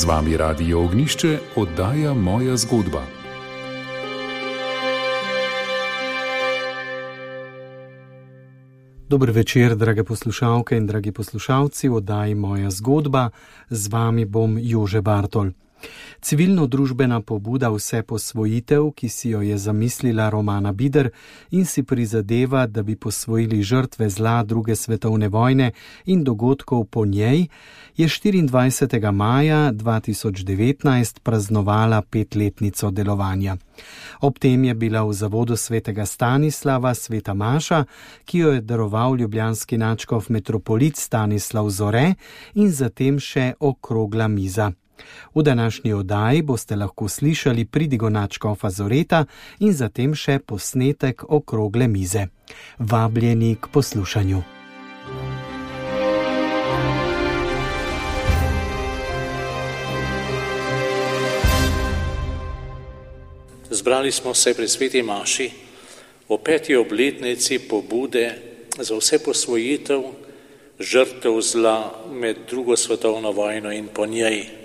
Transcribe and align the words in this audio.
Z 0.00 0.04
vami 0.08 0.36
Radio 0.36 0.80
Ognišče 0.80 1.38
oddaja 1.56 2.14
moja 2.14 2.56
zgodba. 2.56 3.02
Dobro 9.08 9.32
večer, 9.32 9.76
drage 9.76 10.04
poslušalke 10.04 10.76
in 10.76 10.86
dragi 10.86 11.12
poslušalci, 11.12 11.88
oddaji 11.88 12.34
moja 12.34 12.70
zgodba. 12.70 13.30
Z 13.70 13.88
vami 13.92 14.24
bom 14.24 14.56
Jože 14.60 15.00
Bartol. 15.00 15.50
Civilno-družbena 16.20 17.20
pobuda 17.20 17.70
Vse 17.70 18.02
posvojitev, 18.02 18.90
ki 18.92 19.08
si 19.08 19.30
jo 19.30 19.40
je 19.42 19.58
zamislila 19.58 20.30
Romana 20.30 20.72
Bider 20.72 21.10
in 21.50 21.64
si 21.64 21.82
prizadeva, 21.82 22.66
da 22.66 22.82
bi 22.82 22.96
posvojili 22.96 23.62
žrtve 23.62 24.08
zla 24.10 24.42
druge 24.42 24.76
svetovne 24.76 25.28
vojne 25.28 25.72
in 26.04 26.24
dogodkov 26.24 26.84
po 26.84 27.06
njej, 27.06 27.46
je 27.96 28.08
24. 28.08 29.12
maja 29.12 29.72
2019 29.72 31.20
praznovala 31.22 32.02
petletnico 32.02 32.90
delovanja. 32.90 33.56
Ob 34.20 34.38
tem 34.38 34.64
je 34.64 34.74
bila 34.74 35.02
v 35.04 35.12
zavodu 35.12 35.56
svetega 35.56 36.06
Stanislava 36.06 36.94
sveta 36.94 37.34
Maša, 37.34 37.84
ki 38.24 38.38
jo 38.38 38.52
je 38.52 38.60
daroval 38.60 39.16
ljubljanski 39.16 39.78
načkov 39.78 40.26
metropolit 40.28 40.96
Stanislav 40.96 41.70
Zore 41.70 42.14
in 42.54 42.70
zatem 42.70 43.18
še 43.18 43.52
okrogla 43.60 44.28
miza. 44.28 44.72
V 45.34 45.42
današnji 45.42 45.92
oddaji 45.92 46.42
boste 46.42 46.76
lahko 46.76 47.08
slišali 47.08 47.64
pridigonačko 47.64 48.54
Fazoreta 48.54 49.24
in 49.58 49.72
zatem 49.72 50.14
še 50.14 50.38
posnetek 50.38 51.24
okrogle 51.28 51.88
mize. 51.88 52.26
Vabljeni 52.78 53.56
k 53.60 53.68
poslušanju. 53.72 54.42
Zbrali 63.70 64.12
smo 64.12 64.34
se 64.34 64.54
pri 64.54 64.68
sveti 64.68 65.02
Maši 65.02 65.50
o 66.28 66.38
peti 66.38 66.76
obletnici 66.76 67.58
pobude 67.58 68.34
za 68.78 68.96
vse 68.96 69.18
posvojitev 69.24 70.02
žrtev 70.80 71.40
zla 71.40 72.04
med 72.12 72.36
drugo 72.50 72.76
svetovno 72.76 73.32
vojno 73.32 73.72
in 73.72 73.88
po 73.94 74.06
njej. 74.06 74.59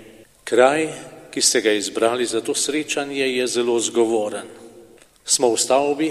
Kraj, 0.46 0.86
ki 1.34 1.42
ste 1.42 1.58
ga 1.58 1.72
izbrali 1.74 2.22
za 2.22 2.38
to 2.40 2.54
srečanje, 2.54 3.26
je 3.26 3.46
zelo 3.50 3.80
zgovoren. 3.82 4.46
Smo 5.26 5.50
v 5.50 5.58
stavbi, 5.58 6.10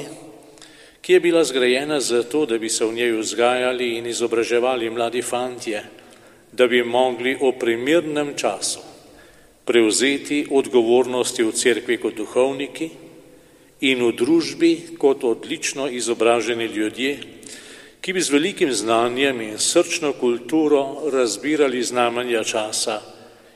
ki 1.00 1.14
je 1.14 1.20
bila 1.24 1.44
zgrajena 1.48 2.02
zato, 2.04 2.44
da 2.44 2.60
bi 2.60 2.68
se 2.68 2.84
v 2.84 2.92
njej 3.00 3.16
vzgajali 3.16 3.96
in 3.96 4.12
izobraževali 4.12 4.92
mladi 4.92 5.22
fantje, 5.24 5.86
da 6.52 6.68
bi 6.68 6.84
mogli 6.84 7.38
v 7.40 7.54
primernem 7.56 8.36
času 8.36 8.84
prevzeti 9.64 10.44
odgovornosti 10.52 11.40
v 11.40 11.56
cerkvi 11.56 11.96
kot 11.98 12.20
duhovniki 12.20 12.92
in 13.88 14.04
v 14.04 14.12
družbi 14.20 15.00
kot 15.00 15.24
odlično 15.24 15.88
izobraženi 15.88 16.68
ljudje, 16.68 17.18
ki 18.04 18.14
bi 18.14 18.20
z 18.20 18.36
velikim 18.36 18.76
znanjem 18.76 19.42
in 19.42 19.58
srčno 19.58 20.12
kulturo 20.20 21.08
razbirali 21.08 21.80
znamenja 21.84 22.44
časa 22.44 23.15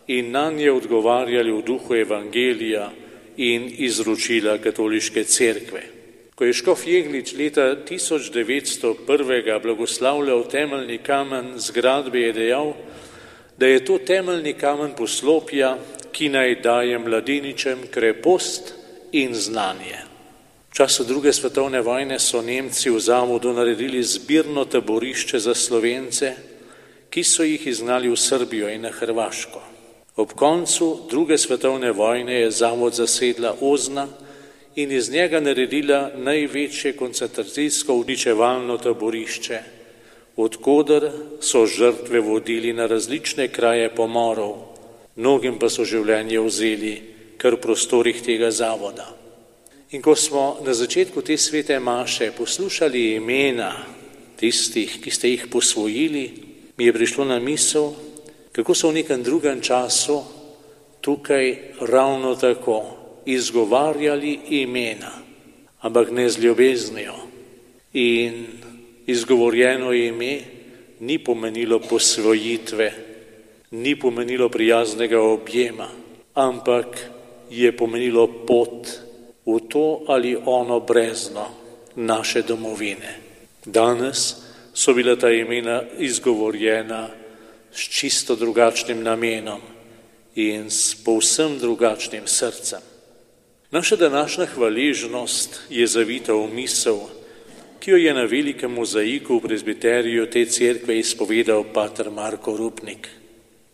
in 0.10 0.32
na 0.32 0.50
nje 0.52 0.72
odgovarjali 0.72 1.52
v 1.54 1.62
duhu 1.62 1.96
evangelija 1.96 2.90
in 3.38 3.70
izročila 3.78 4.58
katoliške 4.58 5.24
cerkve. 5.24 5.82
Ko 6.36 6.46
je 6.46 6.54
Škof 6.54 6.88
Jeglič 6.88 7.34
leta 7.38 7.76
1901. 7.86 9.62
blagoslavljal 9.62 10.48
temeljni 10.50 10.98
kamen 10.98 11.54
zgradbe, 11.56 12.20
je 12.20 12.34
dejal, 12.34 12.74
da 13.58 13.68
je 13.68 13.86
to 13.86 13.98
temeljni 13.98 14.54
kamen 14.54 14.98
poslopja, 14.98 15.78
ki 16.12 16.30
naj 16.30 16.56
daje 16.62 17.00
mladeničem 17.00 17.80
krepost 17.92 18.74
in 19.12 19.36
znanje. 19.36 20.00
V 20.72 20.76
času 20.76 21.04
druge 21.04 21.34
svetovne 21.34 21.82
vojne 21.82 22.20
so 22.20 22.42
Nemci 22.42 22.90
v 22.90 23.00
zavodu 23.00 23.54
naredili 23.54 24.04
zbirno 24.04 24.66
taborišče 24.66 25.40
za 25.40 25.56
slovence, 25.56 26.34
ki 27.10 27.24
so 27.24 27.44
jih 27.44 27.68
izgnali 27.68 28.10
v 28.10 28.18
Srbijo 28.18 28.70
in 28.70 28.82
na 28.82 28.90
Hrvaško. 28.90 29.79
Ob 30.20 30.34
koncu 30.36 30.98
druge 31.10 31.38
svetovne 31.38 31.92
vojne 31.92 32.34
je 32.34 32.52
zavod 32.52 32.94
zasedla 32.94 33.56
Ozna 33.62 34.08
in 34.76 34.92
iz 34.92 35.12
njega 35.12 35.40
naredila 35.40 36.12
največje 36.18 36.92
koncentracijsko 36.94 37.94
uničevalno 37.94 38.78
taborišče, 38.78 39.60
odkudar 40.36 41.08
so 41.40 41.64
žrtve 41.66 42.20
vodili 42.20 42.74
na 42.74 42.88
različne 42.88 43.48
kraje 43.48 43.96
pomorov, 43.96 44.58
mnogim 45.16 45.56
pa 45.60 45.70
so 45.72 45.88
življenje 45.88 46.44
vzeli 46.44 46.94
kar 47.38 47.56
v 47.56 47.64
prostorih 47.64 48.20
tega 48.20 48.52
zavoda. 48.52 49.08
In 49.96 50.04
ko 50.04 50.18
smo 50.20 50.60
na 50.68 50.76
začetku 50.76 51.22
te 51.22 51.38
svete 51.38 51.80
maše 51.80 52.34
poslušali 52.36 53.14
imena 53.16 53.72
tistih, 54.36 55.00
ki 55.00 55.12
ste 55.12 55.32
jih 55.32 55.48
posvojili, 55.48 56.28
mi 56.78 56.92
je 56.92 56.94
prišlo 56.94 57.26
na 57.26 57.40
misel, 57.40 57.94
kako 58.60 58.76
so 58.76 58.90
v 58.92 59.00
nekem 59.00 59.24
drugem 59.24 59.64
času 59.64 60.20
tukaj 61.00 61.80
ravno 61.80 62.36
tako 62.36 62.84
izgovarjali 63.26 64.40
imena, 64.60 65.12
ampak 65.80 66.12
ne 66.12 66.30
z 66.30 66.44
ljubeznijo. 66.44 67.16
In 67.94 68.48
izgovorjeno 69.08 69.94
ime 69.94 70.42
ni 71.00 71.24
pomenilo 71.24 71.80
posvojitve, 71.80 72.92
ni 73.72 73.96
pomenilo 73.96 74.50
prijaznega 74.50 75.22
objema, 75.22 75.88
ampak 76.34 77.00
je 77.50 77.72
pomenilo 77.72 78.28
pot 78.44 78.88
v 79.46 79.60
to 79.72 80.04
ali 80.08 80.36
ono 80.46 80.80
brezno 80.80 81.48
naše 81.96 82.42
domovine. 82.42 83.20
Danes 83.66 84.36
so 84.74 84.94
bila 84.94 85.16
ta 85.16 85.32
imena 85.32 85.82
izgovorjena 85.98 87.08
s 87.72 87.90
čisto 87.90 88.36
drugačnim 88.36 89.04
namenom 89.04 89.62
in 90.36 90.70
s 90.70 90.96
povsem 91.04 91.60
drugačnim 91.60 92.28
srcem. 92.28 92.82
Naša 93.72 93.96
današnja 93.96 94.46
hvaležnost 94.46 95.62
je 95.70 95.88
zavita 95.88 96.34
v 96.34 96.48
misel, 96.54 97.00
ki 97.80 97.92
jo 97.92 97.98
je 97.98 98.14
na 98.14 98.24
velikem 98.24 98.72
mozaiku 98.72 99.38
v 99.38 99.42
prezbiteriju 99.48 100.26
te 100.30 100.46
cerkve 100.46 101.00
izpovedal 101.00 101.64
pater 101.74 102.10
Marko 102.12 102.58
Rupnik. 102.58 103.10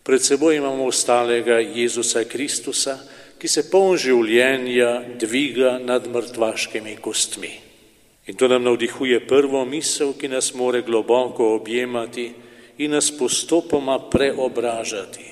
Pred 0.04 0.22
seboj 0.22 0.56
imamo 0.56 0.86
ostalega 0.86 1.60
Jezusa 1.60 2.24
Kristusa, 2.24 3.00
ki 3.40 3.48
se 3.48 3.70
poln 3.72 3.98
življenja 3.98 5.02
dviga 5.20 5.80
nad 5.82 6.08
mrtvaškimi 6.08 6.98
kostmi. 7.02 7.52
In 8.28 8.36
to 8.36 8.48
nam 8.48 8.64
navdihuje 8.64 9.20
prvo 9.28 9.66
misel, 9.66 10.14
ki 10.14 10.28
nas 10.28 10.54
more 10.54 10.82
globoko 10.82 11.54
objemati 11.56 12.32
in 12.78 12.92
nas 12.92 13.12
postopoma 13.18 14.00
preobražati. 14.10 15.26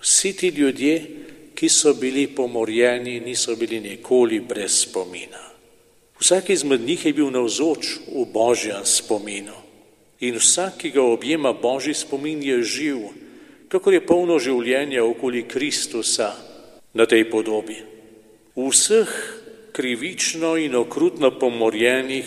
Vsi 0.00 0.36
ti 0.36 0.48
ljudje, 0.48 1.06
ki 1.54 1.68
so 1.68 1.94
bili 1.94 2.26
pomorjeni, 2.26 3.20
niso 3.20 3.56
bili 3.56 3.80
nikoli 3.80 4.40
brez 4.40 4.80
spomina. 4.80 5.40
Vsak 6.20 6.50
izmed 6.50 6.80
njih 6.80 7.06
je 7.06 7.12
bil 7.12 7.30
navzoč 7.30 7.86
v 8.08 8.24
božjem 8.32 8.84
spominu 8.84 9.54
in 10.20 10.38
vsak, 10.38 10.78
ki 10.78 10.90
ga 10.90 11.02
objema 11.02 11.52
božji 11.52 11.94
spomin, 11.94 12.42
je 12.42 12.62
živ, 12.62 12.98
kako 13.68 13.92
je 13.92 14.06
polno 14.06 14.38
življenja 14.38 15.04
okoli 15.04 15.44
Kristusa 15.48 16.32
na 16.94 17.06
tej 17.06 17.26
podobi. 17.30 17.76
V 18.54 18.70
vseh 18.70 19.10
krivično 19.74 20.54
in 20.56 20.78
okrutno 20.78 21.34
pomorjenih 21.38 22.24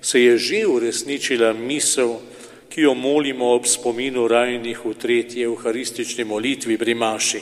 se 0.00 0.22
je 0.22 0.38
že 0.38 0.66
uresničila 0.66 1.52
misel, 1.52 2.16
ki 2.76 2.82
jo 2.82 2.94
molimo 2.94 3.54
ob 3.56 3.64
spominu 3.64 4.28
rajnih 4.28 4.76
v 4.84 4.90
tretji 5.00 5.46
euharistični 5.48 6.24
molitvi 6.28 6.76
pri 6.76 6.92
Maši. 6.94 7.40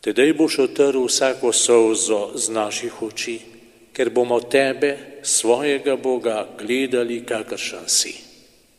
Tedaj 0.00 0.32
boš 0.32 0.54
otrl 0.64 1.04
vsako 1.04 1.52
solzo 1.52 2.32
z 2.32 2.48
naših 2.48 3.02
oči, 3.04 3.34
ker 3.92 4.08
bomo 4.08 4.38
tebe, 4.40 5.20
svojega 5.20 5.98
Boga, 6.00 6.48
gledali, 6.56 7.20
kakršen 7.20 7.84
si. 7.84 8.14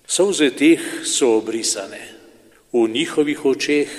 Solze 0.02 0.50
teh 0.58 1.06
so 1.06 1.38
obrisane, 1.38 2.02
v 2.74 2.90
njihovih 2.90 3.46
očeh 3.46 3.94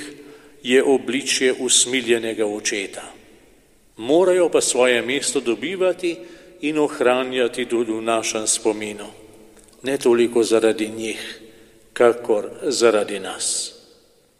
je 0.66 0.82
obličje 0.82 1.54
usmiljenega 1.62 2.46
očeta. 2.46 3.06
Morajo 4.02 4.48
pa 4.50 4.60
svoje 4.60 4.98
mesto 5.02 5.38
dobivati 5.40 6.16
in 6.66 6.78
ohranjati 6.78 7.70
tudi 7.70 7.94
v 7.94 8.02
našem 8.02 8.50
spominu, 8.50 9.06
ne 9.86 9.98
toliko 9.98 10.42
zaradi 10.42 10.90
njih, 10.90 11.43
kakor 11.94 12.50
zaradi 12.62 13.18
nas. 13.18 13.74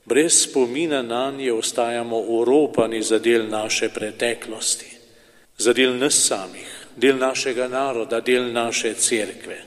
Brez 0.04 0.42
spomina 0.42 1.02
na 1.02 1.30
nje 1.30 1.52
ostajamo 1.52 2.20
uropani 2.20 3.02
za 3.02 3.18
del 3.18 3.48
naše 3.48 3.88
preteklosti, 3.88 4.90
za 5.58 5.72
del 5.72 5.96
nas 5.96 6.26
samih, 6.26 6.86
del 6.96 7.16
našega 7.16 7.68
naroda, 7.68 8.20
del 8.20 8.52
naše 8.52 8.94
cerkve. 8.94 9.62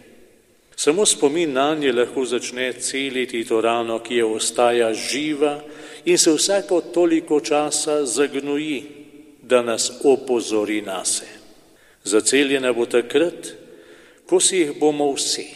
Samo 0.75 1.05
spomin 1.05 1.53
na 1.53 1.75
nje 1.75 1.91
lahko 1.91 2.25
začne 2.25 2.73
celiti 2.73 3.45
to 3.45 3.61
rano, 3.61 3.99
ki 3.99 4.15
je 4.15 4.25
ostaja 4.25 4.93
živa 4.93 5.59
in 6.05 6.17
se 6.17 6.31
vsako 6.31 6.81
toliko 6.81 7.39
časa 7.39 8.05
zagnoji, 8.05 8.83
da 9.41 9.61
nas 9.61 9.91
opozori 10.03 10.81
nase. 10.81 11.25
Zaceljena 12.03 12.73
bo 12.73 12.85
takrat, 12.85 13.47
ko 14.25 14.39
si 14.39 14.57
jih 14.57 14.79
bomo 14.79 15.11
vsi, 15.13 15.47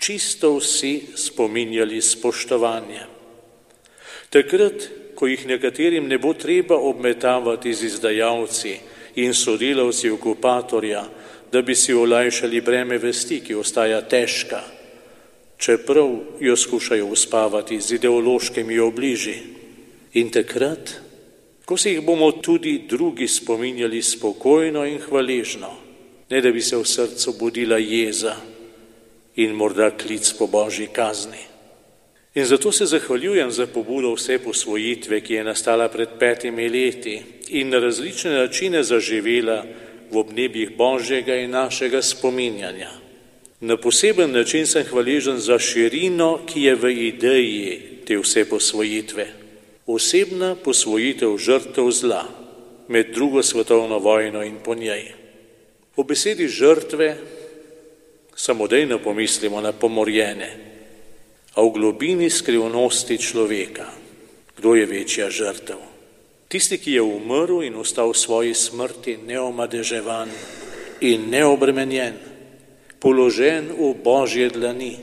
čisto 0.00 0.56
vsi 0.56 1.02
spominjali 1.14 2.00
spoštovanje. 2.00 3.00
Takrat, 4.30 4.88
ko 5.14 5.26
jih 5.28 5.46
nekaterim 5.46 6.08
ne 6.08 6.18
bo 6.18 6.32
treba 6.34 6.78
obmetavati 6.78 7.74
z 7.74 7.84
izdajalci 7.84 8.76
in 9.20 9.34
sodelavci 9.34 10.10
okupatorja, 10.10 11.04
da 11.52 11.62
bi 11.62 11.74
si 11.74 11.92
olajšali 11.92 12.60
breme 12.60 12.98
vesti, 12.98 13.40
ki 13.44 13.54
ostaja 13.54 14.00
težka, 14.08 14.62
čeprav 15.58 16.08
jo 16.40 16.56
skušajo 16.56 17.06
uspavati 17.06 17.80
z 17.80 17.98
ideološkimi 17.98 18.78
obliži. 18.78 19.34
In 20.14 20.30
takrat, 20.30 20.94
ko 21.64 21.76
se 21.76 21.92
jih 21.92 22.00
bomo 22.06 22.32
tudi 22.32 22.86
drugi 22.88 23.28
spominjali 23.28 24.02
spokojno 24.02 24.86
in 24.86 24.98
hvaležno, 24.98 25.74
ne 26.30 26.40
da 26.40 26.52
bi 26.52 26.62
se 26.62 26.76
v 26.76 26.86
srcu 26.86 27.34
budila 27.38 27.78
jeza 27.78 28.36
in 29.36 29.52
morda 29.52 29.90
klic 29.90 30.32
po 30.38 30.46
božji 30.46 30.86
kazni. 30.86 31.50
In 32.34 32.46
zato 32.46 32.72
se 32.72 32.86
zahvaljujem 32.86 33.50
za 33.50 33.66
pobudo 33.66 34.14
vse 34.14 34.38
posvojitve, 34.38 35.20
ki 35.20 35.34
je 35.34 35.44
nastala 35.44 35.88
pred 35.88 36.08
petimi 36.18 36.68
leti 36.68 37.22
in 37.48 37.68
na 37.68 37.78
različne 37.78 38.30
načine 38.30 38.82
zaživela 38.82 39.64
v 40.10 40.18
obnebjih 40.18 40.76
božjega 40.76 41.34
in 41.34 41.50
našega 41.50 42.02
spominjanja. 42.02 42.90
Na 43.60 43.76
poseben 43.76 44.32
način 44.32 44.66
sem 44.66 44.84
hvaležen 44.84 45.38
za 45.38 45.58
širino, 45.58 46.40
ki 46.46 46.62
je 46.62 46.74
v 46.74 46.90
ideji 46.90 47.80
te 48.06 48.16
vse 48.18 48.44
posvojitve. 48.48 49.26
Osebna 49.86 50.54
posvojitev 50.54 51.36
žrtev 51.36 51.90
zla 51.90 52.24
med 52.88 53.10
drugo 53.14 53.42
svetovno 53.42 53.98
vojno 53.98 54.42
in 54.42 54.56
po 54.64 54.74
njej. 54.74 55.12
V 55.96 56.04
besedi 56.04 56.48
žrtve 56.48 57.16
samodejno 58.40 58.98
pomislimo 59.04 59.60
na 59.60 59.72
pomorjene, 59.72 60.50
a 61.54 61.58
v 61.60 61.68
globini 61.76 62.30
skrivnosti 62.30 63.18
človeka, 63.18 63.84
kdo 64.56 64.74
je 64.74 64.86
večja 64.86 65.28
žrtev? 65.28 65.76
Tisti, 66.48 66.78
ki 66.80 66.96
je 66.96 67.02
umrl 67.02 67.62
in 67.62 67.76
ostal 67.76 68.10
v 68.10 68.18
svoji 68.18 68.54
smrti 68.56 69.20
neomadeževan 69.28 70.30
in 71.04 71.28
neobremenjen 71.30 72.16
položen 72.98 73.70
v 73.76 73.92
božje 74.00 74.48
dlani, 74.48 74.96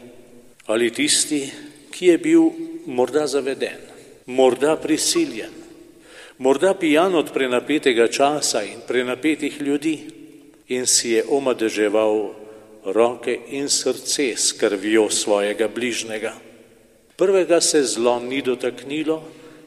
ali 0.67 0.91
tisti, 0.91 1.47
ki 1.93 2.13
je 2.13 2.17
bil 2.17 2.43
morda 2.89 3.27
zaveden, 3.27 3.79
morda 4.25 4.75
prisiljen, 4.75 5.53
morda 6.37 6.73
pijan 6.73 7.15
od 7.15 7.31
prenapetega 7.33 8.07
časa 8.07 8.63
in 8.65 8.81
prenapetih 8.87 9.61
ljudi 9.61 9.95
in 10.67 10.85
si 10.85 11.15
je 11.15 11.23
omadeževal 11.23 12.46
roke 12.87 13.39
in 13.49 13.69
srce 13.69 14.35
s 14.35 14.51
krvjo 14.51 15.09
svojega 15.09 15.67
bližnjega. 15.67 16.33
Prvega 17.15 17.61
se 17.61 17.83
zlo 17.83 18.19
ni 18.19 18.41
dotaknilo, 18.41 19.23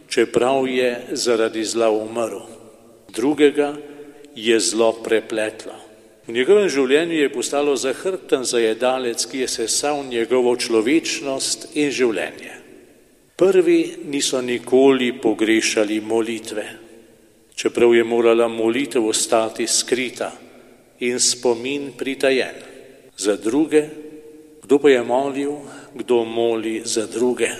čeprav 0.08 0.68
je 0.68 1.06
zaradi 1.12 1.64
zla 1.64 1.90
umrl, 1.90 2.40
drugega 3.08 3.76
je 4.34 4.60
zlo 4.60 4.92
prepletlo. 4.92 5.74
V 6.26 6.32
njegovem 6.32 6.68
življenju 6.68 7.16
je 7.20 7.32
postalo 7.32 7.76
zahrten 7.76 8.44
zajedalec, 8.44 9.24
ki 9.26 9.38
je 9.42 9.48
sesal 9.48 10.04
njegovo 10.06 10.54
človečnost 10.56 11.74
in 11.74 11.90
življenje. 11.90 12.54
Prvi 13.36 14.06
niso 14.06 14.40
nikoli 14.40 15.12
pogrešali 15.18 16.00
molitve, 16.00 16.64
čeprav 17.56 17.94
je 17.94 18.04
morala 18.04 18.48
molitev 18.48 19.06
ostati 19.10 19.66
skrita 19.66 20.30
in 21.00 21.18
spomin 21.18 21.92
pritajen. 21.98 22.69
Za 23.20 23.36
druge, 23.36 23.84
kdo 24.64 24.78
pa 24.78 24.88
je 24.88 25.02
molil, 25.04 25.52
kdo 25.94 26.24
moli 26.24 26.80
za 26.84 27.04
druge. 27.06 27.50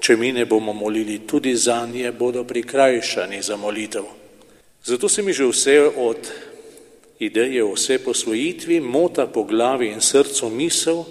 Če 0.00 0.16
mi 0.16 0.32
ne 0.32 0.46
bomo 0.48 0.72
molili 0.72 1.18
tudi 1.28 1.52
za 1.52 1.84
nje, 1.84 2.12
bodo 2.16 2.44
prikrajšani 2.48 3.42
za 3.42 3.56
molitev. 3.60 4.08
Zato 4.84 5.08
se 5.08 5.22
mi 5.22 5.32
že 5.36 5.44
vse 5.44 5.76
od 5.84 6.30
ideje 7.20 7.64
o 7.64 7.74
vse 7.74 7.98
posvojitvi, 7.98 8.80
mota 8.80 9.26
po 9.26 9.44
glavi 9.44 9.90
in 9.92 10.00
srcu 10.00 10.48
misel, 10.48 11.04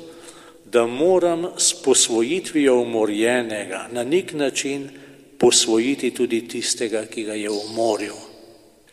da 0.66 0.88
moram 0.88 1.45
s 1.57 1.74
posvojitvijo 1.83 2.81
umorjenega 2.81 3.88
na 3.92 4.04
nek 4.04 4.33
način 4.33 4.89
posvojiti 5.38 6.12
tudi 6.12 6.48
tistega, 6.48 7.06
ki 7.06 7.24
ga 7.24 7.33
je 7.33 7.50
umoril. 7.50 8.18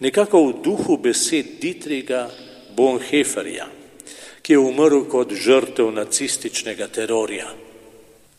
Nekako 0.00 0.44
v 0.44 0.52
duhu 0.64 0.96
besed 1.00 1.56
Dietriga 1.60 2.28
Bonheferja, 2.76 3.66
ki 4.46 4.52
je 4.52 4.58
umrl 4.62 5.08
kot 5.10 5.32
žrtev 5.34 5.88
nacističnega 5.90 6.86
terorja, 6.86 7.48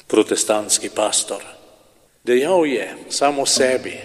protestantski 0.08 0.88
pastor. 0.96 1.44
Dejal 2.24 2.64
je 2.64 2.86
samo 3.10 3.44
sebi, 3.46 3.98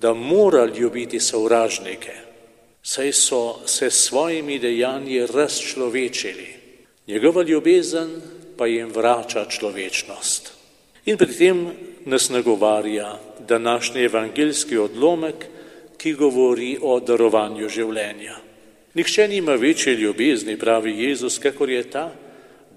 da 0.00 0.12
mora 0.14 0.66
ljubiti 0.68 1.20
sovražnike, 1.20 2.12
saj 2.82 3.12
so 3.12 3.56
se 3.66 3.90
svojimi 3.90 4.58
dejanji 4.58 5.26
razčlovečili. 5.26 6.48
Njegova 7.06 7.42
ljubezen 7.42 8.20
pa 8.56 8.66
jim 8.66 8.92
vrača 8.92 9.46
človečnost. 9.48 10.52
In 11.04 11.16
pri 11.16 11.32
tem 11.32 11.66
nas 12.04 12.28
nagovarja 12.28 13.16
današnji 13.48 14.04
evangeljski 14.04 14.76
odlomek, 14.76 15.46
ki 15.96 16.12
govori 16.12 16.78
o 16.82 17.00
darovanju 17.00 17.68
življenja. 17.68 18.49
Nihče 18.94 19.28
nima 19.28 19.54
večje 19.54 19.94
ljubezni, 19.94 20.58
pravi 20.58 21.02
Jezus, 21.02 21.38
kakor 21.38 21.70
je 21.70 21.82
ta, 21.90 22.10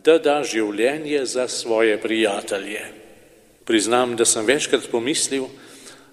da 0.03 0.17
da 0.17 0.43
življenje 0.43 1.25
za 1.25 1.47
svoje 1.47 1.97
prijatelje. 2.01 2.81
Priznam, 3.65 4.15
da 4.15 4.25
sem 4.25 4.45
večkrat 4.45 4.89
pomislil, 4.91 5.47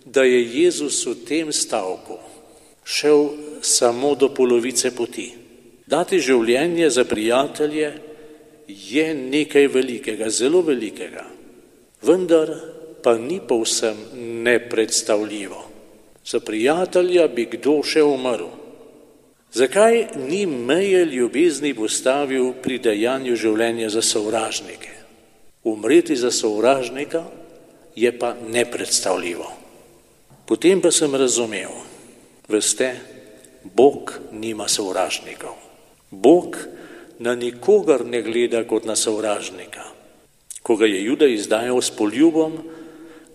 da 0.04 0.22
je 0.24 0.62
Jezus 0.62 1.04
v 1.06 1.14
tem 1.28 1.52
stavku 1.52 2.18
šel 2.84 3.28
samo 3.62 4.14
do 4.14 4.30
polovice 4.34 4.90
poti. 4.96 5.34
Dati 5.86 6.20
življenje 6.22 6.90
za 6.90 7.04
prijatelje 7.04 7.92
je 8.66 9.06
nekaj 9.14 9.66
velikega, 9.66 10.30
zelo 10.30 10.62
velikega, 10.62 11.26
vendar 12.02 12.54
pa 13.02 13.16
ni 13.18 13.40
povsem 13.48 13.98
nepredstavljivo. 14.46 15.64
Za 16.24 16.40
prijatelja 16.40 17.26
bi 17.28 17.48
kdo 17.50 17.80
še 17.82 18.02
umrl. 18.06 18.59
Zakaj 19.52 20.06
ni 20.16 20.46
meje 20.46 21.04
ljubezni 21.04 21.74
postavil 21.74 22.52
pri 22.62 22.78
dejanju 22.78 23.36
življenja 23.36 23.88
za 23.90 24.02
sovražnike? 24.02 24.90
Umreti 25.64 26.16
za 26.16 26.30
sovražnika 26.30 27.24
je 27.96 28.12
pa 28.18 28.34
nepredstavljivo. 28.48 29.50
Potem 30.46 30.80
pa 30.80 30.90
sem 30.90 31.14
razumel, 31.14 31.70
veste, 32.48 32.94
Bog 33.64 34.14
nima 34.32 34.68
sovražnikov. 34.68 35.54
Bog 36.10 36.56
na 37.18 37.34
nikogar 37.34 38.06
ne 38.06 38.22
gleda 38.22 38.64
kot 38.64 38.84
na 38.84 38.96
sovražnika. 38.96 39.84
Ko 40.62 40.76
ga 40.76 40.86
je 40.86 41.04
Juda 41.04 41.26
izdajal 41.26 41.82
s 41.82 41.90
poljubom, 41.90 42.56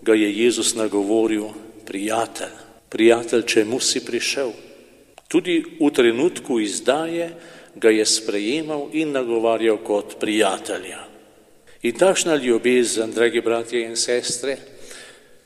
ga 0.02 0.14
je 0.14 0.32
Jezus 0.38 0.74
nagovoril, 0.74 1.52
prijatelj, 1.86 2.56
prijatelj, 2.88 3.42
čemu 3.46 3.80
si 3.80 4.04
prišel. 4.04 4.50
Tudi 5.28 5.64
v 5.80 5.90
trenutku 5.90 6.60
izdaje 6.60 7.34
ga 7.74 7.90
je 7.90 8.06
sprejemal 8.06 8.88
in 8.92 9.12
nagovarjal 9.12 9.78
kot 9.82 10.16
prijatelja. 10.20 11.02
In 11.82 11.94
takšna 11.98 12.36
ljubezen, 12.36 13.12
dragi 13.12 13.40
bratje 13.40 13.84
in 13.84 13.96
sestre, 13.96 14.56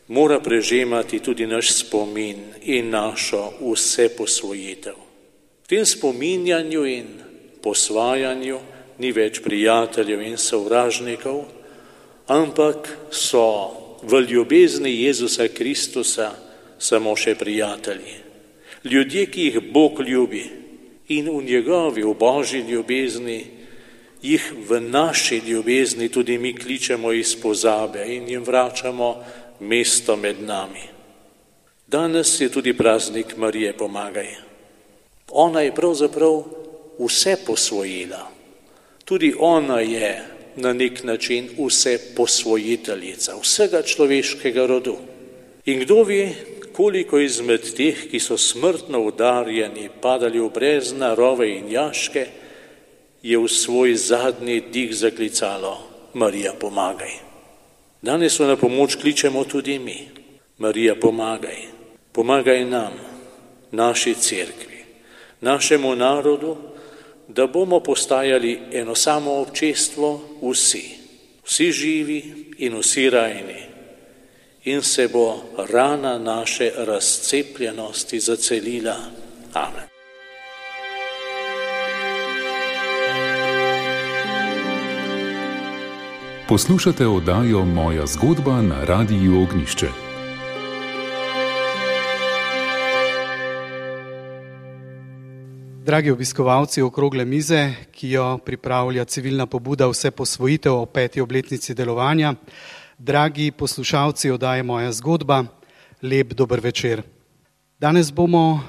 mora 0.09 0.41
prežemati 0.41 1.19
tudi 1.19 1.47
naš 1.47 1.73
spomin 1.73 2.39
in 2.63 2.91
našo 2.91 3.51
vse 3.61 4.09
posvojitev. 4.17 4.95
V 5.65 5.67
tem 5.69 5.87
spominjanju 5.87 6.87
in 6.87 7.09
posvajanju 7.63 8.59
ni 8.99 9.13
več 9.13 9.41
prijateljev 9.43 10.23
in 10.23 10.39
sovražnikov, 10.39 11.45
ampak 12.27 12.89
so 13.11 13.45
v 14.03 14.23
ljubezni 14.29 14.93
Jezusa 15.03 15.49
Kristusa 15.49 16.33
samo 16.79 17.17
še 17.17 17.35
prijatelji. 17.35 18.20
Ljudje, 18.85 19.27
ki 19.27 19.43
jih 19.43 19.59
Bog 19.73 20.01
ljubi 20.01 20.45
in 21.09 21.29
v 21.29 21.43
njegovi, 21.45 22.03
v 22.03 22.15
božji 22.15 22.61
ljubezni, 22.61 23.45
jih 24.23 24.53
v 24.69 24.81
naši 24.81 25.43
ljubezni 25.47 26.09
tudi 26.09 26.39
mi 26.39 26.55
kličemo 26.57 27.13
iz 27.13 27.37
pozabe 27.37 28.05
in 28.09 28.29
jim 28.29 28.45
vračamo 28.45 29.25
mesto 29.61 30.17
med 30.17 30.43
nami. 30.43 30.89
Danes 31.87 32.41
je 32.41 32.49
tudi 32.49 32.73
praznik 32.73 33.37
Marije 33.37 33.73
Pomagaj. 33.73 34.29
Ona 35.31 35.61
je 35.61 35.75
pravzaprav 35.75 36.45
vse 36.99 37.37
posvojila. 37.47 38.31
Tudi 39.05 39.35
ona 39.39 39.81
je 39.81 40.23
na 40.57 40.73
nek 40.73 41.05
način 41.05 41.49
vse 41.59 41.99
posvojiteljica 42.17 43.37
vsega 43.43 43.83
človeškega 43.83 44.67
rodu. 44.67 44.97
In 45.65 45.81
kdo 45.81 46.03
ve, 46.05 46.33
koliko 46.81 47.19
izmed 47.21 47.61
teh, 47.77 48.07
ki 48.09 48.17
so 48.21 48.39
smrtno 48.41 49.03
udarjeni, 49.05 49.91
padali 50.01 50.41
v 50.41 50.49
brezna, 50.49 51.13
rove 51.15 51.45
in 51.53 51.69
jaške, 51.69 52.23
je 53.23 53.37
v 53.37 53.49
svoj 53.49 53.93
zadnji 54.01 54.63
dih 54.73 54.95
zaklicalo: 54.97 55.77
Marija, 56.15 56.55
pomagaj. 56.57 57.13
Danes 58.01 58.33
so 58.33 58.49
na 58.49 58.57
pomoč 58.57 58.97
kličemo 58.97 59.45
tudi 59.45 59.77
mi. 59.79 60.09
Marija, 60.59 60.97
pomagaj. 60.97 61.69
Pomagaj 62.13 62.65
nam, 62.65 62.97
naši 63.71 64.15
cerkvi, 64.15 64.81
našemu 65.41 65.95
narodu, 65.97 66.57
da 67.29 67.47
bomo 67.47 67.81
postajali 67.81 68.59
eno 68.73 68.95
samo 68.95 69.37
občestvo 69.45 70.41
vsi, 70.43 70.85
vsi 71.45 71.73
živi 71.73 72.21
in 72.59 72.81
vsi 72.81 73.11
rajni. 73.11 73.70
In 74.65 74.83
se 74.83 75.09
bo 75.09 75.43
rana 75.73 76.19
naše 76.19 76.71
razcepljenosti 76.77 78.21
zacelila. 78.21 78.97
Amen. 79.55 79.89
Poslušate 86.49 87.07
oddajo 87.07 87.65
Moja 87.65 88.07
zgodba 88.07 88.63
na 88.63 88.85
Radiu 88.85 89.43
Ognišče. 89.43 89.87
Dragi 95.85 96.11
obiskovalci 96.11 96.83
okrogle 96.83 97.25
mize, 97.25 97.73
ki 97.93 98.11
jo 98.11 98.39
pripravlja 98.39 99.05
civilna 99.05 99.47
pobuda 99.47 99.87
Vse 99.87 100.11
posvojitev 100.11 100.75
o 100.75 100.87
peti 100.87 101.21
obletnici 101.21 101.75
delovanja, 101.75 102.35
dragi 103.01 103.51
poslušalci 103.51 104.31
oddaje 104.31 104.63
Moja 104.63 104.93
zgodba, 104.93 105.45
lep 106.03 106.33
dober 106.33 106.61
večer. 106.61 107.03
Danes 107.79 108.13
bomo 108.13 108.61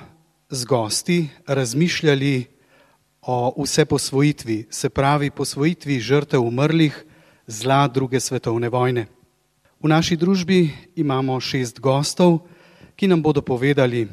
z 0.49 0.65
gosti 0.65 1.27
razmišljali 1.47 2.45
o 3.21 3.63
vse 3.63 3.85
posvojitvi, 3.85 4.67
se 4.69 4.89
pravi 4.89 5.31
posvojitvi 5.31 5.99
žrtev 5.99 6.41
umrlih 6.41 7.05
zla 7.47 7.87
druge 7.87 8.19
svetovne 8.19 8.69
vojne. 8.69 9.05
V 9.83 9.87
naši 9.87 10.15
družbi 10.15 10.69
imamo 10.95 11.39
šest 11.39 11.79
gostov, 11.79 12.39
ki 12.95 13.07
nam 13.07 13.21
bodo 13.21 13.41
povedali, 13.41 14.07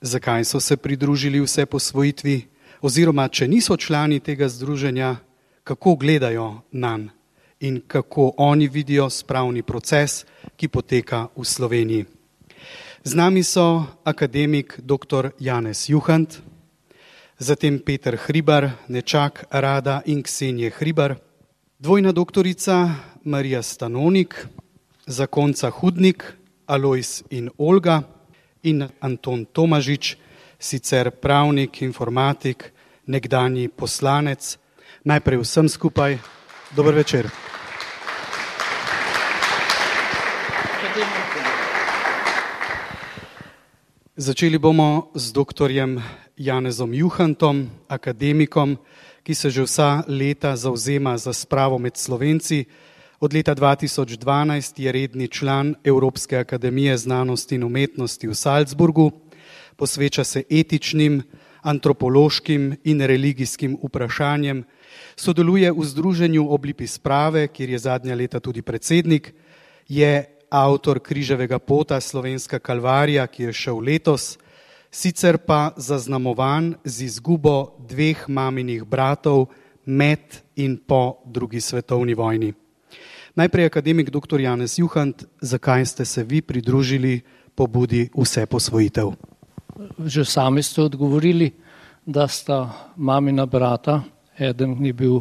zakaj 0.00 0.44
so 0.44 0.60
se 0.60 0.76
pridružili 0.76 1.40
vse 1.40 1.66
posvojitvi, 1.66 2.48
oziroma 2.80 3.28
če 3.28 3.48
niso 3.48 3.76
člani 3.76 4.20
tega 4.20 4.48
združenja, 4.48 5.16
kako 5.64 5.96
gledajo 5.96 6.60
na 6.72 6.96
nj 6.96 7.21
in 7.62 7.80
kako 7.86 8.32
oni 8.36 8.68
vidijo 8.68 9.10
spravni 9.10 9.62
proces, 9.62 10.24
ki 10.56 10.68
poteka 10.68 11.28
v 11.36 11.44
Sloveniji. 11.44 12.04
Z 13.04 13.14
nami 13.14 13.42
so 13.42 13.82
akademik 14.04 14.78
dr. 14.78 15.30
Janez 15.38 15.88
Juhant, 15.88 16.38
zatem 17.38 17.78
Peter 17.78 18.16
Hribar, 18.16 18.70
nečak 18.88 19.44
Rada 19.50 20.02
in 20.06 20.22
Ksenje 20.22 20.70
Hribar, 20.70 21.16
dvojna 21.78 22.12
doktorica 22.12 22.94
Marija 23.24 23.62
Stanonik, 23.62 24.46
zakonca 25.06 25.70
Hudnik, 25.70 26.24
Alois 26.66 27.22
in 27.30 27.50
Olga, 27.58 28.02
in 28.62 28.88
Anton 29.00 29.44
Tomažič, 29.44 30.16
sicer 30.58 31.10
pravnik, 31.10 31.82
informatik, 31.82 32.70
nekdani 33.06 33.68
poslanec. 33.68 34.58
Najprej 35.04 35.42
vsem 35.42 35.68
skupaj, 35.68 36.18
dober 36.76 36.94
večer. 36.94 37.51
Začeli 44.16 44.58
bomo 44.58 45.08
z 45.14 45.32
dr. 45.32 45.72
Janezom 46.36 46.94
Juhantom, 46.94 47.70
akademikom, 47.88 48.78
ki 49.22 49.34
se 49.34 49.50
že 49.50 49.62
vsa 49.64 50.04
leta 50.08 50.56
zauzema 50.56 51.16
za 51.18 51.32
spravo 51.32 51.78
med 51.78 51.96
Slovenci, 51.96 52.66
Od 53.22 53.32
leta 53.32 53.54
2012 53.54 54.82
je 54.82 54.92
redni 54.92 55.28
član 55.28 55.74
Evropske 55.84 56.36
akademije 56.36 56.96
znanosti 56.96 57.54
in 57.54 57.64
umetnosti 57.64 58.28
v 58.28 58.34
Salzburgu, 58.34 59.12
posveča 59.76 60.24
se 60.24 60.42
etičnim, 60.50 61.22
antropološkim 61.62 62.76
in 62.84 63.00
religijskim 63.00 63.78
vprašanjem, 63.82 64.64
sodeluje 65.16 65.72
v 65.72 65.84
Združenju 65.84 66.50
Oblipi 66.50 66.86
sprave, 66.86 67.46
kjer 67.48 67.70
je 67.70 67.78
zadnja 67.78 68.14
leta 68.14 68.40
tudi 68.40 68.62
predsednik, 68.62 69.34
je 69.88 70.26
avtor 70.52 71.00
križevega 71.00 71.58
pota 71.58 72.00
Slovenska 72.00 72.58
kalvarija, 72.58 73.26
ki 73.26 73.48
je 73.48 73.52
šel 73.52 73.78
letos, 73.80 74.36
sicer 74.92 75.38
pa 75.40 75.72
zaznamovan 75.76 76.74
z 76.84 77.08
izgubo 77.08 77.72
dveh 77.88 78.28
maminih 78.28 78.84
bratov 78.84 79.46
med 79.86 80.42
in 80.56 80.76
po 80.76 81.24
drugi 81.24 81.60
svetovni 81.60 82.14
vojni. 82.14 82.52
Najprej 83.34 83.66
akademik 83.66 84.10
dr. 84.12 84.40
Janez 84.40 84.76
Juhant, 84.78 85.24
zakaj 85.40 85.86
ste 85.86 86.04
se 86.04 86.24
vi 86.24 86.42
pridružili 86.42 87.20
pobudi 87.54 88.10
vse 88.12 88.46
posvojitev? 88.46 89.12
Že 90.04 90.24
sami 90.24 90.62
ste 90.62 90.82
odgovorili, 90.82 91.48
da 92.04 92.28
sta 92.28 92.68
mamina 92.96 93.46
brata, 93.46 94.02
eden 94.38 94.76
je 94.84 94.92
bil 94.92 95.20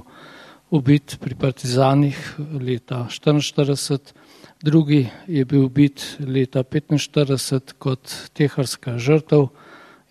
ubit 0.71 1.17
pri 1.19 1.35
partizanih 1.35 2.35
leta 2.59 3.07
1944, 3.07 4.20
drugi 4.61 5.07
je 5.27 5.45
bil 5.45 5.65
ubit 5.65 6.17
leta 6.19 6.63
1945 6.63 7.73
kot 7.79 8.13
teharska 8.33 8.97
žrtev 8.97 9.47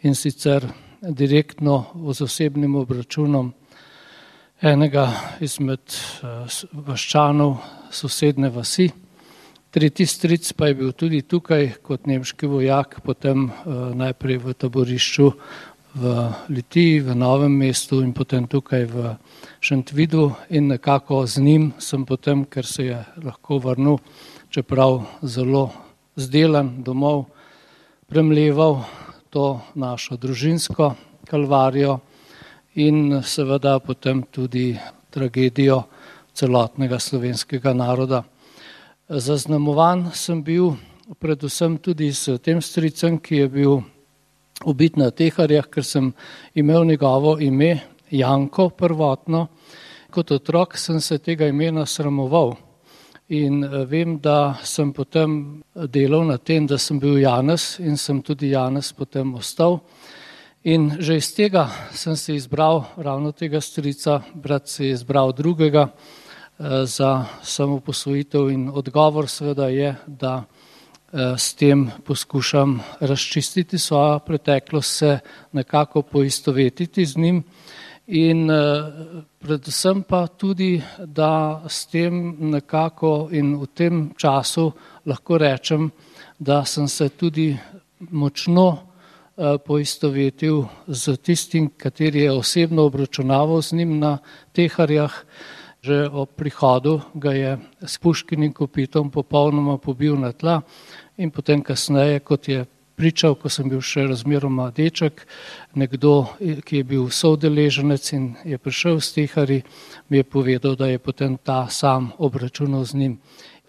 in 0.02 0.14
sicer 0.14 0.66
direktno 1.02 1.85
z 2.12 2.23
osebnim 2.23 2.75
obračunom 2.76 3.52
enega 4.61 5.07
izmed 5.40 5.80
eh, 5.88 6.47
vaščanov 6.73 7.57
sosedne 7.90 8.50
vasi. 8.50 8.90
Tretji 9.71 10.07
stric 10.07 10.52
pa 10.52 10.66
je 10.66 10.75
bil 10.75 10.92
tudi 10.92 11.23
tukaj 11.23 11.71
kot 11.87 12.07
nemški 12.11 12.47
vojak, 12.50 13.00
potem 13.07 13.47
eh, 13.47 13.76
najprej 13.95 14.38
v 14.38 14.54
taborišču 14.54 15.30
v 15.95 16.33
Litiji, 16.49 17.00
v 17.02 17.14
Novem 17.19 17.54
mestu 17.59 18.02
in 18.02 18.12
potem 18.14 18.47
tukaj 18.47 18.85
v 18.87 19.14
Šentvidu 19.61 20.30
in 20.50 20.69
nekako 20.71 21.26
z 21.26 21.42
njim 21.42 21.73
sem 21.78 22.04
potem, 22.07 22.45
ker 22.45 22.66
se 22.66 22.85
je 22.85 22.99
lahko 23.25 23.59
vrnil, 23.59 23.99
čeprav 24.50 25.04
zelo 25.23 25.71
zdelan 26.16 26.83
domov, 26.83 27.25
premleval 28.11 28.83
to 29.30 29.61
našo 29.75 30.16
družinsko 30.19 30.95
kalvarijo 31.30 32.00
in 32.75 33.23
seveda 33.23 33.78
potem 33.78 34.23
tudi 34.26 34.75
tragedijo 35.11 35.83
celotnega 36.35 36.99
slovenskega 36.99 37.75
naroda. 37.75 38.25
Zaznamovan 39.09 40.11
sem 40.14 40.42
bil 40.42 40.75
predvsem 41.19 41.78
tudi 41.78 42.11
s 42.12 42.38
tem 42.42 42.61
stricem, 42.62 43.19
ki 43.19 43.37
je 43.37 43.49
bil 43.49 43.83
ubit 44.66 44.97
na 44.97 45.11
teharjah, 45.11 45.66
ker 45.71 45.85
sem 45.85 46.12
imel 46.54 46.85
njegovo 46.85 47.38
ime 47.38 47.80
Janko 48.11 48.69
prvotno. 48.71 49.47
Kot 50.11 50.30
otrok 50.30 50.75
sem 50.78 51.00
se 51.00 51.19
tega 51.19 51.47
imena 51.47 51.87
sramoval 51.87 52.57
in 53.30 53.62
eh, 53.64 53.84
vem, 53.87 54.18
da 54.18 54.58
sem 54.62 54.90
potem 54.92 55.62
delal 55.88 56.25
na 56.26 56.38
tem, 56.38 56.66
da 56.66 56.78
sem 56.78 56.99
bil 56.99 57.20
Janez 57.22 57.78
in 57.78 57.96
sem 57.96 58.20
tudi 58.22 58.50
Janez 58.50 58.92
potem 58.92 59.34
ostal. 59.34 59.80
In 60.64 60.90
že 60.99 61.16
iz 61.16 61.30
tega 61.32 61.70
sem 61.94 62.16
se 62.16 62.34
izbral, 62.34 62.84
ravno 62.99 63.32
tega 63.32 63.60
strica, 63.60 64.20
brat 64.34 64.68
se 64.68 64.84
je 64.84 64.92
izbral 64.92 65.32
drugega 65.32 65.88
eh, 65.88 66.84
za 66.87 67.25
samoposvojitev 67.42 68.50
in 68.50 68.68
odgovor 68.68 69.28
seveda 69.28 69.70
je, 69.70 69.94
da 70.06 70.42
eh, 70.42 71.38
s 71.38 71.54
tem 71.54 71.87
poskušam 72.04 72.80
razčistiti 73.00 73.78
svojo 73.78 74.18
preteklost, 74.18 74.96
se 74.99 75.18
nekako 75.52 76.02
poistovetiti 76.02 77.06
z 77.06 77.16
njim 77.16 77.44
in 78.11 78.50
eh, 78.50 78.83
predvsem 79.38 80.02
pa 80.02 80.26
tudi, 80.26 80.83
da 81.07 81.62
s 81.69 81.87
tem 81.87 82.37
nekako 82.50 83.29
in 83.33 83.57
v 83.57 83.67
tem 83.75 84.11
času 84.19 84.73
lahko 85.07 85.38
rečem, 85.38 85.90
da 86.38 86.64
sem 86.64 86.88
se 86.88 87.09
tudi 87.09 87.57
močno 88.11 88.90
Eh, 89.40 89.57
poistovetil 89.57 90.69
z 90.87 91.17
tistim, 91.17 91.71
kateri 91.73 92.26
je 92.29 92.33
osebno 92.33 92.83
obračunaval 92.85 93.62
z 93.62 93.73
njim 93.73 93.99
na 93.99 94.19
teharjah. 94.52 95.14
Že 95.81 96.12
ob 96.12 96.29
prihodu 96.37 97.00
ga 97.14 97.33
je 97.33 97.59
s 97.81 97.97
puškinim 97.99 98.52
kopitom 98.52 99.09
popolnoma 99.11 99.79
pobil 99.79 100.12
na 100.21 100.33
tla 100.33 100.61
in 101.17 101.31
potem 101.31 101.62
kasneje, 101.64 102.21
kot 102.21 102.49
je 102.49 102.67
pričal, 103.00 103.35
ko 103.40 103.49
sem 103.49 103.69
bil 103.73 103.80
še 103.80 104.04
razmeroma 104.11 104.69
deček, 104.76 105.23
nekdo, 105.80 106.35
ki 106.38 106.83
je 106.83 106.85
bil 106.85 107.07
soudeleženec 107.09 108.11
in 108.12 108.26
je 108.45 108.59
prišel 108.61 109.00
s 109.00 109.14
tehari, 109.16 109.62
mi 110.12 110.21
je 110.21 110.26
povedal, 110.28 110.76
da 110.76 110.90
je 110.90 111.00
potem 111.00 111.38
ta 111.40 111.64
sam 111.73 112.12
obračunal 112.19 112.85
z 112.85 113.00
njim. 113.00 113.14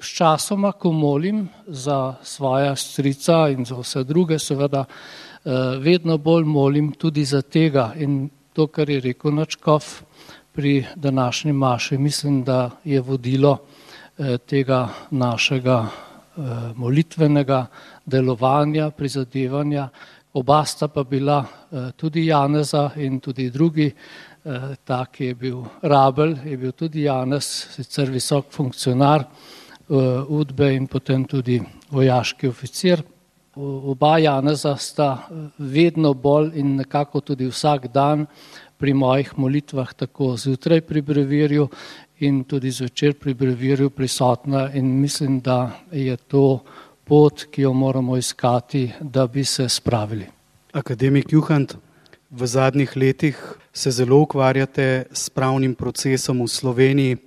s 0.01 0.17
časoma, 0.17 0.71
ko 0.71 0.91
molim 0.91 1.45
za 1.67 2.17
svoja 2.23 2.75
strica 2.75 3.53
in 3.53 3.65
za 3.65 3.77
vse 3.77 4.03
druge, 4.03 4.39
seveda 4.39 4.85
vedno 5.77 6.17
bolj 6.17 6.43
molim 6.43 6.91
tudi 6.91 7.25
za 7.25 7.41
tega 7.41 7.93
in 7.95 8.29
to, 8.53 8.67
kar 8.67 8.89
je 8.89 8.99
rekel 8.99 9.31
Načkov 9.31 9.85
pri 10.51 10.85
današnji 10.95 11.53
maši, 11.53 11.97
mislim, 11.97 12.43
da 12.43 12.71
je 12.83 13.01
vodilo 13.01 13.57
tega 14.49 14.89
našega 15.11 16.10
molitvenega 16.75 17.65
delovanja, 18.05 18.89
prizadevanja. 18.91 19.89
Oba 20.33 20.63
sta 20.65 20.87
pa 20.87 21.03
bila 21.03 21.43
tudi 21.97 22.25
Janeza 22.25 22.91
in 22.95 23.19
tudi 23.19 23.49
drugi, 23.51 23.91
ta, 24.85 25.05
ki 25.11 25.25
je 25.25 25.35
bil 25.35 25.63
Rabel, 25.83 26.37
je 26.45 26.57
bil 26.57 26.71
tudi 26.71 27.03
Janez, 27.03 27.45
sicer 27.75 28.09
visok 28.09 28.51
funkcionar 28.51 29.25
udbe 29.91 30.71
in 30.73 30.87
potem 30.87 31.25
tudi 31.25 31.59
vojaški 31.91 32.47
oficir. 32.47 33.03
Oba 33.55 34.17
Janeza 34.17 34.75
sta 34.79 35.27
vedno 35.57 36.13
bolj 36.13 36.55
in 36.55 36.75
nekako 36.77 37.19
tudi 37.21 37.49
vsak 37.51 37.91
dan 37.91 38.25
pri 38.77 38.93
mojih 38.93 39.33
molitvah, 39.37 39.93
tako 39.93 40.37
zjutraj 40.37 40.81
pri 40.81 41.01
brevirju 41.01 41.67
in 42.21 42.43
tudi 42.43 42.71
zvečer 42.71 43.13
pri 43.13 43.33
brevirju 43.33 43.89
prisotna 43.89 44.69
in 44.73 44.85
mislim, 45.01 45.39
da 45.39 45.71
je 45.91 46.17
to 46.17 46.63
pot, 47.03 47.45
ki 47.51 47.61
jo 47.61 47.73
moramo 47.73 48.17
iskati, 48.17 48.91
da 49.01 49.27
bi 49.27 49.43
se 49.45 49.69
spravili. 49.69 50.25
Akademik 50.71 51.33
Juhant, 51.33 51.75
v 52.29 52.47
zadnjih 52.47 52.93
letih 52.95 53.37
se 53.73 53.91
zelo 53.91 54.21
ukvarjate 54.21 55.05
s 55.11 55.29
pravnim 55.29 55.75
procesom 55.75 56.41
v 56.41 56.47
Sloveniji. 56.47 57.17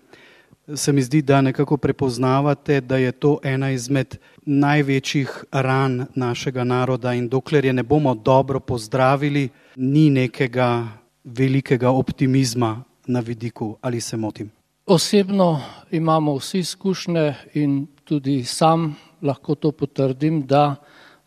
Se 0.74 0.92
mi 0.92 1.02
zdi, 1.02 1.22
da 1.22 1.40
nekako 1.40 1.76
prepoznavate, 1.76 2.80
da 2.80 2.96
je 2.96 3.12
to 3.12 3.38
ena 3.42 3.70
izmed 3.70 4.16
največjih 4.46 5.44
ran 5.52 6.06
našega 6.14 6.64
naroda 6.64 7.12
in 7.14 7.28
dokler 7.28 7.64
je 7.64 7.72
ne 7.72 7.82
bomo 7.82 8.14
dobro 8.14 8.60
pozdravili, 8.60 9.48
ni 9.76 10.10
nekega 10.10 10.88
velikega 11.24 11.90
optimizma 11.90 12.84
na 13.06 13.20
vidiku, 13.20 13.76
ali 13.80 14.00
se 14.00 14.16
motim. 14.16 14.50
Osebno 14.86 15.60
imamo 15.90 16.34
vsi 16.36 16.58
izkušnje 16.58 17.34
in 17.54 17.86
tudi 18.04 18.44
sam 18.44 18.96
lahko 19.22 19.54
to 19.54 19.72
potrdim, 19.72 20.46
da 20.46 20.76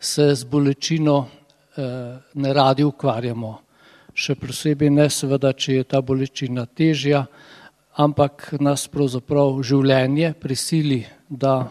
se 0.00 0.34
z 0.34 0.44
bolečino 0.44 1.26
eh, 1.76 2.18
ne 2.34 2.52
radi 2.52 2.84
ukvarjamo. 2.84 3.58
Še 4.14 4.34
posebej 4.34 4.90
ne 4.90 5.08
seveda, 5.10 5.52
če 5.52 5.74
je 5.74 5.88
ta 5.90 6.00
bolečina 6.00 6.66
težja, 6.66 7.24
ampak 7.98 8.52
nas 8.60 8.86
pravzaprav 8.86 9.58
življenje 9.62 10.36
prisili, 10.38 11.02
da 11.28 11.66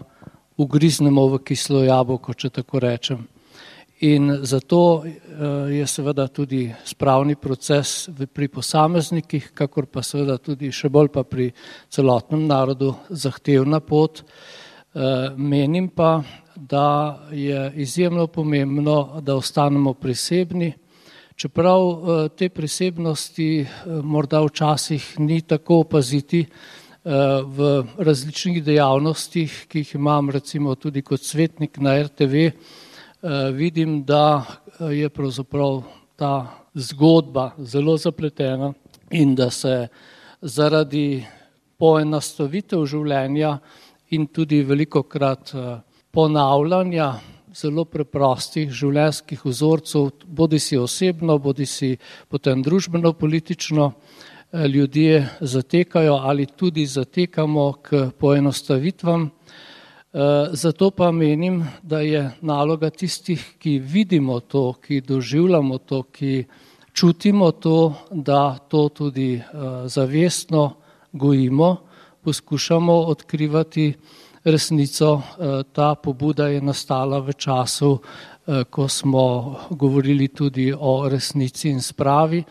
ugriznemo 0.57 1.27
v 1.27 1.39
kislo 1.39 1.85
jabolko, 1.87 2.33
če 2.33 2.49
tako 2.49 2.83
rečem. 2.83 3.23
In 3.99 4.39
zato 4.41 5.03
eh, 5.05 5.73
je 5.73 5.87
seveda 5.87 6.27
tudi 6.27 6.69
spravni 6.85 7.35
proces 7.35 8.09
pri 8.33 8.47
posameznikih, 8.47 9.49
kakor 9.57 9.87
pa 9.89 10.03
seveda 10.05 10.37
tudi 10.37 10.69
še 10.69 10.91
bolj 10.93 11.09
pa 11.15 11.23
pri 11.25 11.47
celotnem 11.89 12.45
narodu 12.45 12.93
zahtevna 13.09 13.79
pot. 13.81 14.21
Eh, 14.21 15.33
menim 15.33 15.89
pa, 15.89 16.21
da 16.53 17.25
je 17.33 17.71
izjemno 17.81 18.27
pomembno, 18.27 19.17
da 19.21 19.35
ostanemo 19.35 19.95
prisebni, 19.97 20.75
čeprav 21.33 21.81
eh, 21.89 22.29
te 22.37 22.53
prisebnosti 22.53 23.65
morda 24.03 24.45
včasih 24.45 25.15
ni 25.19 25.41
tako 25.41 25.81
opaziti 25.87 26.45
v 27.07 27.67
različnih 28.03 28.57
dejavnostih, 28.65 29.53
ki 29.71 29.79
jih 29.79 29.93
imam 29.95 30.27
recimo 30.29 30.73
tudi 30.75 30.99
kot 31.07 31.23
svetnik 31.23 31.77
na 31.79 31.93
RTV, 32.03 32.49
Eh, 32.49 32.86
vidim, 33.53 34.03
da 34.03 34.45
eh, 34.79 34.85
je 34.85 35.09
pravzaprav 35.09 35.83
ta 36.15 36.47
zgodba 36.73 37.51
zelo 37.57 37.97
zapletena 37.97 38.73
in 39.11 39.35
da 39.35 39.49
se 39.49 39.87
zaradi 40.41 41.25
poenostavitev 41.77 42.85
življenja 42.85 43.57
in 44.09 44.27
tudi 44.27 44.61
veliko 44.63 45.03
krat 45.03 45.53
eh, 45.53 45.79
ponavljanja 46.11 47.13
zelo 47.57 47.85
preprostih 47.85 48.69
življenjskih 48.69 49.45
vzorcev, 49.45 50.11
bodi 50.25 50.59
si 50.59 50.77
osebno, 50.77 51.39
bodi 51.39 51.65
si 51.65 51.97
potem 52.29 52.61
družbeno, 52.61 53.13
politično, 53.13 53.91
ljudje 54.53 55.25
zatekajo 55.41 56.13
ali 56.23 56.45
tudi 56.45 56.85
zatekamo 56.85 57.71
k 57.83 58.11
poenostavitvam 58.19 59.25
Eh, 59.27 59.66
zato 60.51 60.91
pa 60.91 61.11
menim, 61.11 61.67
da 61.83 61.99
je 61.99 62.31
naloga 62.41 62.89
tistih, 62.89 63.41
ki 63.59 63.79
vidimo 63.79 64.39
to, 64.39 64.73
ki 64.81 65.01
doživljamo 65.01 65.77
to, 65.77 66.03
ki 66.03 66.45
čutimo 66.93 67.51
to, 67.51 67.93
da 68.11 68.57
to 68.57 68.89
tudi 68.89 69.35
eh, 69.35 69.43
zavestno 69.85 70.73
gojimo, 71.11 71.75
poskušamo 72.23 72.93
odkrivati 72.93 73.93
resnico. 74.43 75.21
Eh, 75.21 75.63
ta 75.73 75.95
pobuda 75.95 76.47
je 76.47 76.61
nastala 76.61 77.19
v 77.19 77.33
času, 77.33 77.99
ko 78.69 78.87
smo 78.87 79.55
govorili 79.69 80.27
tudi 80.27 80.73
o 80.79 81.09
resnici 81.09 81.69
in 81.69 81.81
spravi 81.81 82.43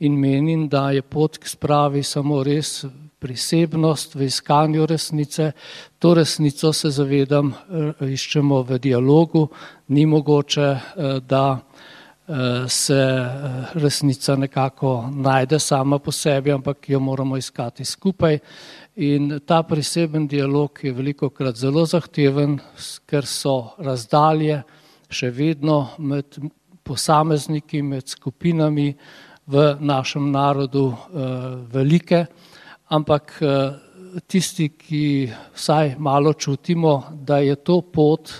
in 0.00 0.18
menim, 0.18 0.68
da 0.68 0.90
je 0.90 1.02
pot 1.02 1.38
k 1.38 1.46
spravi 1.46 2.02
samo 2.02 2.42
res 2.42 2.84
prisebnost 3.24 4.14
v 4.14 4.22
iskanju 4.28 4.86
resnice. 4.86 5.52
To 5.98 6.14
resnico 6.14 6.72
se 6.72 6.90
zavedam, 6.90 7.54
eh, 7.54 8.04
iščemo 8.04 8.62
v 8.62 8.78
dialogu, 8.78 9.48
ni 9.88 10.04
mogoče, 10.06 10.68
eh, 10.70 11.20
da 11.20 11.58
eh, 12.28 12.68
se 12.68 13.00
resnica 13.74 14.36
nekako 14.36 15.08
najde 15.12 15.58
sama 15.58 15.98
po 15.98 16.12
sebi, 16.12 16.52
ampak 16.52 16.88
jo 16.88 17.00
moramo 17.00 17.36
iskati 17.36 17.84
skupaj. 17.84 18.38
In 18.96 19.40
ta 19.46 19.62
priseben 19.62 20.26
dialog 20.28 20.80
je 20.82 20.92
veliko 20.92 21.30
krat 21.30 21.56
zelo 21.56 21.86
zahteven, 21.86 22.60
ker 23.06 23.26
so 23.26 23.74
razdalje 23.78 24.62
še 25.08 25.30
vedno 25.30 25.88
med 25.98 26.38
posamezniki, 26.82 27.82
med 27.82 28.08
skupinami 28.08 28.94
v 29.46 29.76
našem 29.80 30.32
narodu 30.32 30.92
velike 31.72 32.26
ampak 32.88 33.38
eh, 33.40 33.72
tisti, 34.26 34.68
ki 34.68 35.30
vsaj 35.54 35.96
malo 35.98 36.32
čutimo, 36.32 37.02
da 37.12 37.38
je 37.38 37.56
to 37.56 37.80
pot, 37.80 38.32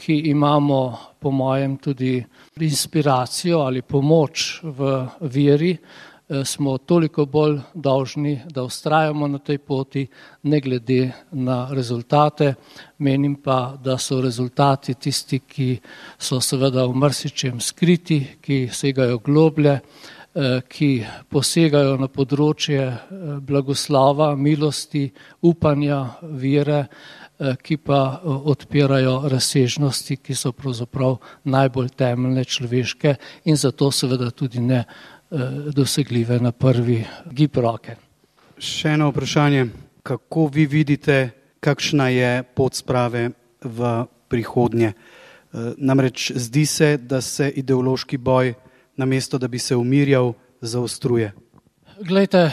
ki 0.00 0.14
imamo 0.30 0.98
po 1.20 1.30
mojem 1.30 1.76
tudi 1.76 2.24
inspiracijo 2.60 3.58
ali 3.60 3.82
pomoč 3.82 4.60
v 4.62 5.06
veri, 5.20 5.76
eh, 5.76 6.44
smo 6.44 6.78
toliko 6.78 7.26
bolj 7.26 7.58
dolžni, 7.74 8.40
da 8.48 8.62
ustrajamo 8.62 9.28
na 9.28 9.38
tej 9.38 9.58
poti, 9.58 10.06
ne 10.42 10.60
glede 10.60 11.10
na 11.32 11.68
rezultate. 11.70 12.54
Menim 12.98 13.36
pa, 13.42 13.76
da 13.82 13.98
so 13.98 14.20
rezultati 14.20 14.94
tisti, 14.94 15.38
ki 15.40 15.80
so 16.18 16.40
seveda 16.40 16.86
v 16.86 16.94
mrsičem 16.94 17.60
skriti, 17.60 18.24
ki 18.40 18.68
segajo 18.72 19.18
globlje, 19.18 19.80
ki 20.70 20.88
posegajo 21.26 21.96
na 21.98 22.06
področje 22.06 22.82
eh, 22.86 22.98
blagoslava, 23.42 24.30
milosti, 24.38 25.08
upanja, 25.42 26.04
vire, 26.22 26.84
eh, 26.86 27.56
ki 27.58 27.80
pa 27.82 28.20
odpirajo 28.22 29.26
razsežnosti, 29.30 30.20
ki 30.22 30.34
so 30.38 30.52
pravzaprav 30.54 31.18
najbolj 31.50 31.90
temeljne 31.98 32.44
človeške 32.44 33.16
in 33.50 33.56
zato 33.56 33.90
seveda 33.90 34.30
tudi 34.30 34.60
ne 34.60 34.84
dosegljive 35.30 36.40
na 36.42 36.50
prvi 36.50 36.96
gib 37.30 37.54
roke. 37.62 37.92
Še 38.58 38.96
eno 38.96 39.12
vprašanje, 39.12 39.68
kako 40.02 40.48
vi 40.50 40.64
vidite, 40.66 41.18
kakšna 41.62 42.08
je 42.10 42.30
pot 42.42 42.74
sprave 42.74 43.28
v 43.62 43.92
prihodnje? 44.26 44.90
Namreč 45.78 46.32
zdi 46.34 46.64
se, 46.66 46.96
da 46.98 47.20
se 47.22 47.46
ideološki 47.62 48.18
boj 48.18 48.50
namesto 48.96 49.38
da 49.38 49.48
bi 49.48 49.58
se 49.58 49.76
umirjal, 49.76 50.32
zaostruje? 50.60 51.32
Glejte, 52.00 52.38
eh, 52.38 52.52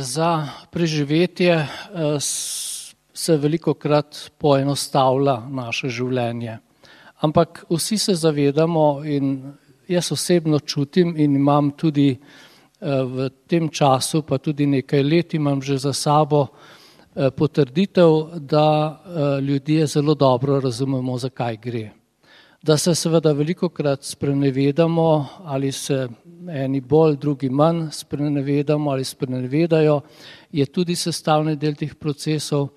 za 0.00 0.48
preživetje 0.70 1.52
eh, 1.52 1.68
se 3.12 3.36
veliko 3.36 3.74
krat 3.74 4.30
poenostavlja 4.38 5.40
naše 5.50 5.88
življenje. 5.88 6.58
Ampak 7.20 7.64
vsi 7.70 7.98
se 7.98 8.14
zavedamo 8.14 9.02
in 9.04 9.52
jaz 9.88 10.12
osebno 10.12 10.58
čutim 10.58 11.14
in 11.16 11.36
imam 11.36 11.70
tudi 11.70 12.10
eh, 12.10 12.18
v 13.02 13.30
tem 13.46 13.68
času, 13.68 14.22
pa 14.22 14.38
tudi 14.38 14.66
nekaj 14.66 15.02
let 15.02 15.34
imam 15.34 15.62
že 15.62 15.78
za 15.78 15.92
sabo 15.92 16.46
potrditev, 17.36 18.38
da 18.46 19.00
ljudje 19.42 19.86
zelo 19.86 20.14
dobro 20.14 20.60
razumemo, 20.60 21.18
zakaj 21.18 21.56
gre 21.56 21.97
da 22.62 22.76
se 22.76 22.94
seveda 22.94 23.32
veliko 23.32 23.68
krat 23.68 24.04
sprenevedamo 24.04 25.26
ali 25.44 25.72
se 25.72 26.08
eni 26.48 26.80
bolj, 26.80 27.16
drugi 27.16 27.50
manj 27.50 27.90
sprenevedamo 27.92 28.90
ali 28.90 29.04
sprenevedajo, 29.04 30.00
je 30.52 30.66
tudi 30.66 30.96
sestavni 30.96 31.56
del 31.56 31.74
teh 31.74 31.94
procesov. 31.94 32.68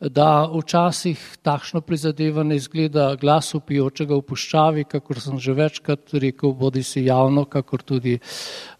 da 0.00 0.46
včasih 0.46 1.18
takšno 1.42 1.80
prizadevanje 1.80 2.56
izgleda 2.56 3.16
glas 3.20 3.48
upijočega 3.54 4.14
v 4.14 4.22
puščavi, 4.22 4.84
kakor 4.84 5.18
sem 5.20 5.40
že 5.42 5.52
večkrat 5.52 6.14
rekel, 6.14 6.52
bodi 6.54 6.84
si 6.86 7.02
javno, 7.02 7.42
kakor 7.44 7.82
tudi 7.82 8.14
eh, 8.14 8.20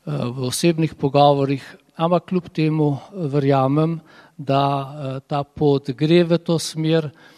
v 0.07 0.47
osebnih 0.47 0.95
pogovorih, 0.95 1.65
ampak 1.97 2.29
kljub 2.31 2.49
temu 2.55 2.99
verjamem, 3.35 3.99
da 4.39 4.63
eh, 4.63 5.21
ta 5.27 5.43
pot 5.43 5.91
gre 5.91 6.23
v 6.23 6.39
to 6.39 6.59
smer, 6.59 7.11
Eh, 7.11 7.38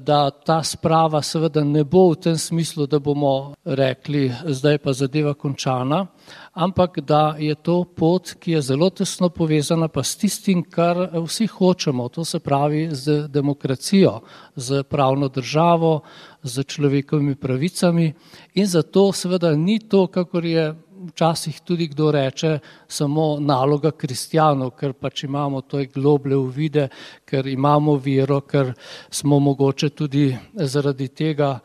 da 0.00 0.30
ta 0.30 0.62
sprava 0.62 1.22
seveda 1.22 1.62
ne 1.64 1.84
bo 1.84 2.08
v 2.10 2.16
tem 2.16 2.38
smislu, 2.38 2.86
da 2.86 2.98
bomo 2.98 3.54
rekli, 3.64 4.32
zdaj 4.44 4.78
pa 4.82 4.92
zadeva 4.92 5.34
končana, 5.34 6.06
ampak 6.52 7.00
da 7.00 7.36
je 7.38 7.54
to 7.54 7.84
pot, 7.84 8.34
ki 8.40 8.56
je 8.56 8.62
zelo 8.62 8.90
tesno 8.90 9.28
povezana 9.30 9.88
pa 9.88 10.02
s 10.02 10.16
tistim, 10.18 10.64
kar 10.66 10.98
vsi 11.14 11.46
hočemo, 11.46 12.08
to 12.08 12.24
se 12.24 12.40
pravi 12.40 12.88
z 12.90 13.28
demokracijo, 13.28 14.20
z 14.56 14.82
pravno 14.82 15.28
državo, 15.28 16.00
z 16.42 16.64
človekovimi 16.64 17.36
pravicami 17.36 18.12
in 18.54 18.66
zato 18.66 19.12
seveda 19.12 19.54
ni 19.54 19.78
to, 19.78 20.06
kakor 20.06 20.44
je 20.44 20.74
včasih 21.06 21.60
tudi 21.60 21.88
kdo 21.88 22.10
reče, 22.10 22.58
samo 22.88 23.38
naloga 23.40 23.90
kristijanov, 23.90 24.70
ker 24.78 24.92
pač 24.92 25.24
imamo 25.24 25.60
to 25.60 25.82
globle 25.94 26.36
uvide, 26.36 26.88
ker 27.24 27.46
imamo 27.46 27.96
vero, 27.96 28.40
ker 28.40 28.72
smo 29.10 29.38
mogoče 29.38 29.90
tudi 29.90 30.30
zaradi 30.54 31.08
tega 31.08 31.58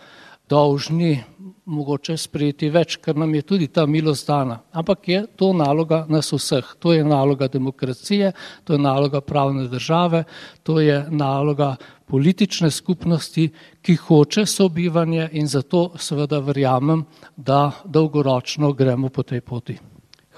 dolžni 0.49 1.23
mogoče 1.65 2.17
sprejeti 2.19 2.69
več, 2.69 2.97
ker 2.99 3.15
nam 3.15 3.31
je 3.35 3.41
tudi 3.47 3.67
ta 3.71 3.85
milost 3.87 4.27
dana. 4.27 4.59
Ampak 4.71 5.07
je 5.07 5.21
to 5.39 5.53
naloga 5.55 6.03
nas 6.09 6.31
vseh. 6.33 6.73
To 6.79 6.93
je 6.93 7.03
naloga 7.03 7.47
demokracije, 7.47 8.33
to 8.63 8.73
je 8.73 8.79
naloga 8.79 9.21
pravne 9.21 9.67
države, 9.71 10.23
to 10.63 10.79
je 10.79 11.05
naloga 11.09 11.75
politične 12.05 12.71
skupnosti, 12.71 13.49
ki 13.81 13.95
hoče 13.95 14.45
sobivanje 14.45 15.29
in 15.31 15.47
zato 15.47 15.93
seveda 15.97 16.39
verjamem, 16.39 17.05
da 17.35 17.71
dolgoročno 17.85 18.73
gremo 18.73 19.09
po 19.09 19.23
tej 19.23 19.41
poti. 19.41 19.79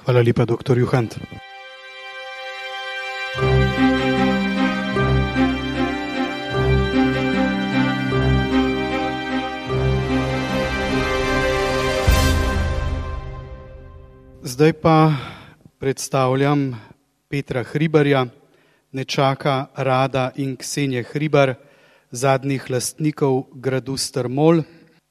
Hvala 0.05 0.21
lepa, 0.21 0.45
dr. 0.45 0.77
Juhant. 0.77 1.17
Zdaj 14.45 14.73
pa 14.73 15.13
predstavljam 15.79 16.75
Petra 17.27 17.63
Hribarja, 17.63 18.25
nečaka 18.91 19.65
Rada 19.75 20.31
in 20.35 20.55
Ksenje 20.55 21.03
Hribar, 21.03 21.53
zadnjih 22.11 22.69
lastnikov 22.69 23.43
gradu 23.53 23.97
Strmol. 23.97 24.61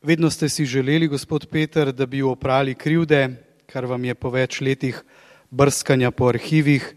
Vedno 0.03 0.31
ste 0.31 0.49
si 0.49 0.64
želeli, 0.64 1.09
gospod 1.09 1.47
Peter, 1.51 1.92
da 1.92 2.07
bi 2.07 2.23
oprali 2.23 2.75
krivde, 2.75 3.29
kar 3.66 3.87
vam 3.87 4.05
je 4.05 4.14
po 4.14 4.31
več 4.31 4.61
letih 4.61 5.03
brskanja 5.51 6.11
po 6.11 6.29
arhivih, 6.31 6.94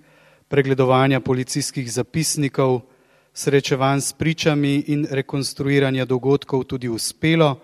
pregledovanja 0.47 1.19
policijskih 1.19 1.91
zapisnikov, 1.91 2.82
srečevanj 3.34 4.02
s 4.02 4.13
pričami 4.13 4.76
in 4.88 5.08
rekonstruiranja 5.10 6.06
dogodkov 6.06 6.63
tudi 6.63 6.88
uspelo, 6.88 7.56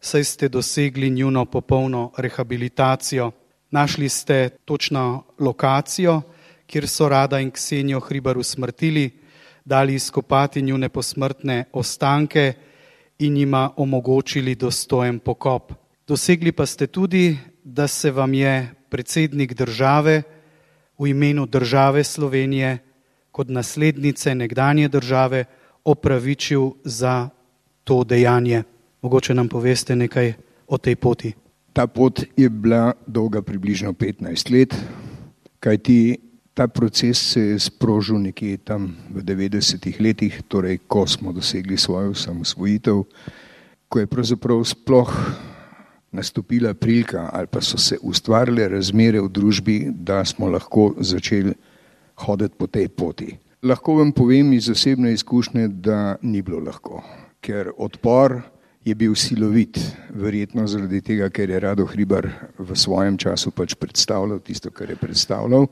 saj 0.00 0.24
ste 0.24 0.48
dosegli 0.48 1.10
njuno 1.10 1.44
popolno 1.44 2.12
rehabilitacijo. 2.16 3.32
Našli 3.72 4.08
ste 4.08 4.48
točno 4.64 5.24
lokacijo, 5.38 6.22
kjer 6.66 6.88
so 6.88 7.08
Rada 7.08 7.40
in 7.40 7.50
Ksenijo 7.50 8.00
Hribar 8.00 8.38
usmrtili, 8.38 9.10
dali 9.64 9.94
izkopati 9.94 10.62
njune 10.62 10.88
posmrtne 10.88 11.64
ostanke 11.72 12.52
in 13.18 13.36
jima 13.36 13.70
omogočili 13.76 14.54
dostojen 14.54 15.18
pokop. 15.18 15.72
Dosegli 16.08 16.52
pa 16.52 16.66
ste 16.66 16.86
tudi, 16.86 17.38
da 17.64 17.88
se 17.88 18.10
vam 18.10 18.34
je 18.34 18.74
predsednik 18.88 19.54
države 19.54 20.22
v 20.98 21.06
imenu 21.06 21.46
države 21.46 22.04
Slovenije 22.04 22.78
kot 23.30 23.48
naslednice 23.48 24.34
nekdanje 24.34 24.88
države 24.88 25.44
opravičil 25.84 26.70
za 26.84 27.28
to 27.84 28.04
dejanje. 28.04 28.62
Mogoče 29.02 29.34
nam 29.34 29.48
poveste 29.48 29.96
nekaj 29.96 30.32
o 30.66 30.78
tej 30.78 30.96
poti. 30.96 31.41
Ta 31.72 31.86
pot 31.86 32.20
je 32.36 32.48
bila 32.48 32.92
dolga 33.06 33.42
približno 33.42 33.92
15 33.92 34.52
let, 34.52 34.76
kajti 35.60 36.18
ta 36.54 36.68
proces 36.68 37.16
se 37.32 37.40
je 37.40 37.58
sprožil 37.58 38.18
nekje 38.20 38.58
tam 38.60 38.92
v 39.08 39.24
90-ih 39.24 40.00
letih, 40.00 40.42
torej 40.48 40.84
ko 40.84 41.06
smo 41.06 41.32
dosegli 41.32 41.80
svojo 41.80 42.14
samosvojitev, 42.14 43.04
ko 43.88 43.98
je 43.98 44.06
pravzaprav 44.06 44.60
sploh 44.64 45.12
nastopila 46.12 46.74
prilika 46.74 47.30
ali 47.32 47.46
pa 47.46 47.60
so 47.60 47.78
se 47.78 47.96
ustvarile 48.02 48.68
razmere 48.68 49.20
v 49.20 49.28
družbi, 49.28 49.88
da 49.96 50.24
smo 50.24 50.46
lahko 50.52 50.92
začeli 51.00 51.54
hoditi 52.14 52.54
po 52.58 52.66
tej 52.66 52.88
poti. 52.88 53.32
Lahko 53.62 53.94
vam 53.94 54.12
povem 54.12 54.52
iz 54.52 54.68
osebne 54.68 55.12
izkušnje, 55.12 55.68
da 55.68 56.16
ni 56.22 56.42
bilo 56.42 56.60
lahko, 56.60 57.00
ker 57.40 57.72
odpor 57.76 58.42
je 58.84 58.94
bil 58.94 59.14
silovit, 59.14 59.78
verjetno 60.14 60.66
zaradi 60.66 61.00
tega, 61.00 61.28
ker 61.30 61.50
je 61.50 61.60
Rado 61.60 61.86
Hribar 61.86 62.26
v 62.58 62.76
svojem 62.76 63.16
času 63.18 63.52
pač 63.54 63.76
predstavljal 63.78 64.40
tisto, 64.42 64.70
kar 64.70 64.90
je 64.90 64.96
predstavljal. 64.96 65.68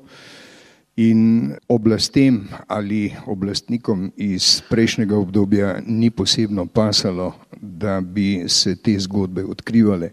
In 1.00 1.54
oblastem 1.68 2.42
ali 2.68 3.10
oblastnikom 3.26 4.10
iz 4.16 4.60
prejšnjega 4.68 5.16
obdobja 5.16 5.78
ni 5.86 6.10
posebno 6.10 6.66
pasalo, 6.66 7.32
da 7.60 8.00
bi 8.00 8.44
se 8.48 8.76
te 8.76 8.98
zgodbe 8.98 9.44
odkrivale. 9.44 10.10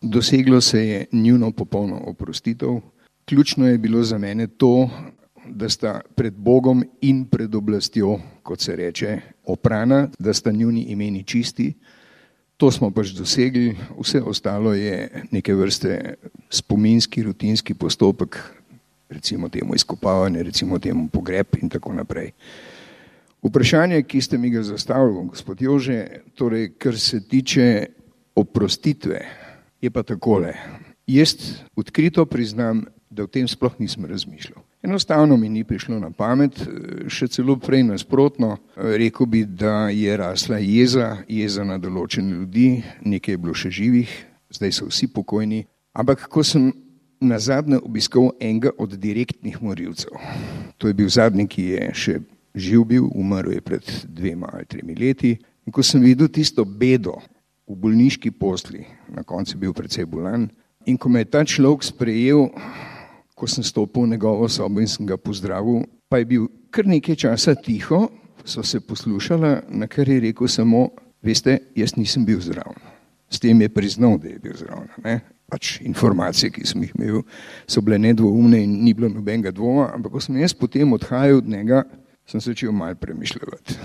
Doseglo 0.00 0.60
se 0.60 0.86
je 0.86 1.06
njuno 1.12 1.50
popolno 1.52 2.00
oprostitev. 2.06 2.80
Ključno 3.24 3.68
je 3.68 3.78
bilo 3.78 4.02
za 4.02 4.18
mene 4.18 4.46
to, 4.46 4.90
da 5.48 5.68
sta 5.68 6.00
pred 6.14 6.34
Bogom 6.34 6.84
in 7.00 7.24
pred 7.24 7.54
oblastjo, 7.54 8.18
kot 8.42 8.60
se 8.60 8.76
reče, 8.76 9.18
oprana, 9.44 10.08
da 10.18 10.32
sta 10.32 10.52
njuni 10.52 10.82
imeni 10.82 11.24
čisti. 11.24 11.72
To 12.56 12.70
smo 12.70 12.90
pač 12.94 13.10
dosegli, 13.16 13.74
vse 13.98 14.22
ostalo 14.22 14.74
je 14.74 15.24
neke 15.30 15.54
vrste 15.54 16.14
spominski, 16.50 17.22
rutinski 17.22 17.74
postopek, 17.74 18.38
recimo 19.08 19.48
temu 19.48 19.74
izkopavanje, 19.74 20.42
recimo 20.42 20.78
temu 20.78 21.08
pogreb 21.08 21.58
in 21.62 21.68
tako 21.68 21.92
naprej. 21.92 22.32
Vprašanje, 23.44 24.02
ki 24.08 24.20
ste 24.24 24.38
mi 24.38 24.50
ga 24.50 24.62
zastavili, 24.62 25.26
gospod 25.28 25.60
Jože, 25.62 26.06
torej, 26.34 26.70
kar 26.78 26.98
se 26.98 27.20
tiče 27.28 27.86
oprostitve, 28.34 29.20
je 29.82 29.90
pa 29.90 30.02
takole. 30.02 30.54
Jaz 31.06 31.60
odkrito 31.76 32.24
priznam, 32.26 32.86
da 33.10 33.24
o 33.24 33.30
tem 33.30 33.48
sploh 33.48 33.76
nisem 33.78 34.06
razmišljal. 34.08 34.63
Enostavno 34.84 35.36
mi 35.36 35.48
ni 35.48 35.62
prišlo 35.64 35.96
na 35.96 36.10
pamet, 36.12 36.58
še 37.08 37.24
celo 37.32 37.54
prej 37.56 37.86
nasprotno. 37.88 38.58
Rekl 38.76 39.24
bi, 39.24 39.40
da 39.48 39.88
je 39.88 40.12
rasla 40.20 40.58
jeza, 40.60 41.22
jeza 41.24 41.64
na 41.64 41.78
določene 41.80 42.34
ljudi, 42.36 42.82
nekaj 43.00 43.32
je 43.32 43.40
bilo 43.40 43.56
še 43.56 43.72
živih, 43.72 44.12
zdaj 44.52 44.74
so 44.76 44.90
vsi 44.90 45.08
pokojni. 45.08 45.62
Ampak 45.96 46.26
ko 46.28 46.44
sem 46.44 46.68
na 47.16 47.40
zadnje 47.40 47.80
obiskal 47.80 48.34
enega 48.36 48.74
od 48.76 48.92
direktnih 49.00 49.56
morilcev, 49.64 50.20
to 50.76 50.92
je 50.92 51.00
bil 51.00 51.08
zadnji, 51.08 51.48
ki 51.48 51.68
je 51.70 51.90
še 51.96 52.20
živ 52.52 52.84
bil, 52.92 53.08
umrl 53.16 53.56
je 53.56 53.64
pred 53.64 53.92
dvema 54.04 54.52
ali 54.52 54.68
tremi 54.68 55.00
leti, 55.00 55.38
in 55.64 55.72
ko 55.72 55.80
sem 55.80 56.04
videl 56.04 56.28
tisto 56.28 56.68
bedo 56.68 57.22
v 57.64 57.78
bolniški 57.80 58.36
posli, 58.36 58.84
na 59.08 59.24
koncu 59.24 59.56
je 59.56 59.64
bil 59.64 59.72
precej 59.72 60.04
bolan, 60.04 60.50
in 60.84 61.00
ko 61.00 61.08
me 61.08 61.24
je 61.24 61.32
ta 61.32 61.40
človek 61.40 61.88
sprejel, 61.88 62.50
ko 63.34 63.46
sem 63.50 63.64
stopil 63.66 64.06
v 64.06 64.14
njegovo 64.14 64.48
sobo 64.48 64.80
in 64.80 64.88
sem 64.88 65.06
ga 65.06 65.16
pozdravil, 65.18 65.84
pa 66.08 66.22
je 66.22 66.24
bil 66.24 66.46
kar 66.70 66.86
nekaj 66.86 67.16
časa 67.26 67.54
tiho, 67.54 68.08
so 68.44 68.62
se 68.62 68.80
poslušala, 68.80 69.62
na 69.68 69.86
kar 69.86 70.08
je 70.08 70.20
rekel 70.20 70.48
samo, 70.48 70.88
veste, 71.22 71.58
jaz 71.74 71.96
nisem 71.96 72.24
bil 72.24 72.40
zraven. 72.40 72.78
S 73.30 73.40
tem 73.40 73.60
je 73.60 73.68
priznal, 73.68 74.18
da 74.18 74.28
je 74.28 74.38
bil 74.38 74.54
zraven. 74.56 74.88
Ne? 75.04 75.20
Pač 75.50 75.78
informacije, 75.84 76.52
ki 76.54 76.66
sem 76.66 76.82
jih 76.84 76.92
imel, 76.94 77.22
so 77.66 77.82
bile 77.84 77.98
nedvoumne 77.98 78.62
in 78.64 78.78
ni 78.84 78.94
bilo 78.94 79.10
nobenega 79.12 79.52
dvoma, 79.52 79.90
ampak 79.94 80.12
ko 80.12 80.22
sem 80.22 80.38
jaz 80.40 80.54
potem 80.56 80.92
odhajal 80.92 81.40
od 81.42 81.48
njega, 81.48 81.84
sem 82.28 82.40
začel 82.40 82.72
malo 82.72 82.96
premišljati. 83.00 83.78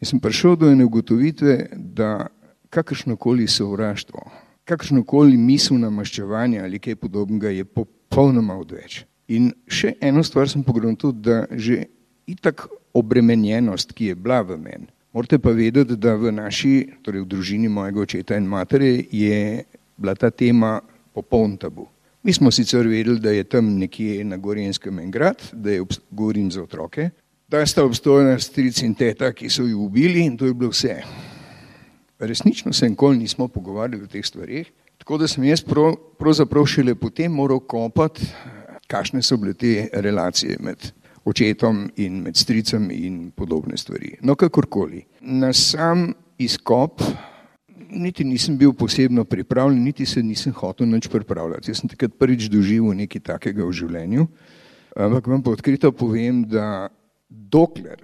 In 0.00 0.08
sem 0.08 0.20
prišel 0.20 0.56
do 0.56 0.70
ene 0.70 0.84
ugotovitve, 0.88 1.56
da 1.76 2.28
kakršnokoli 2.70 3.48
sovraštvo, 3.48 4.22
kakršnokoli 4.64 5.36
miselno 5.36 5.90
maščevanje 5.90 6.60
ali 6.62 6.78
kaj 6.78 6.96
podobnega 6.96 7.50
je 7.50 7.64
popolnoma 7.64 7.99
popolnoma 8.10 8.58
odveč. 8.58 9.04
In 9.30 9.52
še 9.70 9.94
eno 10.02 10.24
stvar 10.26 10.50
sem 10.50 10.64
pogledal 10.66 10.98
tudi, 10.98 11.22
da 11.30 11.44
že 11.54 11.84
itak 12.26 12.66
obremenjenost, 12.92 13.94
ki 13.94 14.10
je 14.10 14.18
bila 14.18 14.42
v 14.42 14.58
meni, 14.58 14.90
morate 15.14 15.38
pa 15.38 15.54
vedeti, 15.54 15.94
da 15.94 16.16
v 16.18 16.34
naši, 16.34 16.98
torej 17.06 17.22
v 17.22 17.30
družini 17.30 17.70
mojega 17.70 18.02
očeta 18.02 18.34
in 18.34 18.50
matere, 18.50 19.06
je 19.06 19.62
bila 19.94 20.16
ta 20.18 20.30
tema 20.34 20.80
popoln 21.14 21.54
tabu. 21.56 21.86
Mi 22.26 22.34
smo 22.34 22.50
sicer 22.50 22.84
vedeli, 22.90 23.22
da 23.22 23.30
je 23.30 23.46
tam 23.46 23.78
nekje 23.78 24.24
na 24.26 24.36
Gorjenskem 24.36 24.98
en 24.98 25.10
grad, 25.10 25.40
da 25.52 25.70
je 25.70 25.86
govorim 26.10 26.50
za 26.50 26.66
otroke, 26.66 27.10
da 27.48 27.62
sta 27.66 27.84
obstojna 27.86 28.38
stric 28.38 28.82
in 28.82 28.94
teta, 28.94 29.32
ki 29.32 29.48
so 29.50 29.64
jo 29.66 29.86
ubili 29.86 30.26
in 30.26 30.36
to 30.36 30.50
je 30.50 30.54
bilo 30.54 30.74
vse. 30.74 31.00
Resnično 32.20 32.72
se 32.72 32.90
nikoli 32.90 33.22
nismo 33.22 33.48
pogovarjali 33.48 34.04
o 34.04 34.10
teh 34.10 34.26
stvarih, 34.26 34.68
tako 35.10 35.18
da 35.18 35.26
sem 35.28 35.44
jaz 35.44 35.60
prav, 35.66 35.94
pravzaprav 36.18 36.66
šele 36.70 36.92
potem 36.94 37.32
moral 37.34 37.58
kopati, 37.66 38.28
kakšne 38.86 39.18
so 39.26 39.34
bile 39.42 39.56
te 39.58 39.88
relacije 39.92 40.54
med 40.62 40.84
očetom 41.26 41.80
in 41.96 42.20
med 42.22 42.36
stricem 42.38 42.84
in 42.94 43.32
podobne 43.34 43.74
stvari. 43.76 44.12
No, 44.22 44.36
kakorkoli. 44.38 45.02
Na 45.20 45.50
sam 45.52 46.12
izkop 46.38 47.02
niti 47.90 48.24
nisem 48.24 48.54
bil 48.58 48.70
posebno 48.72 49.24
pripravljen, 49.24 49.82
niti 49.82 50.06
se 50.06 50.22
nisem 50.22 50.52
hotel 50.52 50.86
nič 50.86 51.08
pripravljati. 51.10 51.72
Jaz 51.72 51.82
sem 51.82 51.90
takrat 51.90 52.14
prvič 52.14 52.46
doživel 52.46 52.94
nekaj 53.02 53.24
takega 53.32 53.66
v 53.66 53.74
življenju, 53.74 54.28
ampak 54.94 55.26
vam 55.26 55.42
pa 55.42 55.56
odkrito 55.58 55.90
povem, 55.90 56.44
da 56.46 56.86
dokler 57.26 57.98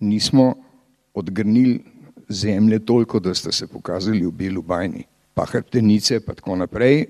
nismo 0.00 0.50
odgrnili 1.14 1.78
zemlje 2.26 2.82
toliko, 2.90 3.22
da 3.22 3.34
ste 3.34 3.52
se 3.52 3.70
pokazali 3.70 4.26
v 4.26 4.34
belu 4.34 4.66
bajni, 4.66 5.06
pa 5.34 5.46
hrbtenice, 5.48 6.20
pa 6.20 6.36
tako 6.36 6.56
naprej, 6.60 7.06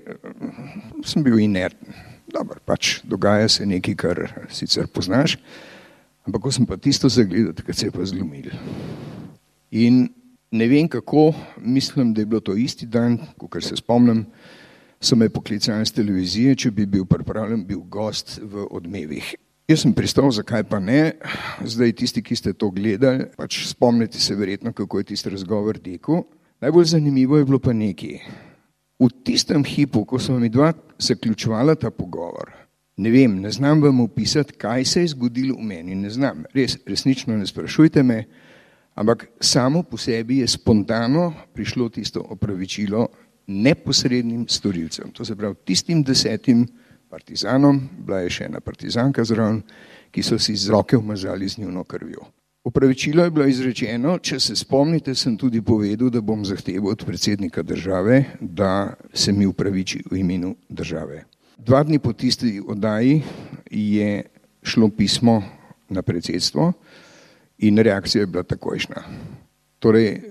sem 1.03 1.23
bil 1.23 1.39
inerten. 1.43 1.93
Dobro, 2.33 2.57
pač 2.65 3.01
dogaja 3.03 3.49
se 3.51 3.65
nekaj, 3.67 3.95
kar 3.99 4.23
sicer 4.49 4.87
poznaš, 4.87 5.37
ampak 6.25 6.41
ko 6.41 6.51
sem 6.55 6.65
pa 6.65 6.79
tisto 6.79 7.11
zagledal, 7.11 7.53
takrat 7.53 7.77
se 7.77 7.89
je 7.89 7.93
pa 7.93 8.05
zlomil. 8.07 8.49
In 9.75 10.07
ne 10.53 10.67
vem 10.69 10.87
kako, 10.87 11.33
mislim, 11.59 12.13
da 12.13 12.21
je 12.21 12.25
bilo 12.25 12.41
to 12.41 12.55
isti 12.55 12.85
dan, 12.85 13.19
ko 13.37 13.49
se 13.61 13.75
spomnim, 13.75 14.25
so 15.03 15.15
me 15.19 15.29
poklicali 15.29 15.85
z 15.85 15.91
televizije, 15.91 16.55
če 16.55 16.71
bi 16.71 16.85
bil 16.87 17.05
pripravljen, 17.05 17.65
bil 17.67 17.81
gost 17.91 18.39
v 18.41 18.63
odmevih. 18.71 19.33
Jaz 19.67 19.83
sem 19.83 19.93
pristal, 19.95 20.29
zakaj 20.31 20.63
pa 20.67 20.79
ne. 20.79 21.15
Zdaj 21.63 21.93
tisti, 21.99 22.23
ki 22.23 22.35
ste 22.35 22.53
to 22.55 22.67
gledali, 22.71 23.27
pač 23.35 23.61
spomnite 23.67 24.19
se 24.19 24.35
verjetno, 24.35 24.73
kako 24.75 24.99
je 24.99 25.11
tisti 25.11 25.31
razgovor 25.31 25.79
tekel. 25.79 26.23
Najbolj 26.63 26.85
zanimivo 26.85 27.37
je 27.37 27.45
bilo 27.45 27.59
pa 27.59 27.73
nekaj. 27.75 28.19
V 28.99 29.07
tistem 29.27 29.65
hipu, 29.67 30.05
ko 30.07 30.19
smo 30.19 30.37
mi 30.39 30.47
dva 30.49 30.71
zaključovala 30.99 31.75
ta 31.75 31.89
pogovor, 31.91 32.53
ne 32.97 33.09
vem, 33.11 33.33
ne 33.41 33.51
znam 33.51 33.81
vam 33.83 33.99
opisati, 33.99 34.53
kaj 34.53 34.85
se 34.85 35.01
je 35.01 35.09
zgodilo 35.11 35.57
v 35.57 35.65
meni, 35.67 35.95
ne 35.95 36.09
znam. 36.09 36.45
Res, 36.53 36.77
resnično 36.87 37.35
ne 37.37 37.47
sprašujte 37.47 38.03
me, 38.03 38.23
ampak 38.95 39.25
samo 39.41 39.81
po 39.83 39.97
sebi 39.97 40.37
je 40.37 40.47
spontano 40.47 41.33
prišlo 41.53 41.89
tisto 41.89 42.23
opravičilo 42.29 43.07
neposrednim 43.47 44.45
storilcem. 44.47 45.11
To 45.11 45.25
se 45.25 45.35
pravi 45.35 45.55
tistim 45.65 46.03
desetim 46.03 46.63
partizanom, 47.09 47.81
bila 47.99 48.21
je 48.23 48.29
še 48.37 48.47
ena 48.47 48.63
partizanka 48.63 49.25
zraven, 49.27 49.59
ki 50.15 50.23
so 50.23 50.39
si 50.39 50.55
z 50.55 50.71
roke 50.71 50.97
umazali 50.97 51.49
z 51.49 51.65
njuno 51.65 51.83
krvjo. 51.83 52.23
Upravičilo 52.63 53.23
je 53.23 53.31
bilo 53.31 53.45
izrečeno, 53.45 54.17
če 54.23 54.37
se 54.39 54.55
spomnite, 54.55 55.11
sem 55.15 55.35
tudi 55.37 55.59
povedal, 55.61 56.07
da 56.09 56.21
bom 56.23 56.45
zahteval 56.47 56.93
od 56.93 57.03
predsednika 57.05 57.61
države, 57.63 58.23
da 58.39 58.93
se 59.13 59.33
mi 59.35 59.45
upraviči 59.45 59.99
v 60.11 60.21
imenu 60.21 60.55
države. 60.69 61.25
Dva 61.57 61.83
dni 61.83 61.99
po 61.99 62.13
tisti 62.13 62.61
oddaji 62.67 63.21
je 63.71 64.23
šlo 64.63 64.87
pismo 64.89 65.41
na 65.89 66.01
predsedstvo 66.01 66.71
in 67.67 67.77
reakcija 67.77 68.21
je 68.21 68.31
bila 68.31 68.43
takojšna. 68.43 69.03
Torej, 69.79 70.21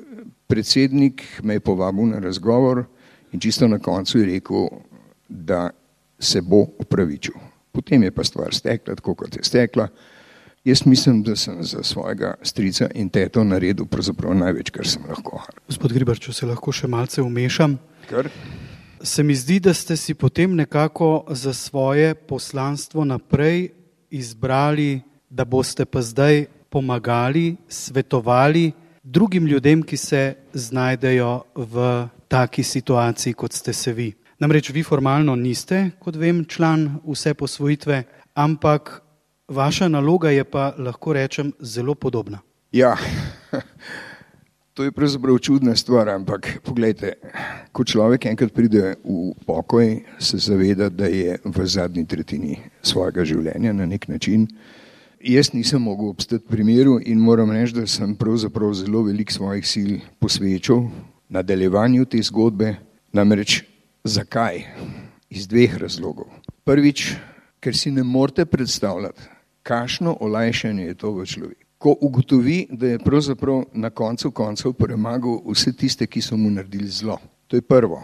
predsednik 0.47 1.23
me 1.43 1.61
je 1.61 1.61
povabil 1.61 2.15
na 2.15 2.19
razgovor 2.19 2.85
in 3.33 3.41
čisto 3.41 3.69
na 3.69 3.79
koncu 3.79 4.19
je 4.19 4.27
rekel, 4.27 4.69
da 5.29 5.71
se 6.19 6.41
bo 6.41 6.65
upravičil. 6.79 7.37
Potem 7.73 8.03
je 8.03 8.11
pa 8.11 8.25
stvar 8.25 8.55
stekla, 8.55 8.97
tako 8.97 9.15
kot 9.15 9.37
je 9.37 9.45
stekla. 9.45 9.89
Jaz 10.65 10.87
mislim, 10.87 11.23
da 11.23 11.37
sem 11.37 11.63
za 11.65 11.83
svojega 11.83 12.35
strica 12.43 12.87
in 12.95 13.09
teto 13.09 13.45
naredil 13.45 13.87
pravzaprav 13.87 14.35
največ, 14.35 14.71
kar 14.71 14.87
sem 14.87 15.03
lahko. 15.09 15.41
Gospod 15.67 15.93
Gribar, 15.93 16.19
če 16.19 16.33
se 16.33 16.47
lahko 16.47 16.73
še 16.73 16.87
malce 16.87 17.23
umešam. 17.23 17.75
Kar? 18.07 18.29
Se 19.03 19.25
mi 19.27 19.35
zdi, 19.35 19.59
da 19.59 19.75
ste 19.75 19.97
si 19.97 20.15
potem 20.15 20.55
nekako 20.55 21.25
za 21.35 21.51
svoje 21.53 22.15
poslanstvo 22.15 23.05
naprej 23.05 23.73
izbrali, 24.11 25.03
da 25.31 25.45
boste 25.45 25.85
pa 25.85 26.03
zdaj 26.03 26.47
pomagali, 26.71 27.57
svetovali 27.69 28.71
drugim 29.03 29.47
ljudem, 29.47 29.83
ki 29.83 29.97
se 29.97 30.35
znajdejo 30.53 31.43
v 31.55 32.09
taki 32.29 32.63
situaciji, 32.63 33.35
kot 33.35 33.53
ste 33.53 33.73
se 33.73 33.93
vi. 33.93 34.13
Namreč 34.39 34.71
vi 34.71 34.83
formalno 34.83 35.37
niste, 35.37 35.91
kot 35.99 36.17
vem, 36.17 36.45
član 36.45 37.01
vse 37.07 37.35
posvojitve, 37.35 38.03
ampak 38.35 39.03
vaša 39.49 39.89
naloga 39.89 40.31
je 40.31 40.45
pa, 40.45 40.73
lahko 40.79 41.13
rečem, 41.13 41.53
zelo 41.61 41.95
podobna. 41.95 42.41
Ja, 42.73 42.97
to 44.75 44.85
je 44.85 44.93
pravzaprav 44.93 45.39
čudna 45.39 45.77
stvar, 45.77 46.09
ampak 46.09 46.59
pogledajte, 46.65 47.13
ko 47.73 47.85
človek 47.85 48.27
enkrat 48.27 48.53
pride 48.53 48.95
v 49.05 49.33
pokoj, 49.47 50.01
se 50.19 50.39
zaveda, 50.39 50.89
da 50.89 51.07
je 51.07 51.39
v 51.45 51.67
zadnji 51.67 52.07
tretjini 52.07 52.57
svojega 52.83 53.25
življenja 53.25 53.73
na 53.73 53.87
nek 53.87 54.09
način. 54.09 54.49
Jaz 55.23 55.53
nisem 55.53 55.83
mogel 55.83 56.09
obstati 56.11 56.49
pri 56.49 56.65
miru 56.65 56.97
in 57.05 57.21
moram 57.21 57.53
reči, 57.53 57.77
da 57.77 57.87
sem 57.87 58.17
pravzaprav 58.17 58.73
zelo 58.75 59.05
velik 59.07 59.31
svojih 59.31 59.67
sil 59.73 59.93
posvečal 60.19 60.89
nadaljevanju 61.29 62.05
te 62.05 62.23
zgodbe, 62.23 62.75
namreč 63.13 63.63
Zakaj? 64.05 64.65
Iz 65.31 65.47
dveh 65.47 65.77
razlogov. 65.79 66.27
Prvič, 66.67 67.13
ker 67.63 67.77
si 67.77 67.93
ne 67.95 68.03
morete 68.03 68.45
predstavljati, 68.45 69.32
kakšno 69.63 70.17
olajšanje 70.21 70.87
je 70.87 70.95
to 70.95 71.13
v 71.13 71.27
človeku. 71.27 71.63
Ko 71.79 71.97
ugotovi, 72.01 72.67
da 72.71 72.95
je 72.95 72.99
pravzaprav 72.99 73.65
na 73.75 73.91
koncu 73.91 74.31
koncev 74.31 74.73
premagal 74.79 75.41
vse 75.51 75.73
tiste, 75.75 76.07
ki 76.07 76.23
so 76.23 76.37
mu 76.37 76.51
naredili 76.51 76.87
zlo. 76.87 77.19
To 77.51 77.59
je 77.59 77.63
prvo. 77.63 78.03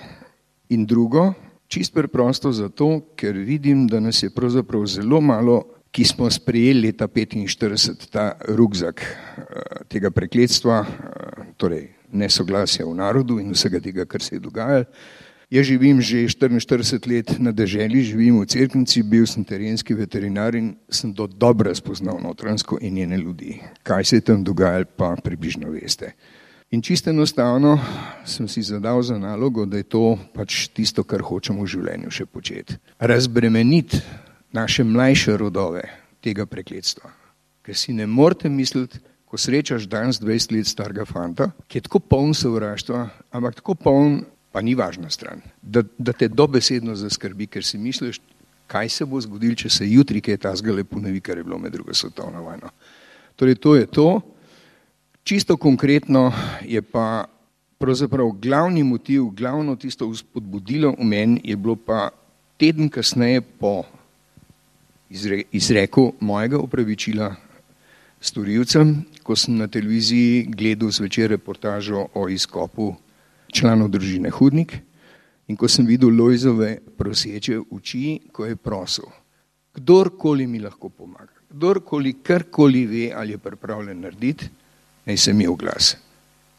In 0.75 0.87
drugo, 0.87 1.33
čist 1.69 1.95
preprosto 1.95 2.53
zato, 2.53 3.15
ker 3.17 3.37
vidim, 3.39 3.87
da 3.87 4.01
nas 4.01 4.23
je 4.23 4.35
pravzaprav 4.35 4.87
zelo 4.87 5.21
malo, 5.21 5.63
ki 5.91 6.05
smo 6.05 6.31
sprejeli 6.31 6.89
leta 6.89 7.09
45 7.09 8.11
ta 8.11 8.33
rugzak 8.49 9.01
eh, 9.01 9.85
tega 9.89 10.11
prekletstva, 10.11 10.83
eh, 10.83 11.47
torej 11.57 11.89
nesoglasja 12.13 12.87
v 12.87 12.95
narodu 12.95 13.39
in 13.39 13.53
vsega 13.53 13.81
tega, 13.81 14.05
kar 14.05 14.23
se 14.23 14.37
je 14.37 14.41
dogajalo. 14.41 14.85
Jaz 15.49 15.65
živim 15.65 15.97
že 16.05 16.29
44 16.29 17.09
let 17.09 17.41
na 17.41 17.57
deželi, 17.57 18.05
živim 18.05 18.37
v 18.37 18.45
Cerknici, 18.45 19.01
bil 19.01 19.25
sem 19.25 19.41
terenski 19.41 19.97
veterinar 19.97 20.53
in 20.53 20.77
sem 20.93 21.09
do 21.09 21.25
dobro 21.25 21.73
spoznal 21.73 22.21
notransko 22.21 22.77
in 22.85 23.01
njene 23.01 23.17
ljudi. 23.17 23.57
Kaj 23.81 24.05
se 24.05 24.17
je 24.17 24.29
tam 24.29 24.45
dogajalo, 24.45 24.85
pa 24.85 25.17
približno 25.17 25.73
veste. 25.73 26.13
In 26.69 26.85
čisto 26.85 27.09
enostavno 27.09 27.81
sem 28.29 28.45
si 28.45 28.61
zadal 28.61 29.01
za 29.03 29.17
nalogo, 29.17 29.65
da 29.65 29.81
je 29.81 29.89
to 29.89 30.19
pač 30.37 30.69
tisto, 30.69 31.01
kar 31.01 31.25
hočemo 31.25 31.65
v 31.65 31.73
življenju 31.73 32.13
še 32.13 32.29
početi. 32.29 32.77
Razbremeniti 33.01 34.05
naše 34.53 34.85
mlajše 34.85 35.41
rodove 35.41 35.89
tega 36.21 36.45
prekletstva. 36.45 37.09
Ker 37.65 37.73
si 37.73 37.97
ne 37.97 38.05
morete 38.05 38.53
misliti, 38.53 39.01
ko 39.25 39.41
srečaš 39.41 39.89
danes 39.89 40.21
20 40.21 40.53
let 40.53 40.69
starega 40.69 41.09
fanta, 41.09 41.55
ki 41.73 41.81
je 41.81 41.89
tako 41.89 42.05
poln 42.05 42.37
sovraštva, 42.37 43.09
ampak 43.33 43.65
tako 43.65 43.73
poln 43.81 44.27
pa 44.59 44.63
ni 44.63 44.73
važna 44.75 45.07
stran, 45.07 45.39
da, 45.63 45.85
da 45.99 46.11
te 46.13 46.27
dobesedno 46.27 46.97
zaskrbi, 46.99 47.47
ker 47.47 47.63
si 47.63 47.79
misliš, 47.79 48.17
kaj 48.67 48.89
se 48.91 49.07
bo 49.07 49.21
zgodilo, 49.23 49.55
če 49.55 49.71
se 49.71 49.87
jutri 49.87 50.19
kaj 50.19 50.41
ta 50.43 50.51
zgale 50.59 50.83
ponovi, 50.83 51.21
kar 51.23 51.39
je 51.39 51.45
bilo 51.47 51.61
med 51.63 51.77
drugo 51.77 51.95
svetovno 51.95 52.43
vojno. 52.43 52.73
Torej, 53.39 53.55
to 53.63 53.77
je 53.79 53.87
to. 53.87 54.09
Čisto 55.23 55.55
konkretno 55.63 56.33
je 56.67 56.83
pa 56.83 57.29
pravzaprav 57.79 58.35
glavni 58.43 58.83
motiv, 58.83 59.31
glavno 59.31 59.79
tisto 59.79 60.11
vzpodbudilo 60.11 60.97
v 60.99 61.07
meni 61.07 61.41
je 61.45 61.55
bilo 61.57 61.79
pa 61.79 62.11
teden 62.59 62.91
kasneje 62.91 63.47
po 63.63 63.85
izre, 65.07 65.45
izreku 65.53 66.13
mojega 66.19 66.59
upravičila 66.59 67.37
storilcem, 68.19 69.05
ko 69.23 69.39
sem 69.39 69.55
na 69.55 69.71
televiziji 69.71 70.49
gledal 70.51 70.91
zvečer 70.91 71.31
reportažo 71.31 72.09
o 72.19 72.27
izkopu 72.27 72.97
članov 73.53 73.89
družine 73.89 74.31
Hudnik 74.31 74.77
in 75.49 75.57
ko 75.57 75.69
sem 75.69 75.87
videl 75.87 76.13
Lojzove 76.13 76.77
proseče 76.97 77.59
oči, 77.71 78.19
ko 78.33 78.47
je 78.47 78.57
prosil, 78.57 79.09
kdorkoli 79.75 80.47
mi 80.47 80.61
lahko 80.61 80.89
pomaga, 80.89 81.33
kdorkoli 81.51 82.19
karkoli 82.23 82.85
ve 82.87 83.13
ali 83.17 83.33
je 83.33 83.39
pripravljen 83.39 84.01
narediti, 84.01 84.49
naj 85.07 85.17
se 85.17 85.33
mi 85.33 85.47
oglas. 85.47 85.97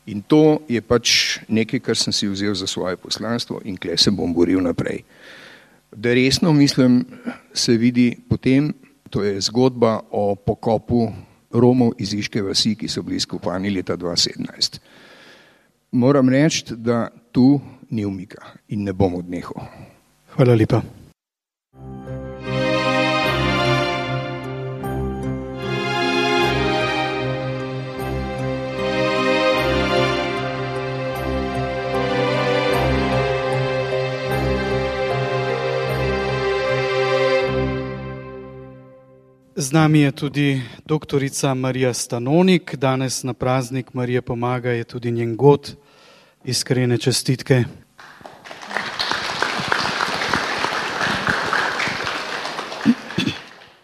In 0.09 0.23
to 0.25 0.59
je 0.67 0.81
pač 0.81 1.37
nekaj, 1.47 1.79
kar 1.85 1.97
sem 1.97 2.13
si 2.13 2.27
vzel 2.27 2.55
za 2.57 2.67
svoje 2.67 2.97
poslanstvo 2.97 3.61
in 3.65 3.77
kle 3.77 3.97
se 3.97 4.11
bom 4.11 4.33
boril 4.33 4.61
naprej. 4.61 5.03
Da 5.95 6.13
resno 6.13 6.53
mislim, 6.53 7.03
se 7.53 7.77
vidi 7.77 8.17
potem, 8.29 8.73
to 9.09 9.23
je 9.23 9.41
zgodba 9.41 9.99
o 10.11 10.35
pokopu 10.35 11.11
Romov 11.51 11.93
iz 11.97 12.13
Iške 12.13 12.41
vasi, 12.41 12.75
ki 12.75 12.87
so 12.87 13.01
bili 13.01 13.19
skupani 13.19 13.69
leta 13.69 13.97
2017 13.97 14.81
moram 15.91 16.29
reči, 16.29 16.75
da 16.75 17.09
tu 17.31 17.59
ni 17.89 18.05
umika 18.05 18.41
in 18.67 18.83
ne 18.83 18.93
bom 18.93 19.15
odnehal. 19.15 19.65
Hvala 20.35 20.55
lepa. 20.55 20.81
Z 39.59 39.71
nami 39.71 39.99
je 39.99 40.11
tudi 40.11 40.61
doktorica 40.85 41.53
Marija 41.53 41.93
Stanonik, 41.93 42.75
danes 42.75 43.23
na 43.23 43.33
praznik 43.33 43.93
Marije 43.93 44.21
pomaga 44.21 44.71
je 44.71 44.83
tudi 44.83 45.11
njen 45.11 45.35
god. 45.35 45.75
Iskrene 46.43 46.97
čestitke. 46.97 47.63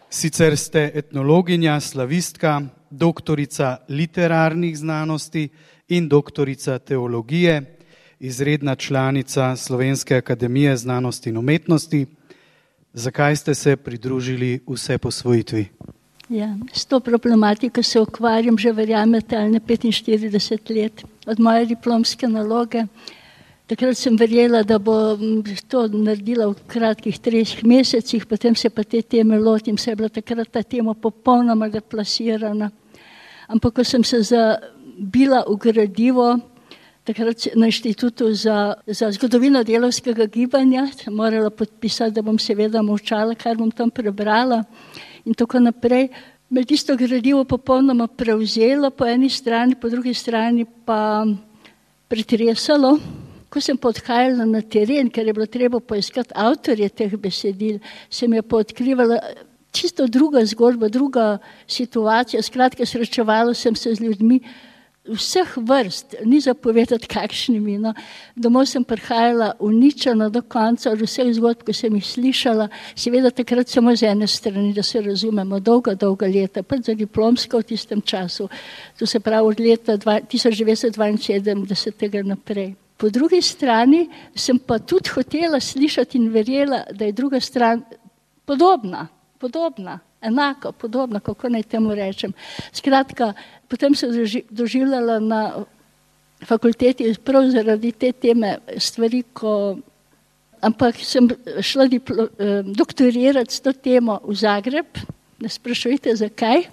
Sicer 0.09 0.57
ste 0.57 0.91
etnologinja, 0.95 1.79
slavistka, 1.79 2.61
doktorica 2.89 3.77
literarnih 3.89 4.77
znanosti 4.77 5.49
in 5.88 6.07
doktorica 6.07 6.79
teologije, 6.79 7.77
izredna 8.19 8.75
članica 8.75 9.55
Slovenske 9.55 10.15
akademije 10.15 10.77
znanosti 10.77 11.29
in 11.29 11.38
umetnosti. 11.38 12.14
Zakaj 12.95 13.36
ste 13.36 13.55
se 13.55 13.75
pridružili 13.75 14.60
vse 14.67 14.97
posvojitvi? 14.97 15.67
Ja, 16.29 16.55
s 16.73 16.86
to 16.86 16.99
problematiko 16.99 17.84
se 17.84 17.99
ukvarjam 17.99 18.58
že 18.58 18.71
verjamete 18.71 19.38
ali 19.38 19.51
ne 19.51 19.60
45 19.60 20.75
let 20.75 21.03
od 21.27 21.39
moje 21.39 21.65
diplomske 21.65 22.27
naloge. 22.27 22.86
Takrat 23.67 23.97
sem 23.97 24.15
verjela, 24.15 24.63
da 24.63 24.79
bo 24.79 25.17
to 25.67 25.88
naredila 25.88 26.47
v 26.47 26.55
kratkih 26.67 27.19
treh 27.19 27.63
mesecih, 27.63 28.25
potem 28.25 28.55
se 28.55 28.69
pa 28.69 28.84
te 28.84 29.01
teme 29.01 29.39
lotim, 29.39 29.77
se 29.77 29.91
je 29.91 29.95
bila 29.95 30.10
takrat 30.10 30.47
ta 30.47 30.63
tema 30.63 30.93
popolnoma 30.93 31.69
deplasirana. 31.69 32.71
Ampak 33.47 33.73
ko 33.73 33.84
sem 33.84 34.03
se 34.03 34.21
zabila 34.21 35.43
v 35.49 35.58
gradivo, 35.58 36.39
takrat 37.06 37.48
na 37.56 37.70
inštitutu 37.70 38.34
za, 38.34 38.74
za 38.88 39.12
zgodovino 39.12 39.63
delovskega 39.63 40.26
gibanja, 40.26 40.88
morala 41.08 41.50
podpisati, 41.50 42.15
da 42.15 42.22
bom 42.26 42.39
seveda 42.41 42.82
molčala, 42.82 43.36
kar 43.36 43.58
bom 43.58 43.72
tam 43.72 43.91
prebrala 43.91 44.63
in 45.26 45.34
tako 45.34 45.62
naprej. 45.62 46.10
Me 46.50 46.63
tisto 46.65 46.96
gradivo 46.98 47.44
popolnoma 47.44 48.08
prevzelo 48.08 48.91
po 48.91 49.06
eni 49.06 49.30
strani, 49.30 49.76
po 49.76 49.89
drugi 49.89 50.13
strani 50.13 50.65
pa 50.86 51.26
pretresalo. 52.10 52.98
Ko 53.50 53.62
sem 53.62 53.78
podhajala 53.78 54.46
na 54.46 54.62
teren, 54.62 55.10
ker 55.10 55.26
je 55.26 55.34
bilo 55.34 55.46
treba 55.48 55.80
poiskati 55.80 56.34
avtorje 56.36 56.89
teh 56.89 57.13
besedil, 57.18 57.80
sem 58.10 58.34
je 58.34 58.41
poodkrivala 58.41 59.20
čisto 59.76 60.08
druga 60.08 60.46
zgodba, 60.46 60.89
druga 60.89 61.38
situacija. 61.68 62.41
Skratka, 62.41 62.86
srečevala 62.86 63.54
sem 63.54 63.76
se 63.76 63.96
z 63.96 64.02
ljudmi, 64.02 64.39
vseh 65.08 65.58
vrst, 65.58 66.15
ni 66.26 66.41
zapovedati, 66.41 67.08
kakšnimi. 67.08 67.78
No. 67.78 67.94
Domov 68.36 68.65
sem 68.70 68.84
prihajala 68.84 69.54
uničena 69.60 70.30
do 70.30 70.41
konca, 70.41 70.91
od 70.91 71.02
vseh 71.02 71.34
zgodb, 71.38 71.63
ki 71.65 71.74
sem 71.74 71.96
jih 71.96 72.06
slišala, 72.06 72.70
seveda 72.98 73.32
takrat 73.32 73.70
samo 73.70 73.96
z 73.96 74.04
ene 74.12 74.28
strani, 74.28 74.74
da 74.74 74.84
se 74.84 75.02
razumemo, 75.02 75.60
dolga, 75.60 75.96
dolga 75.96 76.28
leta, 76.28 76.63
pa 76.63 76.78
za 76.78 76.94
diplomsko 76.94 77.58
v 77.62 77.63
tistem 77.74 78.02
času, 78.02 78.50
to 79.00 79.06
se 79.06 79.20
pravi 79.20 79.48
od 79.48 79.60
leta 79.60 79.98
1972 79.98 82.24
naprej. 82.26 82.76
Po 82.98 83.10
drugi 83.10 83.41
strani 83.41 84.10
sem 84.36 84.60
pa 84.60 84.80
tudi 84.80 85.10
hotela 85.12 85.60
slišati 85.60 86.18
in 86.18 86.30
verjela, 86.32 86.84
da 86.91 87.06
je 87.06 87.12
druga 87.12 87.39
stran 87.39 87.84
podobna, 88.46 89.08
podobna 89.39 90.00
enako, 90.25 90.71
podobno, 90.71 91.19
kako 91.19 91.49
naj 91.49 91.63
temu 91.63 91.95
rečem. 91.95 92.33
Skratka, 92.73 93.33
potem 93.67 93.95
sem 93.95 94.11
doživljala 94.49 95.19
na 95.19 95.41
fakulteti 96.45 97.15
prav 97.23 97.49
zaradi 97.49 97.91
te 97.91 98.11
teme 98.11 98.57
stvari, 98.77 99.23
ko, 99.33 99.77
ampak 100.61 100.95
sem 101.01 101.29
šla 101.61 101.88
diplo, 101.88 102.27
eh, 102.39 102.63
doktorirati 102.65 103.53
s 103.53 103.61
to 103.61 103.73
temo 103.73 104.19
v 104.23 104.35
Zagreb, 104.35 104.97
ne 105.39 105.49
sprašujte 105.49 106.15
zakaj. 106.15 106.65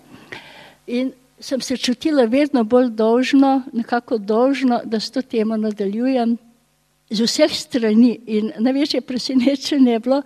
In 0.87 1.13
sem 1.41 1.61
se 1.61 1.77
čutila 1.77 2.25
vedno 2.25 2.65
bolj 2.65 2.91
dolžno, 2.91 3.63
nekako 3.73 4.19
dolžno, 4.19 4.81
da 4.85 5.01
s 5.01 5.11
to 5.11 5.23
temo 5.23 5.57
nadaljujem 5.57 6.37
z 7.11 7.27
vseh 7.27 7.53
strani. 7.55 8.19
In 8.27 8.53
največje 8.59 9.01
presenečenje 9.01 9.93
je 9.93 10.01
bilo, 10.01 10.23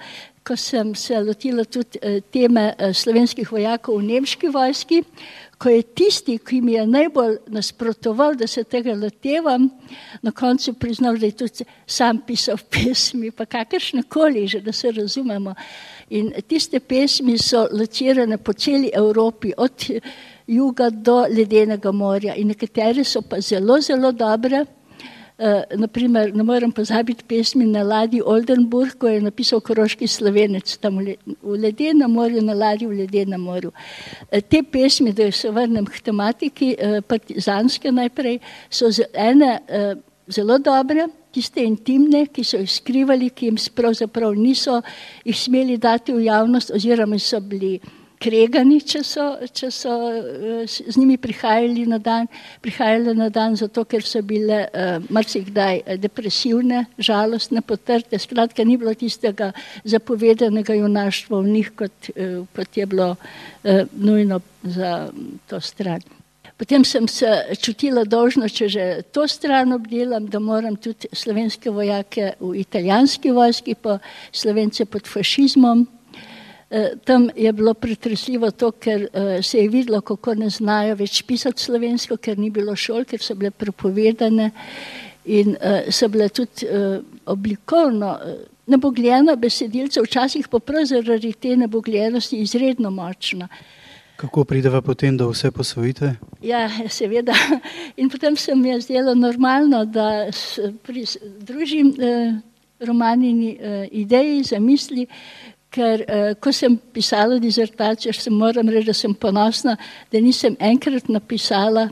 ko 0.46 0.56
sem 0.56 0.94
se 0.94 1.18
lotila 1.20 1.64
tudi 1.64 1.98
eh, 2.02 2.20
teme 2.32 2.68
eh, 2.78 2.92
slovenskih 2.94 3.50
vojakov 3.50 3.98
v 3.98 4.06
nemški 4.12 4.50
vojski, 4.54 5.00
ko 5.59 5.72
je 5.72 5.82
tisti, 5.82 6.37
ki 6.38 6.61
mi 6.61 6.76
je 6.76 6.85
najbolj 6.87 7.38
nasprotoval, 7.50 8.37
da 8.37 8.46
se 8.46 8.62
tega 8.64 8.94
lotevam, 8.94 9.70
na 10.22 10.30
koncu 10.30 10.74
priznal, 10.78 11.16
da 11.18 11.26
je 11.26 11.37
tudi 11.40 11.66
sam 11.87 12.20
pisal 12.26 12.61
pesmi, 12.72 13.30
pa 13.30 13.46
kakršne 13.46 14.04
koli 14.09 14.46
že, 14.46 14.61
da 14.61 14.72
se 14.72 14.92
razumemo. 14.92 15.54
In 16.11 16.30
tiste 16.48 16.80
pesmi 16.80 17.38
so 17.38 17.66
locirane 17.72 18.38
po 18.38 18.52
celi 18.52 18.90
Evropi, 18.94 19.52
od 19.56 19.90
juga 20.46 20.90
do 20.90 21.26
ledenega 21.26 21.92
morja 21.92 22.35
in 22.35 22.48
nekatere 22.48 23.04
so 23.04 23.22
pa 23.22 23.40
zelo, 23.40 23.80
zelo 23.80 24.12
dobre. 24.12 24.64
Uh, 25.37 25.61
naprimer, 25.77 26.31
ne 26.33 26.40
morem 26.42 26.70
pozabiti 26.72 27.25
pesmi 27.29 27.66
na 27.68 27.83
ladji 27.85 28.22
Oldenburg, 28.25 28.94
ko 28.96 29.11
je 29.11 29.18
napisal 29.20 29.61
Koroški 29.61 30.07
slovenec 30.09 30.70
tam 30.81 30.96
v, 30.96 31.03
le, 31.05 31.35
v 31.42 31.59
ledenem 31.61 32.09
morju, 32.09 32.40
na 32.40 32.55
ladji 32.57 32.88
v 32.88 33.03
ledenem 33.03 33.42
morju. 33.44 33.68
Uh, 33.68 34.40
te 34.40 34.62
pesmi, 34.64 35.12
da 35.12 35.29
se 35.29 35.51
vrnem 35.53 35.85
k 35.85 36.01
tematiki, 36.09 36.70
uh, 36.81 37.03
partizanske 37.05 37.92
najprej, 37.92 38.40
so 38.72 38.88
ene 39.12 39.51
uh, 39.61 39.92
zelo 40.33 40.57
dobre, 40.57 41.05
tiste 41.37 41.61
intimne, 41.61 42.25
ki 42.33 42.40
so 42.40 42.62
jih 42.62 42.72
skrivali, 42.72 43.29
ki 43.29 43.51
jim 43.51 43.61
pravzaprav 43.77 44.33
niso 44.40 44.81
jih 45.20 45.37
smeli 45.37 45.77
dati 45.77 46.16
v 46.16 46.31
javnost 46.31 46.72
oziroma 46.81 47.20
so 47.20 47.44
bili 47.44 47.77
uh, 47.77 47.95
kregani, 48.22 48.79
če 48.81 49.02
so, 49.05 49.26
če 49.57 49.70
so 49.74 49.92
eh, 50.11 50.64
z 50.66 50.94
njimi 50.96 51.18
prihajali 51.20 51.87
na 51.90 51.98
dan, 52.02 52.29
prihajali 52.64 53.14
na 53.16 53.29
dan 53.33 53.57
zato, 53.59 53.85
ker 53.88 54.05
so 54.07 54.22
bile 54.26 54.64
uh, 54.66 54.98
marsikdaj 55.12 55.83
eh, 55.85 56.00
depresivne, 56.00 56.87
žalostne, 56.98 57.62
potrte. 57.66 58.18
Skratka, 58.20 58.64
ni 58.64 58.79
bilo 58.81 58.94
tistega 58.96 59.52
zapovedanega 59.85 60.76
junaštva 60.79 61.40
v 61.40 61.57
njih, 61.59 61.72
kot, 61.79 62.12
uh, 62.14 62.44
kot 62.57 62.79
je 62.81 62.87
bilo 62.87 63.14
uh, 63.16 63.83
nujno 63.92 64.40
za 64.62 65.09
to 65.50 65.61
stran. 65.61 66.05
Potem 66.57 66.87
sem 66.88 67.05
se 67.09 67.29
čutila 67.61 68.07
dolžno, 68.09 68.48
če 68.48 68.68
že 68.72 68.85
to 69.12 69.26
stran 69.29 69.74
obdelam, 69.76 70.24
da 70.33 70.40
moram 70.40 70.79
tudi 70.81 71.11
slovenske 71.12 71.68
vojake 71.70 72.33
v 72.40 72.55
italijanski 72.62 73.31
vojski, 73.37 73.74
pa 73.76 73.98
slovence 74.33 74.87
pod 74.88 75.05
fašizmom, 75.05 75.85
tam 77.05 77.29
je 77.37 77.52
bilo 77.52 77.74
pretresljivo 77.74 78.50
to, 78.50 78.70
ker 78.70 79.09
eh, 79.12 79.42
se 79.42 79.59
je 79.59 79.68
videlo, 79.68 80.00
kako 80.00 80.35
ne 80.35 80.50
znajo 80.50 80.96
več 80.98 81.22
pisati 81.22 81.62
slovensko, 81.62 82.16
ker 82.16 82.38
ni 82.38 82.50
bilo 82.50 82.76
šol, 82.76 83.05
ker 83.05 83.22
so 83.22 83.35
bile 83.35 83.50
prepovedane 83.50 84.50
in 85.25 85.56
eh, 85.60 85.90
so 85.90 86.08
bile 86.08 86.29
tudi 86.29 86.67
oblikovno 87.27 88.19
nebogljena 88.67 89.37
besedilca, 89.37 90.02
včasih 90.02 90.48
pa 90.48 90.58
prav 90.58 90.85
zaradi 90.85 91.33
te 91.33 91.56
nebogljenosti 91.56 92.38
izredno 92.42 92.90
močna. 92.90 93.48
Kako 94.17 94.44
prideva 94.44 94.81
potem 94.83 95.17
do 95.17 95.29
vse 95.29 95.50
posvojitve? 95.50 96.14
Ja, 96.42 96.69
seveda. 96.88 97.35
In 98.00 98.10
potem 98.10 98.37
se 98.37 98.54
mi 98.54 98.69
je 98.69 98.81
zdelo 98.81 99.14
normalno, 99.14 99.85
da 99.85 100.27
družim 101.40 101.94
eh, 102.00 102.40
romanini 102.81 103.56
eh, 103.60 103.88
ideji, 103.92 104.42
zamisli, 104.42 105.06
ker 105.71 106.04
uh, 106.06 106.31
ko 106.40 106.52
sem 106.52 106.77
pisala 106.92 107.38
dizertacijo, 107.42 108.12
se 108.12 108.31
moram 108.31 108.69
reči, 108.69 108.87
da 108.87 108.94
sem 108.94 109.14
ponosna, 109.14 109.77
da 110.12 110.21
nisem 110.21 110.56
enkrat 110.60 111.08
napisala 111.08 111.88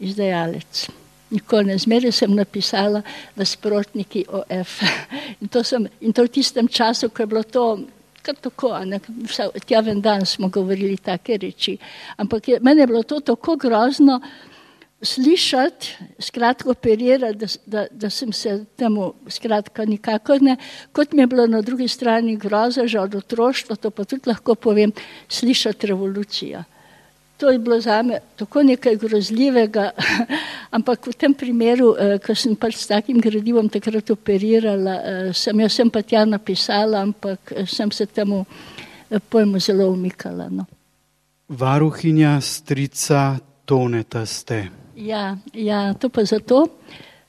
izdajalec. 0.00 0.86
Nikoli 1.30 1.72
ne 1.72 1.78
zmeraj 1.82 2.12
sem 2.14 2.34
napisala 2.36 3.02
nasprotniki 3.36 4.24
OF. 4.28 4.78
In 5.42 5.48
to, 5.50 5.64
sem, 5.66 5.88
in 6.00 6.12
to 6.14 6.22
v 6.22 6.30
tistem 6.38 6.68
času, 6.68 7.10
ko 7.10 7.22
je 7.22 7.26
bilo 7.26 7.42
to 7.42 7.66
kar 8.26 8.34
tako, 8.42 8.72
tja 9.66 9.80
ven 9.86 10.00
dan 10.02 10.26
smo 10.26 10.48
govorili 10.48 10.96
take 10.96 11.38
reči. 11.38 11.76
Ampak 12.16 12.48
je, 12.48 12.60
meni 12.60 12.82
je 12.82 12.86
bilo 12.86 13.02
to 13.02 13.20
tako 13.20 13.56
grozno, 13.56 14.20
slišati, 15.06 15.92
skratka, 16.18 16.70
operirati, 16.70 17.38
da, 17.38 17.46
da, 17.66 17.86
da 17.90 18.10
sem 18.10 18.32
se 18.32 18.64
temu, 18.76 19.12
skratka, 19.30 19.84
nikakor 19.86 20.42
ne, 20.42 20.56
kot 20.92 21.12
mi 21.12 21.22
je 21.22 21.26
bilo 21.26 21.46
na 21.46 21.62
drugi 21.62 21.88
strani 21.88 22.36
groza, 22.36 22.86
že 22.86 23.00
od 23.00 23.14
otroštva, 23.14 23.76
to 23.76 23.90
pa 23.90 24.04
tudi 24.04 24.28
lahko 24.28 24.54
povem, 24.54 24.92
slišati 25.28 25.86
revolucijo. 25.86 26.64
To 27.36 27.50
je 27.50 27.58
bilo 27.58 27.80
za 27.80 28.02
me 28.02 28.18
tako 28.36 28.62
nekaj 28.62 28.96
grozljivega, 28.96 29.90
ampak 30.76 31.06
v 31.06 31.12
tem 31.12 31.34
primeru, 31.34 31.92
eh, 31.98 32.18
ko 32.18 32.34
sem 32.34 32.56
pač 32.56 32.80
s 32.80 32.88
takim 32.88 33.20
gradivom 33.20 33.68
takrat 33.68 34.10
operirala, 34.10 34.94
eh, 34.94 35.32
sem 35.34 35.60
jo 35.60 35.68
sem 35.68 35.90
pa 35.90 36.02
tja 36.02 36.24
napisala, 36.24 37.02
ampak 37.02 37.52
eh, 37.52 37.66
sem 37.66 37.92
se 37.92 38.06
temu 38.06 38.44
pojmu 39.28 39.60
zelo 39.60 39.90
umikala. 39.92 40.48
No. 40.50 40.64
Varuhinja 41.48 42.40
strica 42.40 43.38
Toneta 43.66 44.26
ste. 44.26 44.85
Ja, 44.96 45.36
ja, 45.52 45.94
to 45.94 46.08
pa 46.08 46.24
zato. 46.24 46.66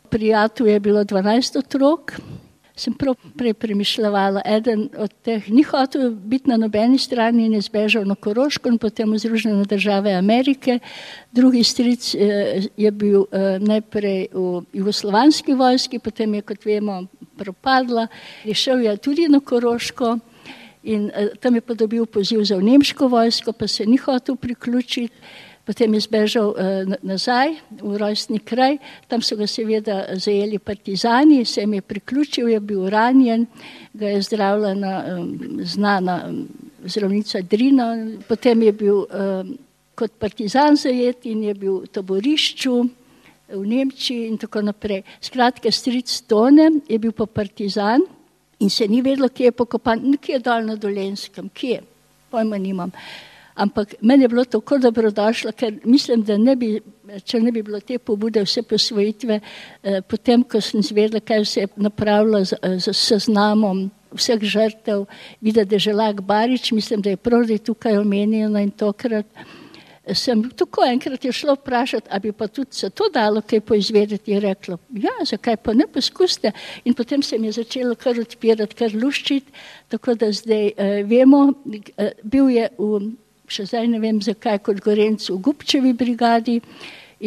Pri 0.10 0.34
Atu 0.34 0.66
je 0.66 0.80
bilo 0.80 1.04
12 1.04 1.60
otrok, 1.60 2.16
sem 2.76 2.94
prav 2.96 3.18
prej 3.36 3.54
premišljala. 3.54 4.42
Eden 4.46 4.88
od 4.96 5.12
teh 5.22 5.50
ni 5.52 5.66
hotel 5.68 6.14
biti 6.16 6.48
na 6.48 6.56
nobeni 6.58 6.98
strani 6.98 7.46
in 7.46 7.58
je 7.58 7.66
zbežal 7.68 8.06
na 8.08 8.16
Koroško 8.16 8.72
in 8.72 8.78
potem 8.80 9.12
v 9.12 9.20
Združene 9.20 9.66
države 9.68 10.14
Amerike. 10.16 10.80
Drugi 11.32 11.64
stric 11.64 12.16
eh, 12.16 12.70
je 12.78 12.92
bil 12.92 13.26
eh, 13.32 13.60
najprej 13.60 14.30
v 14.32 14.64
jugoslovanski 14.74 15.54
vojski, 15.54 16.00
potem 16.00 16.40
je, 16.40 16.42
kot 16.42 16.64
vemo, 16.66 17.04
propadla. 17.36 18.08
Je 18.48 18.56
šel 18.56 18.80
je 18.80 18.96
tudi 18.98 19.28
na 19.28 19.44
Koroško 19.44 20.20
in 20.88 21.12
eh, 21.12 21.36
tam 21.42 21.56
je 21.56 21.62
pa 21.62 21.74
dobil 21.74 22.06
poziv 22.06 22.48
za 22.48 22.56
nemško 22.56 23.12
vojsko, 23.12 23.52
pa 23.52 23.68
se 23.68 23.86
ni 23.86 23.98
hotel 23.98 24.36
priključiti. 24.36 25.12
Potem 25.68 25.94
je 25.94 26.02
zbežal 26.08 26.54
uh, 26.56 26.88
nazaj 27.04 27.58
v 27.84 27.98
rojstni 28.00 28.40
kraj, 28.40 28.78
tam 29.12 29.20
so 29.20 29.36
ga 29.36 29.44
seveda 29.44 30.16
zajeli 30.16 30.60
partizani, 30.64 31.44
se 31.46 31.62
jim 31.62 31.74
je 31.76 31.82
priključil, 31.82 32.48
je 32.56 32.60
bil 32.60 32.88
ranjen, 32.90 33.44
ga 33.94 34.16
je 34.16 34.22
zdravljena 34.22 34.94
um, 35.04 35.60
znana 35.68 36.22
um, 36.30 36.48
zdravnica 36.88 37.42
Drina, 37.42 37.92
potem 38.28 38.62
je 38.62 38.72
bil 38.72 39.04
kot 39.98 40.14
partizan 40.22 40.78
zajet 40.78 41.26
in 41.26 41.44
je 41.50 41.54
bil 41.58 41.82
v 41.84 41.92
taborišču 41.92 42.76
v 43.48 43.64
Nemčiji 43.66 44.28
in 44.28 44.38
tako 44.38 44.62
naprej. 44.62 45.04
Skratka, 45.24 45.72
stric 45.72 46.12
Tone 46.28 46.70
je 46.90 47.00
bil 47.00 47.12
pa 47.16 47.26
partizan 47.26 48.04
in 48.60 48.70
se 48.70 48.88
ni 48.88 49.02
vedelo, 49.02 49.30
kje 49.30 49.50
je 49.50 49.56
pokopan, 49.56 50.02
nekje 50.04 50.40
dol 50.44 50.66
na 50.66 50.76
Dolenskem, 50.76 51.50
kje, 51.54 51.82
pojma 52.32 52.58
nimam. 52.58 52.92
Ampak 53.58 53.96
meni 54.02 54.24
je 54.24 54.28
bilo 54.30 54.46
tako 54.46 54.78
dobrodošlo, 54.78 55.52
ker 55.58 55.80
mislim, 55.84 56.22
da 56.24 56.38
ne 56.38 56.56
bi, 56.56 56.76
če 57.26 57.40
ne 57.42 57.52
bi 57.52 57.64
bilo 57.66 57.80
te 57.82 57.98
pobude 57.98 58.44
vse 58.46 58.62
posvojitve, 58.62 59.40
eh, 59.42 60.02
potem, 60.06 60.44
ko 60.44 60.62
sem 60.62 60.84
zvedela, 60.86 61.20
kaj 61.20 61.46
se 61.46 61.64
je 61.66 61.70
napravilo 61.76 62.44
z, 62.46 62.60
eh, 62.62 62.78
z 62.80 62.94
seznamom 62.94 63.88
vseh 64.14 64.46
žrtev, 64.46 65.08
videti, 65.42 65.70
da 65.70 65.76
je 65.76 65.88
želak 65.90 66.22
Barič, 66.22 66.72
mislim, 66.72 67.02
da 67.02 67.10
je 67.10 67.18
prav, 67.18 67.48
da 67.50 67.54
je 67.54 67.66
tukaj 67.72 67.98
omenjeno 67.98 68.60
in 68.60 68.72
tokrat. 68.72 69.26
Sem 70.14 70.46
tako 70.56 70.86
enkrat 70.88 71.26
je 71.26 71.32
šlo 71.32 71.58
vprašati, 71.58 72.08
ali 72.10 72.22
bi 72.22 72.32
pa 72.32 72.48
tudi 72.48 72.72
se 72.72 72.90
to 72.90 73.10
dalo 73.14 73.42
kaj 73.42 73.60
poizvedeti 73.62 74.32
in 74.32 74.40
reklo, 74.40 74.78
ja, 74.94 75.12
zakaj 75.26 75.58
pa 75.58 75.74
ne 75.74 75.88
poskusite. 75.88 76.52
In 76.86 76.94
potem 76.94 77.24
se 77.24 77.38
mi 77.38 77.48
je 77.48 77.58
začelo 77.60 77.96
kar 77.96 78.20
odpirati, 78.20 78.76
kar 78.76 78.94
luščiti, 78.94 79.52
tako 79.88 80.16
da 80.16 80.32
zdaj 80.32 80.72
eh, 80.78 81.04
vemo, 81.04 81.54
eh, 81.98 82.12
bil 82.24 82.50
je 82.50 82.70
v 82.78 83.02
še 83.48 83.66
zdaj 83.70 83.88
ne 83.92 84.00
vem 84.04 84.22
zakaj, 84.22 84.60
kot 84.66 84.82
Gorenc 84.84 85.30
v 85.30 85.40
Gupčevi 85.44 85.94
brigadi. 85.98 86.62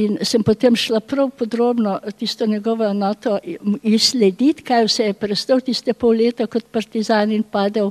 In 0.00 0.20
sem 0.22 0.44
potem 0.46 0.76
šla 0.78 1.00
prav 1.02 1.32
podrobno 1.34 1.96
tisto 2.18 2.46
njegovo 2.46 2.86
enoto 2.86 3.40
izslediti, 3.82 4.62
kaj 4.62 4.84
vse 4.86 5.08
je 5.08 5.16
prestal 5.18 5.60
tiste 5.66 5.94
pol 5.98 6.14
leta 6.14 6.46
kot 6.46 6.68
partizan 6.70 7.32
in 7.34 7.42
padel, 7.42 7.90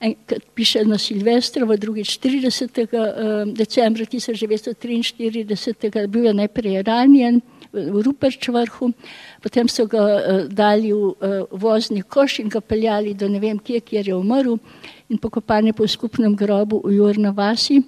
enkrat 0.00 0.42
piše 0.54 0.84
na 0.88 0.98
Silvestrovo, 0.98 1.76
drugič 1.76 2.16
30. 2.18 2.80
Eh, 2.80 3.44
decembra 3.52 4.04
1943, 4.08 6.06
bil 6.08 6.24
je 6.26 6.34
najprej 6.34 6.82
ranjen 6.82 7.42
v 7.72 8.02
Ruperč 8.04 8.48
vrhu, 8.48 8.92
potem 9.42 9.68
so 9.68 9.86
ga 9.88 9.98
eh, 9.98 10.48
dali 10.48 10.92
v 10.92 11.16
eh, 11.20 11.42
vozni 11.50 12.02
koš 12.02 12.40
in 12.44 12.48
ga 12.48 12.60
peljali 12.60 13.14
do 13.14 13.28
ne 13.28 13.40
vem 13.40 13.58
kje, 13.58 13.80
kjer 13.80 14.08
je 14.08 14.14
umrl 14.14 14.58
in 15.08 15.18
pokopan 15.18 15.66
je 15.66 15.72
po 15.72 15.88
skupnem 15.88 16.36
grobu 16.36 16.80
v 16.84 16.96
Jurna 16.96 17.32
vasi. 17.32 17.82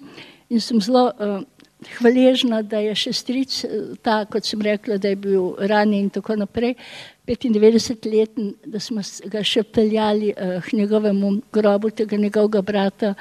In 0.53 0.61
sem 0.61 0.81
zelo 0.81 1.09
uh, 1.09 1.41
hvaležna, 1.97 2.61
da 2.63 2.83
je 2.85 2.93
še 2.95 3.13
stric, 3.17 3.55
ta, 4.05 4.25
kot 4.29 4.45
sem 4.45 4.61
rekla, 4.61 4.99
da 5.01 5.09
je 5.09 5.17
bil 5.17 5.55
ranjen 5.57 6.05
in 6.05 6.11
tako 6.13 6.37
naprej, 6.37 6.77
95 7.25 8.05
let, 8.13 8.37
da 8.69 8.81
smo 8.81 9.01
ga 9.33 9.41
še 9.41 9.65
peljali 9.65 10.35
uh, 10.37 10.61
k 10.61 10.77
njegovemu 10.77 11.33
grobu, 11.53 11.95
tega 11.97 12.21
njegovega 12.21 12.61
brata, 12.61 13.15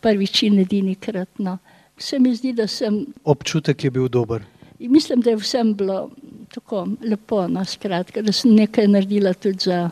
prvič 0.00 0.42
in 0.48 0.62
edini 0.64 0.96
krat. 0.96 1.28
No. 1.38 1.58
Se 2.00 2.18
mi 2.18 2.32
zdi, 2.34 2.56
da 2.56 2.66
sem. 2.66 3.04
Občutek 3.28 3.84
je 3.84 3.92
bil 3.92 4.08
dober. 4.08 4.48
In 4.82 4.92
mislim, 4.92 5.20
da 5.20 5.30
je 5.30 5.36
vsem 5.36 5.74
bilo 5.74 6.10
tako 6.54 6.86
lepo, 7.10 7.46
no, 7.48 7.64
skratka, 7.64 8.22
da 8.22 8.32
sem 8.32 8.54
nekaj 8.54 8.88
naredila 8.88 9.32
tudi 9.34 9.58
za 9.64 9.90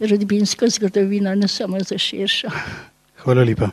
rodbinsko 0.00 0.68
zgodovino, 0.68 1.34
ne 1.34 1.48
samo 1.48 1.80
za 1.80 1.98
širšo. 1.98 2.48
Hvala 3.24 3.44
lepa. 3.44 3.70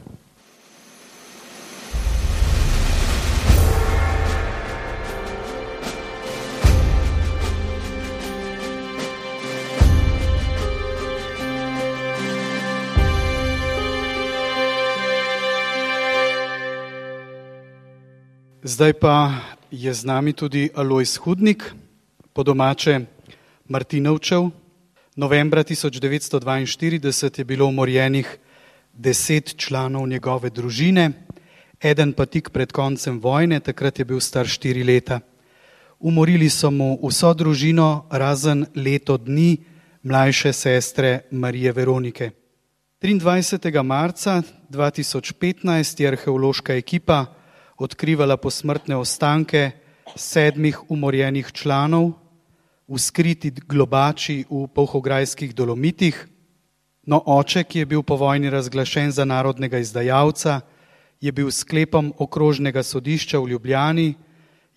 Zdaj 18.64 18.94
pa 18.94 19.14
je 19.72 19.94
z 19.94 20.06
nami 20.06 20.34
tudi 20.34 20.70
Alois 20.74 21.18
Hudnik, 21.18 21.74
po 22.34 22.44
domače 22.44 23.06
Martinovčev, 23.68 24.50
Novembra 25.16 25.64
1942 25.64 27.38
je 27.38 27.46
bilo 27.46 27.66
umorjenih 27.66 28.38
deset 28.94 29.58
članov 29.58 30.08
njegove 30.08 30.50
družine, 30.50 31.12
eden 31.82 32.14
pa 32.14 32.26
tik 32.26 32.50
pred 32.50 32.72
koncem 32.72 33.20
vojne, 33.20 33.60
takrat 33.60 34.00
je 34.00 34.06
bil 34.06 34.20
star 34.20 34.48
štiri 34.48 34.84
leta. 34.84 35.20
Umorili 36.00 36.50
so 36.50 36.72
mu 36.72 36.98
vso 37.04 37.34
družino, 37.34 38.08
razen 38.10 38.66
leto 38.76 39.18
dni 39.18 39.58
mlajše 40.04 40.54
sestre 40.54 41.20
Marije 41.32 41.72
Veronike. 41.72 42.32
23. 43.02 43.84
marca 43.84 44.42
2015 44.70 46.02
je 46.02 46.08
arheološka 46.08 46.74
ekipa 46.74 47.39
odkrivala 47.80 48.38
posmrtne 48.38 48.96
ostanke 48.96 49.72
sedmih 50.16 50.92
umorjenih 50.92 51.52
članov 51.52 52.12
v 52.88 52.98
skriti 52.98 53.52
globači 53.52 54.46
v 54.50 54.68
Pohograjskih 54.68 55.54
dolomitih, 55.56 56.28
no 57.06 57.22
oče, 57.26 57.64
ki 57.64 57.80
je 57.80 57.86
bil 57.86 58.04
po 58.04 58.18
vojni 58.18 58.50
razglašen 58.50 59.12
za 59.12 59.26
narodnega 59.26 59.78
izdajalca, 59.78 60.62
je 61.22 61.32
bil 61.32 61.52
sklepom 61.52 62.14
okrožnega 62.18 62.84
sodišča 62.84 63.40
v 63.40 63.50
Ljubljani 63.50 64.14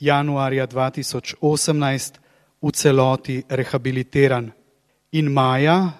januarja 0.00 0.66
2018 0.66 2.18
v 2.62 2.70
celoti 2.70 3.42
rehabilitiran. 3.48 4.50
In 5.12 5.32
maja 5.32 5.92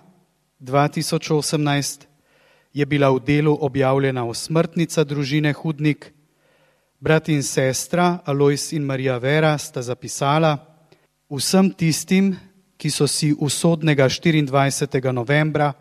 2018 0.61 2.07
je 2.73 2.87
bila 2.87 3.11
v 3.11 3.21
delu 3.21 3.57
objavljena 3.61 4.25
osmrtnica 4.25 5.05
družine 5.05 5.53
Hudnik, 5.53 6.12
brat 7.03 7.29
in 7.29 7.43
sestra 7.43 8.23
Alois 8.25 8.73
in 8.73 8.85
Marija 8.85 9.19
Vera 9.19 9.59
sta 9.59 9.83
zapisala, 9.83 10.55
vsem 11.27 11.73
tistim, 11.75 12.37
ki 12.79 12.91
so 12.95 13.09
si 13.11 13.33
usodnega 13.35 14.07
24. 14.07 15.11
novembra 15.11 15.73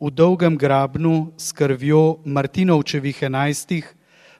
v 0.00 0.08
dolgem 0.08 0.56
grabnu 0.56 1.36
s 1.36 1.52
krvjo 1.52 2.22
Martinovčevih 2.24 3.20
enajstih 3.28 3.84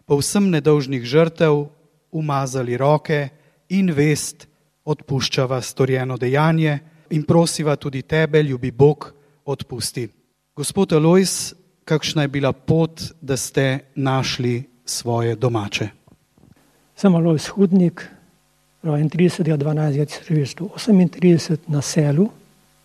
povsem 0.09 0.49
nedolžnih 0.49 1.05
žrtev 1.05 1.69
umazali 2.13 2.81
roke 2.81 3.29
in 3.69 3.93
vest 3.93 4.49
odpuščava 4.89 5.61
storjeno 5.61 6.17
dejanje 6.17 6.79
in 7.13 7.29
prosiva 7.29 7.77
tudi 7.77 8.03
tebe, 8.03 8.41
ljubi 8.43 8.71
Bog, 8.71 9.13
odpusti. 9.45 10.09
Gospod 10.57 10.97
Alois, 10.97 11.53
kakšna 11.85 12.25
je 12.25 12.29
bila 12.29 12.53
pot, 12.53 13.05
da 13.21 13.37
ste 13.37 13.93
našli 13.95 14.65
svoje 14.85 15.37
domače? 15.37 16.06
Sem 16.97 17.13
Alois 17.15 17.49
Hudnik, 17.53 18.09
rojen 18.83 19.11
30.12.1938 19.11 21.57
na 21.69 21.83
selu, 21.85 22.31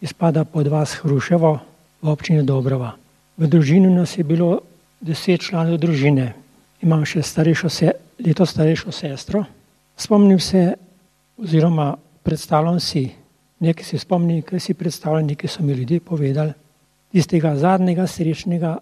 izpada 0.03 0.43
pod 0.43 0.67
vas 0.67 0.99
Hruševo 0.99 1.59
v 2.01 2.07
občini 2.11 2.43
Dobrova. 2.43 2.91
V 3.39 3.47
družini 3.47 3.87
nas 3.87 4.17
je 4.17 4.23
bilo 4.27 4.59
deset 4.99 5.41
članov 5.47 5.79
družine. 5.79 6.35
Imam 6.83 7.07
še 7.07 7.23
starejšo 7.23 7.69
se, 7.71 7.95
leto 8.19 8.43
starejšo 8.45 8.91
sestro. 8.91 9.47
Spomnim 9.95 10.43
se, 10.43 10.75
oziroma 11.39 11.95
predstavljam 12.19 12.83
si, 12.83 13.15
nekaj 13.63 13.85
si 13.85 13.95
spomnim, 13.95 14.43
kaj 14.43 14.59
si 14.59 14.75
predstavljam, 14.75 15.31
nekaj 15.31 15.55
so 15.55 15.63
mi 15.63 15.71
ljudje 15.71 16.03
povedali. 16.03 16.51
Tistega 17.15 17.55
zadnjega 17.55 18.11
srečnega 18.11 18.75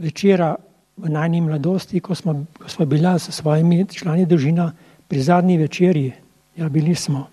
večera 0.00 0.56
v 1.02 1.10
najni 1.10 1.40
mladosti, 1.40 2.00
ko 2.00 2.14
smo, 2.14 2.44
ko 2.58 2.68
smo 2.68 2.86
bila 2.86 3.18
s 3.18 3.32
svojimi 3.32 3.86
člani 3.88 4.26
družina 4.26 4.72
pri 5.08 5.22
zadnji 5.22 5.56
večerji, 5.58 6.12
Ja, 6.56 6.68
bili 6.68 6.94
smo. 6.94 7.26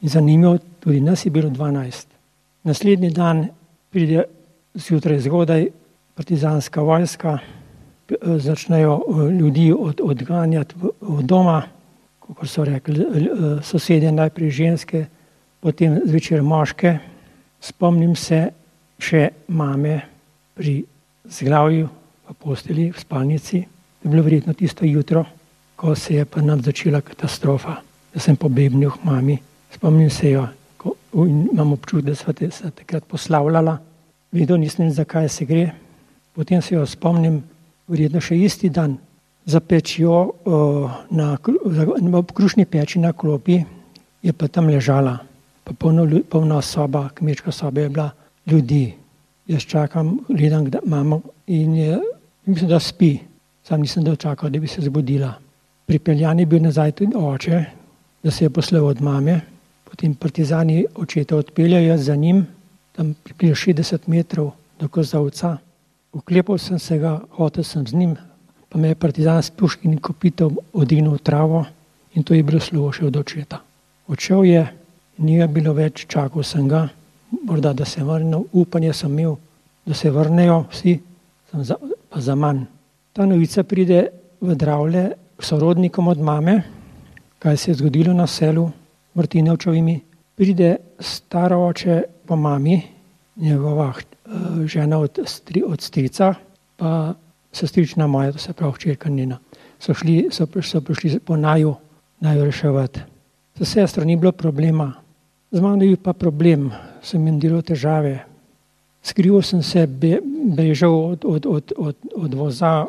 In 0.00 0.08
zanimivo, 0.08 0.58
tudi 0.80 1.00
nas 1.00 1.26
je 1.26 1.30
bilo 1.30 1.50
12. 1.50 2.06
Naslednji 2.62 3.10
dan 3.10 3.48
pride 3.90 4.24
zjutraj 4.74 5.18
zgodaj 5.18 5.68
partizanska 6.14 6.80
vojska, 6.80 7.38
začnejo 8.22 9.00
eh, 9.00 9.30
ljudi 9.32 9.74
od, 9.78 10.00
odganjati 10.04 10.74
od 11.00 11.24
doma, 11.24 11.62
kot 12.20 12.48
so 12.48 12.64
rekli, 12.64 13.00
eh, 13.00 13.62
sosedje, 13.62 14.12
najprej 14.12 14.50
ženske, 14.50 15.06
potem 15.60 16.00
zvečer 16.04 16.42
moške. 16.42 16.98
Spomnim 17.60 18.14
se 18.16 18.48
še 18.98 19.28
mame 19.48 20.00
pri 20.54 20.84
zglavju 21.24 21.88
v 22.28 22.34
posteli, 22.34 22.90
v 22.92 23.00
spalnici. 23.00 23.64
To 23.64 24.08
je 24.08 24.10
bilo 24.10 24.22
verjetno 24.22 24.54
tisto 24.54 24.84
jutro, 24.84 25.24
ko 25.76 25.94
se 25.94 26.14
je 26.14 26.24
pa 26.24 26.40
nam 26.40 26.62
začela 26.62 27.00
katastrofa. 27.00 27.80
Da 28.14 28.20
sem 28.20 28.36
pobebnil 28.36 28.90
k 28.90 29.04
mami, 29.04 29.38
spomnim 29.74 30.10
se 30.10 30.30
jo 30.30 30.46
ko, 30.76 30.94
in 31.26 31.48
imam 31.52 31.72
občutek, 31.72 32.04
da 32.04 32.14
sva 32.14 32.32
te, 32.32 32.50
se 32.50 32.70
takrat 32.70 33.04
poslavljala. 33.04 33.78
Videl 34.32 34.58
nisem, 34.58 34.90
zakaj 34.90 35.28
se 35.28 35.44
gre. 35.44 35.72
Potem 36.32 36.62
se 36.62 36.74
jo 36.74 36.86
spomnim, 36.86 37.42
verjetno 37.88 38.20
še 38.20 38.36
isti 38.36 38.68
dan, 38.68 38.98
za 39.48 39.60
pečjo 39.60 40.32
na, 41.10 41.36
na 42.00 42.22
krušni 42.34 42.66
peči 42.68 43.00
na 43.00 43.12
klopi, 43.16 43.62
je 44.22 44.32
pa 44.32 44.48
tam 44.48 44.68
ležala, 44.68 45.18
pa 45.64 45.72
polno, 45.72 46.04
polna 46.28 46.60
soba, 46.62 47.08
kmečka 47.14 47.52
soba 47.52 47.80
je 47.80 47.88
bila 47.88 48.10
ljudi. 48.46 48.94
Jaz 49.48 49.64
čakam, 49.64 50.18
gledam, 50.28 50.68
da 50.68 50.82
imamo 50.84 51.22
in 51.46 51.74
je, 51.74 51.96
mislim, 52.48 52.70
da 52.70 52.80
spi. 52.80 53.18
Sam 53.64 53.80
nisem 53.80 54.04
dočakal, 54.04 54.50
da 54.50 54.58
bi 54.58 54.66
se 54.66 54.80
zbudila. 54.80 55.34
Pripeljan 55.86 56.40
je 56.40 56.46
bil 56.46 56.62
nazaj 56.62 56.92
tudi 56.92 57.16
oče, 57.16 57.64
da 58.22 58.30
se 58.30 58.44
je 58.44 58.50
poslal 58.50 58.86
od 58.86 59.02
mame, 59.02 59.40
potem 59.84 60.14
partizani 60.14 60.86
očeta 60.94 61.36
odpeljajo 61.36 61.98
za 61.98 62.16
njim, 62.16 62.46
tam 62.96 63.14
približno 63.24 63.72
60 63.72 63.98
metrov 64.06 64.50
do 64.80 64.88
kozavca. 64.88 65.56
Uklepal 66.12 66.58
sem 66.58 66.78
se 66.78 66.98
ga, 66.98 67.20
hotel 67.36 67.64
sem 67.64 67.86
z 67.86 67.92
njim, 67.94 68.16
pa 68.68 68.78
me 68.78 68.88
je 68.88 68.94
partizan 68.94 69.42
s 69.42 69.50
puškim 69.50 69.98
kopitom 69.98 70.58
odinil 70.72 71.12
v 71.12 71.18
travo 71.18 71.64
in 72.14 72.22
to 72.22 72.34
je 72.34 72.42
bilo 72.42 72.60
slovo 72.60 72.92
še 72.92 73.06
od 73.06 73.16
očeta. 73.16 73.60
Odšel 74.08 74.44
je, 74.44 74.64
ni 75.18 75.38
ga 75.38 75.46
bilo 75.46 75.72
več, 75.72 76.06
čakal 76.08 76.42
sem 76.42 76.68
ga, 76.68 76.88
morda 77.44 77.72
da 77.72 77.84
se 77.84 78.04
vrnejo, 78.04 78.44
upanje 78.52 78.92
sem 78.92 79.12
imel, 79.12 79.36
da 79.86 79.94
se 79.94 80.10
vrnejo 80.10 80.64
vsi, 80.72 80.98
za, 81.52 81.76
pa 82.08 82.20
za 82.20 82.34
manj. 82.34 82.64
Ta 83.12 83.26
novica 83.26 83.62
pride 83.62 84.08
v 84.40 84.54
Dravlje 84.54 85.10
sorodnikom 85.38 86.08
od 86.08 86.20
mame, 86.20 86.62
kaj 87.38 87.56
se 87.56 87.70
je 87.70 87.74
zgodilo 87.74 88.14
na 88.14 88.26
selu 88.26 88.70
Vrtinovčovimi. 89.14 90.00
Pride 90.34 90.76
staro 91.00 91.58
oče 91.66 92.02
po 92.26 92.36
mami, 92.36 92.82
njegova 93.36 93.88
uh, 93.88 94.66
žena 94.66 94.98
od, 94.98 95.18
stri, 95.24 95.62
od 95.66 95.80
strica, 95.80 96.34
pa 96.76 97.14
sestrična 97.52 98.06
moja, 98.06 98.32
to 98.32 98.38
se 98.38 98.52
pravi 98.52 98.72
hčerka 98.72 99.08
njena. 99.08 99.38
So, 99.78 99.94
šli, 99.94 100.28
so, 100.30 100.46
so 100.62 100.80
prišli 100.80 101.18
po 101.18 101.36
naju, 101.36 101.74
naju 102.20 102.44
reševati. 102.44 103.00
Za 103.58 103.64
sestro 103.64 104.04
ni 104.04 104.16
bilo 104.16 104.32
problema, 104.32 104.92
z 105.50 105.60
mano 105.60 105.84
je 105.84 105.96
pa 105.96 106.12
problem, 106.12 106.70
sem 107.02 107.26
jim 107.26 107.40
delal 107.40 107.62
težave. 107.62 108.27
Skrival 109.02 109.42
sem 109.42 109.62
se, 109.62 109.86
be, 109.86 110.18
bežal 110.56 110.92
od, 110.92 111.24
od, 111.24 111.46
od, 111.46 111.72
od, 111.76 111.96
od 112.14 112.34
voza, 112.34 112.86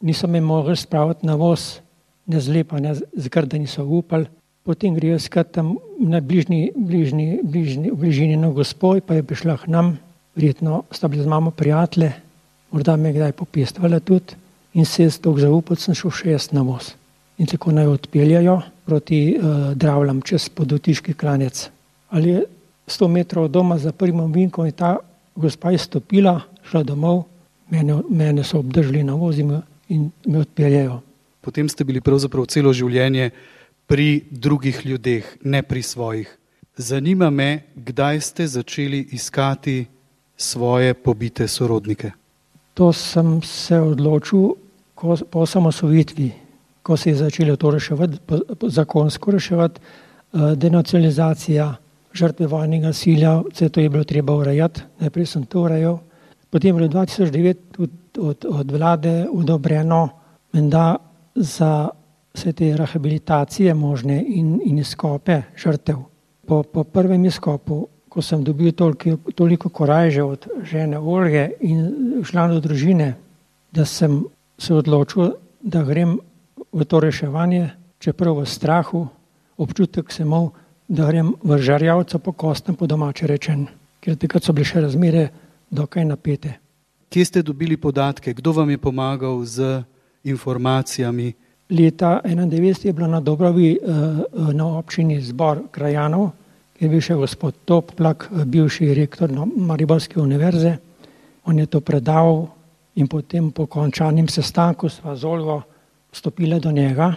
nisem 0.00 0.30
me 0.30 0.40
mogel 0.40 0.76
spraviti 0.76 1.26
na 1.26 1.34
voz, 1.34 1.80
ne 2.26 2.40
zlepa, 2.40 2.80
ne 2.80 2.94
zgrda 2.94 3.58
niso 3.58 3.84
upali. 3.84 4.26
Potem 4.66 4.94
grejo 4.94 5.18
skat 5.22 5.52
tam 5.54 5.76
na 5.98 6.20
bližnji, 6.20 6.72
bližnji, 6.76 7.40
bližnji, 7.42 7.90
v 7.90 7.96
bližini 7.96 8.36
na 8.36 8.50
gospod, 8.50 9.04
pa 9.06 9.14
je 9.14 9.22
prišla 9.22 9.56
k 9.62 9.70
nam, 9.70 9.94
verjetno 10.34 10.82
sta 10.90 11.08
bili 11.08 11.22
z 11.22 11.30
mamo 11.30 11.50
prijatelje, 11.50 12.12
morda 12.70 12.96
me 12.96 13.08
je 13.08 13.14
kdaj 13.14 13.32
popestvala 13.32 14.00
tudi 14.00 14.34
in 14.74 14.84
se 14.84 15.02
je 15.02 15.10
stok 15.10 15.38
zaupal, 15.38 15.78
sem 15.78 15.94
šel 15.94 16.10
še 16.10 16.34
jaz 16.34 16.50
na 16.52 16.66
voz. 16.66 16.92
In 17.38 17.46
tako 17.46 17.72
naj 17.72 17.86
odpeljajo 17.86 18.60
proti 18.84 19.36
uh, 19.36 19.72
Dravljam 19.74 20.20
čez 20.22 20.48
podotiški 20.48 21.14
klanec. 21.14 21.70
Ali 22.10 22.30
je 22.30 22.44
100 22.88 23.08
metrov 23.08 23.44
od 23.44 23.50
doma 23.50 23.78
za 23.78 23.92
prvim 23.92 24.20
ovinkom 24.20 24.66
in 24.66 24.72
ta 24.72 24.96
gospa 25.36 25.70
je 25.70 25.78
stopila, 25.78 26.40
šla 26.64 26.82
domov, 26.82 27.24
mene, 27.70 28.00
mene 28.10 28.44
so 28.44 28.58
obdržali 28.58 29.04
na 29.04 29.14
vozimu 29.14 29.62
in 29.88 30.10
me 30.26 30.38
odpeljajo. 30.38 31.00
Potem 31.40 31.68
ste 31.68 31.84
bili 31.84 32.00
pravzaprav 32.00 32.46
celo 32.50 32.72
življenje 32.72 33.30
pri 33.86 34.24
drugih 34.30 34.80
ljudeh, 34.86 35.36
ne 35.44 35.62
pri 35.62 35.82
svojih. 35.82 36.38
Zanima 36.76 37.30
me, 37.30 37.62
kdaj 37.74 38.20
ste 38.20 38.46
začeli 38.46 39.06
iskati 39.12 39.86
svoje 40.36 40.94
pobite 40.94 41.48
sorodnike. 41.48 42.10
To 42.74 42.92
sem 42.92 43.40
se 43.42 43.78
odločil 43.80 44.50
ko, 44.94 45.16
po 45.30 45.40
osamosvojitvi, 45.46 46.30
ko 46.82 46.96
se 46.96 47.10
je 47.10 47.16
začelo 47.16 47.56
to 47.56 47.70
reševati, 47.70 48.18
zakonsko 48.62 49.30
reševati, 49.30 49.80
eh, 49.80 50.54
denacionalizacija 50.56 51.74
žrtve 52.16 52.46
vojnega 52.46 52.92
nasilja, 52.92 53.40
vse 53.52 53.68
to 53.68 53.80
je 53.80 53.90
bilo 53.92 54.04
treba 54.04 54.34
urejati, 54.36 54.82
najprej 55.00 55.26
sem 55.26 55.44
to 55.44 55.62
urejal. 55.66 55.98
Potem 56.50 56.68
je 56.68 56.74
bilo 56.74 56.88
2009 56.88 57.56
od, 57.78 57.90
od, 58.18 58.46
od 58.48 58.70
vlade 58.70 59.26
odobreno, 59.32 60.08
da 60.52 60.96
za 61.34 61.88
vse 62.34 62.52
te 62.52 62.76
rehabilitacije 62.76 63.74
možne 63.74 64.24
in, 64.26 64.60
in 64.64 64.78
izkope 64.78 65.42
žrtev. 65.56 65.96
Po, 66.46 66.62
po 66.62 66.84
prvem 66.84 67.24
izkopu, 67.24 67.86
ko 68.08 68.22
sem 68.22 68.44
dobil 68.44 68.72
toliko, 68.72 69.16
toliko 69.34 69.68
korajže 69.68 70.22
od 70.22 70.46
žene 70.62 70.98
Olge 70.98 71.50
in 71.60 72.22
članov 72.24 72.60
družine, 72.60 73.14
da 73.72 73.84
sem 73.84 74.24
se 74.58 74.74
odločil, 74.74 75.34
da 75.60 75.82
grem 75.84 76.18
v 76.72 76.84
to 76.84 77.00
reševanje, 77.00 77.70
čeprav 77.98 78.40
v 78.40 78.46
strahu, 78.46 79.06
občutek 79.56 80.12
sem 80.12 80.26
imel, 80.26 80.50
da 80.88 81.06
grem 81.06 81.34
v 81.42 81.58
žarjavca 81.58 82.18
po 82.18 82.32
kostem, 82.32 82.74
po 82.74 82.86
domače 82.86 83.26
rečen, 83.26 83.66
ker 84.00 84.16
takrat 84.16 84.46
so 84.46 84.54
bile 84.54 84.66
še 84.66 84.84
razmere 84.86 85.28
dokaj 85.70 86.06
napete. 86.06 86.56
Kje 87.10 87.24
ste 87.24 87.42
dobili 87.42 87.76
podatke, 87.78 88.34
kdo 88.34 88.52
vam 88.52 88.70
je 88.70 88.78
pomagal 88.78 89.42
z 89.44 89.82
informacijami? 90.26 91.34
Leta 91.70 92.20
1991 92.22 92.86
je 92.86 92.92
bilo 92.92 93.06
na 93.10 93.20
Dobrovi 93.20 93.74
eh, 93.74 93.78
na 94.54 94.66
občini 94.78 95.18
zbor 95.22 95.66
krajanov, 95.74 96.30
ki 96.78 96.86
je 96.86 96.90
bil 96.90 97.02
še 97.02 97.18
gospod 97.18 97.64
Toplak, 97.66 98.28
bivši 98.30 98.94
rektor 98.94 99.32
Mariborske 99.34 100.20
univerze. 100.20 100.76
On 101.46 101.58
je 101.58 101.66
to 101.66 101.80
predal 101.80 102.46
in 102.94 103.08
potem 103.08 103.50
po 103.50 103.66
končanem 103.66 104.28
sestanku 104.28 104.88
sva 104.88 105.16
z 105.16 105.24
Olgo 105.26 105.62
stopila 106.12 106.58
do 106.62 106.70
njega, 106.70 107.14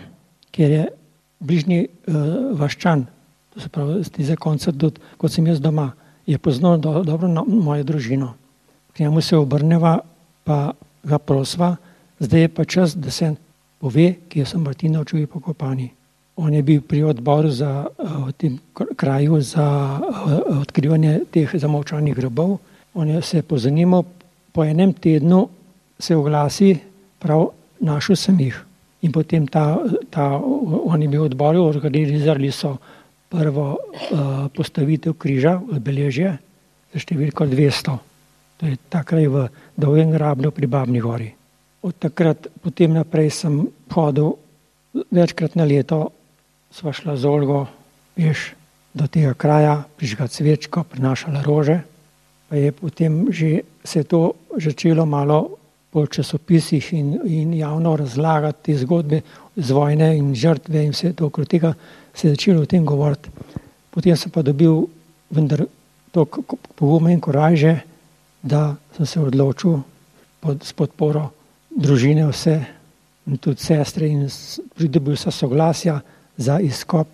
ker 0.52 0.70
je 0.72 0.86
bližnji 1.40 1.86
vaščan 2.58 3.06
to 3.54 3.60
se 3.60 3.70
pravi, 3.70 4.04
ti 4.04 4.24
za 4.24 4.36
koncert, 4.36 5.00
kot 5.18 5.32
sem 5.32 5.48
jaz 5.48 5.60
doma, 5.60 5.92
je 6.26 6.38
poznal 6.38 6.78
do, 6.78 7.04
dobro 7.04 7.28
na 7.28 7.44
mojo 7.48 7.84
družino. 7.84 8.34
K 8.94 9.00
njemu 9.00 9.22
se 9.22 9.38
obrneva, 9.38 10.00
pa 10.44 10.74
ga 11.04 11.18
prosva, 11.18 11.76
zdaj 12.20 12.42
je 12.42 12.50
pa 12.50 12.66
čas, 12.66 12.96
da 12.96 13.12
se 13.12 13.36
pove, 13.80 14.14
kje 14.30 14.46
so 14.46 14.60
Martinovčevi 14.60 15.26
pokopani. 15.28 15.90
On 16.40 16.54
je 16.54 16.62
bil 16.64 16.82
pri 16.82 17.04
odboru 17.04 17.50
za 17.52 17.88
v 18.00 18.32
tem 18.38 18.60
kraju 18.96 19.42
za 19.42 20.00
odkrivanje 20.62 21.20
teh 21.32 21.50
zamovčanih 21.54 22.16
grobov. 22.16 22.60
On 22.94 23.08
je 23.08 23.22
se 23.22 23.42
pozanimal, 23.42 24.04
po 24.52 24.64
enem 24.64 24.94
tednu 24.94 25.48
se 26.00 26.16
oglasi, 26.16 26.78
prav 27.20 27.50
našel 27.80 28.16
sem 28.16 28.40
jih. 28.40 28.56
In 29.02 29.12
potem 29.12 29.48
ta, 29.48 29.80
ta, 30.10 30.40
oni 30.86 31.08
bi 31.08 31.18
odboru 31.18 31.64
organizirali 31.64 32.52
so 32.52 32.78
prvo 33.30 33.78
uh, 33.78 33.80
postavitev 34.54 35.14
križa, 35.14 35.60
obeležje 35.62 36.36
za 36.94 37.02
številko 37.02 37.46
200. 37.46 37.98
To 38.60 38.68
je 38.68 38.76
ta 38.92 39.06
kraj 39.08 39.30
v 39.30 39.48
Dolgem 39.80 40.12
grabnu 40.12 40.52
pri 40.52 40.68
Babni 40.68 41.00
gori. 41.00 41.30
Od 41.86 41.96
takrat 41.96 42.50
potem 42.60 42.92
naprej 42.92 43.32
sem 43.32 43.62
hodil 43.94 44.34
večkrat 45.14 45.56
na 45.56 45.64
leto, 45.64 46.10
sva 46.74 46.92
šla 46.92 47.16
z 47.16 47.30
Olgo, 47.30 47.68
veš, 48.20 48.52
do 48.94 49.06
tega 49.08 49.32
kraja, 49.38 49.86
prižgat 49.96 50.34
svečko, 50.34 50.84
prinašala 50.84 51.46
rože, 51.46 51.80
pa 52.50 52.58
je 52.58 52.74
potem 52.74 53.30
že 53.30 53.62
se 53.86 54.04
to 54.04 54.34
začelo 54.58 55.06
malo 55.06 55.56
po 55.90 56.06
časopisih 56.06 56.94
in, 56.94 57.20
in 57.26 57.54
javno 57.54 57.96
razlagati 57.96 58.74
te 58.74 58.78
zgodbe 58.78 59.22
z 59.56 59.70
vojne 59.72 60.18
in 60.18 60.36
žrtve 60.36 60.84
in 60.86 60.92
vse 60.94 61.14
to 61.14 61.30
okrog 61.30 61.48
tega 61.48 61.74
se 62.14 62.28
je 62.28 62.34
začelo 62.34 62.62
o 62.62 62.66
tem 62.66 62.86
govoriti. 62.86 63.30
Potem 63.90 64.18
sem 64.18 64.32
pa 64.32 64.42
dobil 64.42 64.88
vendar 65.32 65.66
to 66.12 66.26
poguma 66.76 67.12
in 67.12 67.20
korajže, 67.22 67.80
da 68.44 68.76
sem 68.98 69.06
se 69.06 69.20
odločil 69.20 69.82
pod, 70.40 70.64
s 70.64 70.74
podporo 70.74 71.30
družine 71.70 72.26
vse 72.30 72.58
in 73.28 73.38
tudi 73.38 73.62
sestre 73.62 74.08
in 74.08 74.26
pridobil 74.76 75.14
vsa 75.14 75.32
soglasja 75.32 76.00
za 76.38 76.60
izkop 76.60 77.08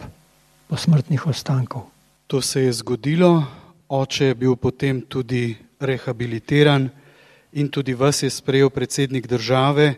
posmrtnih 0.68 1.28
ostankov. 1.28 1.90
To 2.28 2.42
se 2.42 2.62
je 2.62 2.74
zgodilo, 2.74 3.44
oče 3.90 4.26
je 4.26 4.36
bil 4.36 4.56
potem 4.56 5.02
tudi 5.02 5.56
rehabilitiran 5.80 6.90
in 7.54 7.70
tudi 7.70 7.94
vas 7.94 8.24
je 8.24 8.30
sprejel 8.30 8.70
predsednik 8.70 9.28
države 9.28 9.96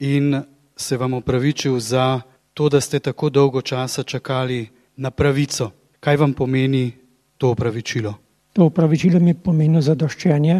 in 0.00 0.42
se 0.76 0.96
vam 0.96 1.14
opravičil 1.14 1.80
za 1.80 2.20
to, 2.58 2.68
da 2.68 2.80
ste 2.80 2.98
tako 2.98 3.30
dolgo 3.30 3.62
časa 3.62 4.02
čakali 4.02 4.66
na 4.96 5.10
pravico. 5.10 5.70
Kaj 6.00 6.16
vam 6.16 6.32
pomeni 6.34 6.90
to 7.38 7.50
opravičilo? 7.50 8.14
To 8.52 8.64
upravičilo 8.66 9.20
mi 9.22 9.34
pomeni 9.34 9.82
zadoščenje, 9.82 10.56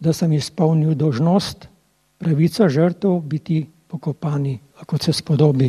da 0.00 0.12
sem 0.12 0.32
izpolnil 0.32 0.96
dožnost, 0.98 1.68
pravico 2.18 2.66
žrtev 2.68 3.20
biti 3.30 3.60
pokopani, 3.86 4.56
kot 4.86 5.06
se 5.06 5.12
spodobi 5.12 5.68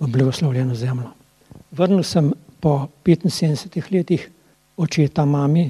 v 0.00 0.08
blagoslovljeno 0.08 0.74
zemljo. 0.74 1.12
Vrnil 1.76 2.02
sem 2.02 2.32
po 2.60 2.88
75 3.04 3.92
letih 3.92 4.30
očeta 4.76 5.28
mami, 5.28 5.66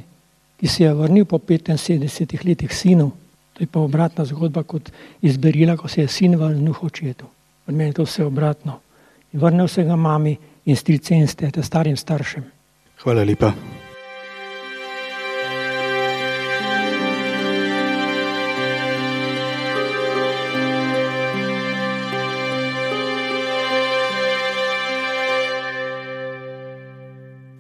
ki 0.61 0.69
se 0.69 0.85
je 0.85 0.95
vrnil 0.95 1.25
po 1.25 1.39
75 1.39 2.47
letih 2.47 2.71
sinu. 2.71 3.11
To 3.59 3.67
je 3.67 3.67
pa 3.67 3.81
obratna 3.81 4.25
zgodba 4.25 4.63
kot 4.63 4.93
izberila, 5.23 5.77
ko 5.77 5.89
se 5.89 6.07
je 6.07 6.09
sin 6.09 6.39
vrnil 6.39 6.79
očetu. 6.83 7.27
Od 7.67 7.75
meni 7.75 7.91
je 7.91 7.99
to 7.99 8.07
vse 8.07 8.25
obratno. 8.25 8.79
In 9.33 9.41
vrnil 9.41 9.69
se 9.69 9.85
ga 9.85 9.97
mami 9.97 10.39
in 10.65 10.77
strice 10.77 11.15
in 11.15 11.29
stete 11.29 11.63
starim 11.63 11.97
staršem. 11.97 12.45
Hvala 13.03 13.25
lepa. 13.25 13.53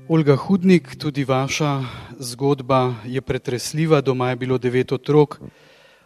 Olga 0.08 0.36
Hudnik, 0.36 0.96
tudi 1.00 1.24
vaša 1.24 1.84
zgodba 2.20 2.94
je 3.06 3.20
pretresljiva. 3.20 4.00
Doma 4.00 4.28
je 4.28 4.36
bilo 4.36 4.58
devet 4.58 4.92
otrok, 4.92 5.40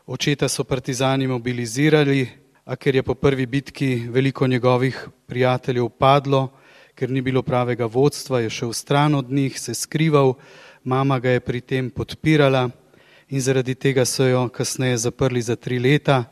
očeta 0.07 0.49
so 0.49 0.65
partizani 0.65 1.27
mobilizirali, 1.27 2.46
a 2.67 2.77
ker 2.77 2.99
je 2.99 3.03
po 3.03 3.15
prvi 3.15 3.47
bitki 3.47 4.09
veliko 4.11 4.47
njegovih 4.47 4.99
prijateljev 5.27 5.89
padlo, 5.89 6.49
ker 6.95 7.11
ni 7.11 7.23
bilo 7.23 7.43
pravega 7.43 7.87
vodstva, 7.87 8.41
je 8.41 8.51
šel 8.51 8.73
stran 8.73 9.15
od 9.15 9.31
njih, 9.31 9.61
se 9.61 9.75
skrival, 9.75 10.35
mama 10.85 11.19
ga 11.19 11.31
je 11.31 11.41
pri 11.41 11.61
tem 11.61 11.91
podpirala 11.91 12.71
in 13.29 13.41
zaradi 13.41 13.75
tega 13.75 14.05
so 14.05 14.27
jo 14.27 14.49
kasneje 14.49 14.97
zaprli 14.97 15.43
za 15.43 15.57
tri 15.57 15.79
leta, 15.79 16.25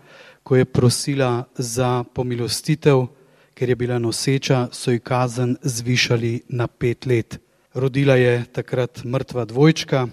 ko 0.42 0.56
je 0.56 0.64
prosila 0.64 1.44
za 1.56 2.04
pomilostitev, 2.14 3.06
ker 3.54 3.68
je 3.68 3.76
bila 3.76 3.98
noseča, 3.98 4.68
so 4.72 4.90
ji 4.90 4.98
kazen 4.98 5.56
zvišali 5.62 6.40
na 6.48 6.66
pet 6.66 7.06
let 7.06 7.38
rodila 7.74 8.14
je 8.14 8.44
takrat 8.52 9.04
mrtva 9.04 9.44
dvojčka. 9.44 10.08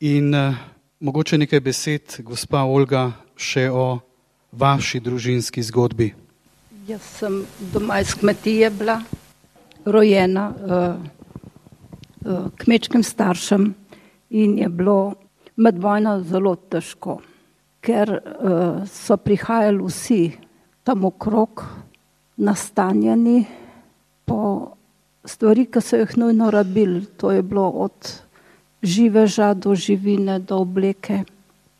In 0.00 0.34
uh, 0.34 0.54
mogoče 1.00 1.38
nekaj 1.38 1.60
besed, 1.60 2.16
gospa 2.18 2.64
Olga, 2.64 3.12
še 3.36 3.70
o 3.70 4.00
vaši 4.58 5.00
družinski 5.00 5.62
zgodbi. 5.62 6.14
Jaz 6.88 7.02
sem 7.18 7.44
doma 7.72 8.00
iz 8.00 8.14
kmetije 8.14 8.70
bila, 8.70 9.00
rojena 9.84 10.48
uh, 10.50 10.96
uh, 12.24 12.50
kmečkim 12.56 13.02
staršem 13.02 13.74
in 14.30 14.58
je 14.58 14.68
bilo 14.68 15.14
med 15.56 15.78
vojno 15.78 16.18
zelo 16.22 16.56
težko, 16.56 17.20
ker 17.80 18.10
uh, 18.10 18.84
so 18.88 19.16
prihajali 19.16 19.84
vsi 19.84 20.22
tam 20.84 21.04
okrog, 21.04 21.64
nastanjeni 22.36 23.44
po 24.24 24.40
stvari, 25.24 25.66
ki 25.66 25.80
so 25.80 26.00
jih 26.00 26.16
nujno 26.20 26.50
rabili, 26.50 27.04
to 27.16 27.32
je 27.32 27.42
bilo 27.42 27.68
od 27.86 28.12
živeža 28.82 29.54
do 29.54 29.74
živine, 29.74 30.38
do 30.38 30.58
obleke. 30.60 31.22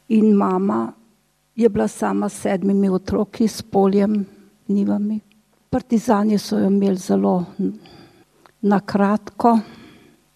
In 0.09 0.33
mama 0.37 0.93
je 1.57 1.69
bila 1.69 1.89
sama 1.89 2.29
s 2.29 2.43
sedmimi 2.43 2.89
otroki, 2.89 3.49
s 3.49 3.63
poljem, 3.63 4.25
nivami. 4.69 5.21
Partizani 5.71 6.39
so 6.39 6.59
jo 6.59 6.67
imeli 6.67 6.97
zelo 6.97 7.45
na 8.63 8.81
kratko, 8.81 9.59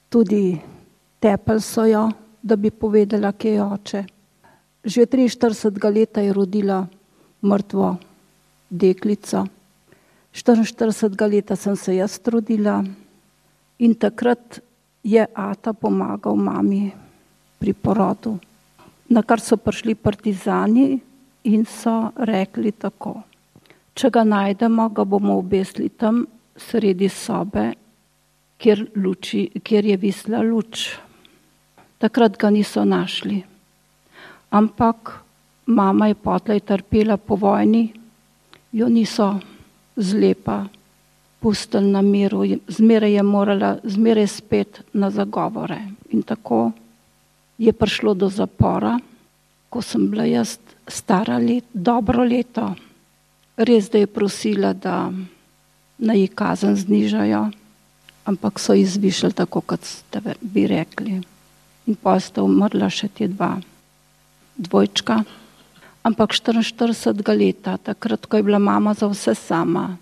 tudi 0.08 0.58
tepel 1.20 1.60
so 1.60 1.86
jo, 1.86 2.08
da 2.42 2.56
bi 2.56 2.70
povedala, 2.70 3.32
kje 3.32 3.52
je 3.52 3.62
oče. 3.62 4.04
Že 4.84 5.06
43 5.06 5.94
let 5.94 6.16
je 6.16 6.32
rodila 6.32 6.86
mrtvo 7.42 7.96
deklico. 8.70 9.46
44 10.32 11.30
let 11.32 11.58
sem 11.58 11.76
se 11.76 11.96
jaz 11.96 12.18
trudila 12.18 12.84
in 13.78 13.94
takrat 13.94 14.60
je 15.02 15.26
Ata 15.34 15.72
pomagal 15.72 16.36
mami 16.36 16.92
pri 17.58 17.72
porodu. 17.72 18.38
Na 19.08 19.22
kar 19.22 19.40
so 19.40 19.56
prišli 19.56 19.94
partizani 19.94 21.00
in 21.48 21.64
so 21.64 22.12
rekli 22.16 22.72
tako: 22.72 23.14
Če 23.94 24.10
ga 24.14 24.24
najdemo, 24.24 24.88
ga 24.94 25.04
bomo 25.04 25.38
obesili 25.40 25.88
tam 25.88 26.22
sredi 26.56 27.08
sobe, 27.08 27.72
kjer, 28.58 28.84
luči, 28.96 29.48
kjer 29.64 29.92
je 29.92 29.96
visla 29.96 30.42
luč. 30.44 30.88
Takrat 31.98 32.36
ga 32.38 32.50
niso 32.54 32.84
našli. 32.84 33.40
Ampak 34.50 35.12
mama 35.66 36.08
je 36.08 36.14
potlej 36.14 36.60
trpela 36.66 37.16
po 37.16 37.36
vojni, 37.36 37.88
jo 38.72 38.88
niso 38.88 39.32
zlepa, 39.96 40.64
pustili 41.40 41.90
na 41.90 42.02
miru, 42.02 42.44
zmeraj 42.68 43.12
je 43.12 43.22
morala, 43.22 43.76
zmeraj 43.84 44.26
spet 44.26 44.82
na 44.92 45.10
zagovore. 45.10 45.78
In 46.10 46.22
tako 46.22 46.70
je 47.58 47.72
prišlo 47.72 48.14
do 48.14 48.28
zapora, 48.28 48.98
ko 49.68 49.82
sem 49.82 50.08
bila 50.10 50.24
jaz 50.24 50.58
stara 50.88 51.38
let, 51.38 51.64
dobro 51.72 52.24
leto. 52.24 52.74
Res, 53.56 53.90
da 53.90 53.98
je 53.98 54.06
prosila, 54.06 54.72
da 54.72 55.10
naj 55.98 56.28
kazen 56.38 56.76
znižajo, 56.76 57.48
ampak 58.30 58.60
so 58.62 58.74
izvišali 58.74 59.34
tako, 59.34 59.60
kot 59.60 59.84
ste 59.84 60.22
bi 60.40 60.66
rekli. 60.70 61.18
In 61.88 61.96
pa 61.96 62.18
sta 62.20 62.44
umrla 62.44 62.90
še 62.92 63.08
ti 63.08 63.28
dva 63.28 63.56
dvojčka 64.58 65.22
ampak 66.08 66.32
44 66.32 67.36
let, 67.36 67.68
takrat, 67.84 68.26
ko 68.26 68.36
je 68.36 68.42
bila 68.42 68.58
mama 68.58 68.94
za 68.94 69.06
vse 69.12 69.34
sama. 69.34 69.96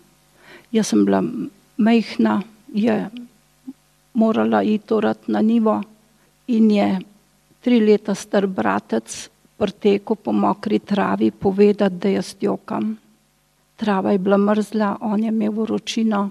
Jaz 0.70 0.94
sem 0.94 1.02
bila 1.04 1.22
majhna, 1.76 2.42
je 2.70 3.10
morala 4.14 4.62
iti 4.62 4.94
urat 4.94 5.28
na 5.28 5.42
nivo 5.42 5.82
in 6.46 6.70
je 6.70 7.00
tri 7.60 7.80
leta 7.80 8.14
star 8.14 8.46
bratec 8.46 9.28
prteko 9.56 10.14
po 10.14 10.32
mokri 10.32 10.78
travi 10.78 11.30
povedati, 11.30 11.96
da 11.96 12.08
jaz 12.08 12.34
jokam. 12.40 12.96
Trava 13.76 14.12
je 14.12 14.18
bila 14.18 14.36
mrzla, 14.36 14.96
on 15.00 15.22
je 15.22 15.28
imel 15.28 15.52
vročino 15.52 16.30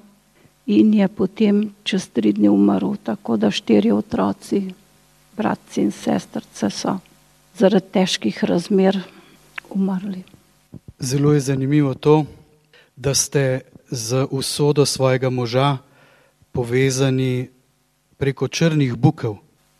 in 0.65 0.93
je 0.93 1.07
potem 1.07 1.73
čez 1.83 2.09
tri 2.09 2.33
dni 2.33 2.49
umrl, 2.49 2.95
tako 3.03 3.37
da 3.37 3.51
štiri 3.51 3.91
otroci, 3.91 4.73
bratci 5.37 5.81
in 5.81 5.91
sestrce 5.91 6.69
so 6.69 6.97
zaradi 7.57 7.91
težkih 7.91 8.43
razmer 8.43 8.97
umrli. 9.69 10.23
Zelo 10.99 11.33
je 11.33 11.39
zanimivo 11.39 11.93
to, 11.93 12.25
da 12.95 13.13
ste 13.13 13.61
z 13.91 14.25
usodo 14.31 14.85
svojega 14.85 15.29
moža 15.29 15.77
povezani 16.51 17.49
preko 18.17 18.47
črnih 18.47 18.95
bukov. 18.95 19.37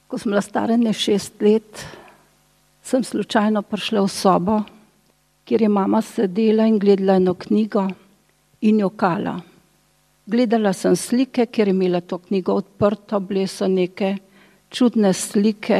Ko 0.08 0.18
sem 0.18 0.32
bila 0.32 0.42
stara 0.42 0.78
ne 0.78 0.94
šest 0.94 1.42
let, 1.42 1.86
sem 2.86 3.04
slučajno 3.04 3.62
prišla 3.62 4.02
v 4.06 4.10
sobo, 4.14 4.60
kjer 5.46 5.62
je 5.62 5.70
mama 5.70 6.02
sedela 6.02 6.68
in 6.70 6.78
gledala 6.80 7.16
eno 7.18 7.34
knjigo 7.34 7.88
in 8.62 8.80
jo 8.80 8.90
kala. 8.90 9.40
Gledala 10.26 10.74
sem 10.74 10.96
slike, 10.96 11.46
ker 11.46 11.68
je 11.68 11.74
imela 11.74 12.02
to 12.02 12.18
knjigo 12.18 12.54
odprto, 12.54 13.20
bile 13.20 13.48
so 13.48 13.68
neke 13.68 14.16
čudne 14.70 15.14
slike, 15.14 15.80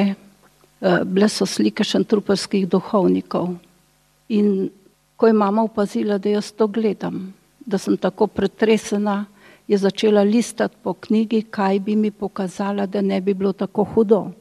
eh, 0.82 1.04
bile 1.06 1.30
so 1.30 1.46
slike 1.46 1.84
šantruperskih 1.84 2.68
duhovnikov. 2.70 3.54
In 4.30 4.70
ko 5.16 5.28
je 5.28 5.34
mama 5.34 5.64
opazila, 5.64 6.18
da 6.18 6.30
jaz 6.30 6.52
to 6.52 6.68
gledam, 6.68 7.34
da 7.66 7.78
sem 7.78 7.98
tako 7.98 8.28
pretresena, 8.28 9.26
je 9.68 9.78
začela 9.78 10.24
listati 10.24 10.76
po 10.84 10.94
knjigi, 10.94 11.42
kaj 11.42 11.80
bi 11.80 11.96
mi 11.96 12.12
pokazala, 12.12 12.86
da 12.86 13.02
ne 13.02 13.22
bi 13.22 13.34
bilo 13.34 13.54
tako 13.54 13.84
hudo. 13.84 14.32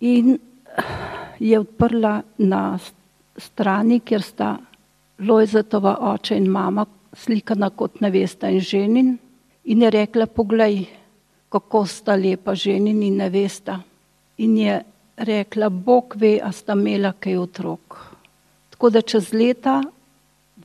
In 0.00 0.38
je 1.38 1.58
odprla 1.58 2.22
na 2.38 2.78
strani, 3.36 4.00
kjer 4.00 4.22
sta 4.22 4.56
Lojzetova 5.18 5.96
oče 6.12 6.36
in 6.36 6.46
mama 6.50 6.86
slikana 7.12 7.70
kot 7.70 8.00
nevesta 8.00 8.50
in 8.50 8.60
ženin 8.60 9.16
in 9.64 9.82
je 9.82 9.90
rekla, 9.90 10.26
poglej, 10.26 10.86
kako 11.48 11.86
sta 11.86 12.14
lepa 12.16 12.54
ženin 12.54 13.02
in 13.02 13.16
nevesta. 13.16 13.80
In 14.38 14.56
je 14.58 14.80
rekla, 15.16 15.68
Bog 15.68 16.14
ve, 16.16 16.38
a 16.42 16.52
sta 16.52 16.72
imela 16.72 17.12
kaj 17.12 17.36
otrok. 17.36 17.96
Tako 18.70 18.90
da 18.90 19.02
čez 19.02 19.32
leta, 19.32 19.82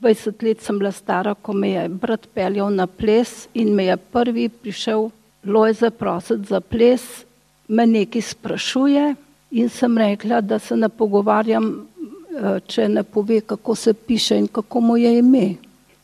20 0.00 0.42
let 0.42 0.62
sem 0.62 0.78
bila 0.78 0.92
stara, 0.92 1.34
ko 1.34 1.52
me 1.52 1.70
je 1.70 1.88
brat 1.88 2.28
peljal 2.34 2.70
na 2.74 2.86
ples 2.86 3.48
in 3.54 3.74
me 3.74 3.84
je 3.84 3.96
prvi 3.96 4.48
prišel 4.48 5.10
Lojze 5.44 5.90
prositi 5.90 6.48
za 6.48 6.60
ples, 6.60 7.24
me 7.68 7.86
nekaj 7.86 8.22
sprašuje 8.22 9.14
in 9.54 9.68
sem 9.70 9.98
rekla, 9.98 10.40
da 10.40 10.58
se 10.58 10.76
ne 10.76 10.88
pogovarjam, 10.88 11.70
eh, 12.34 12.60
če 12.66 12.88
ne 12.88 13.02
pove, 13.02 13.40
kako 13.40 13.74
se 13.74 13.94
piše 13.94 14.38
in 14.38 14.46
kako 14.46 14.80
mu 14.80 14.96
je 14.96 15.18
ime. 15.18 15.54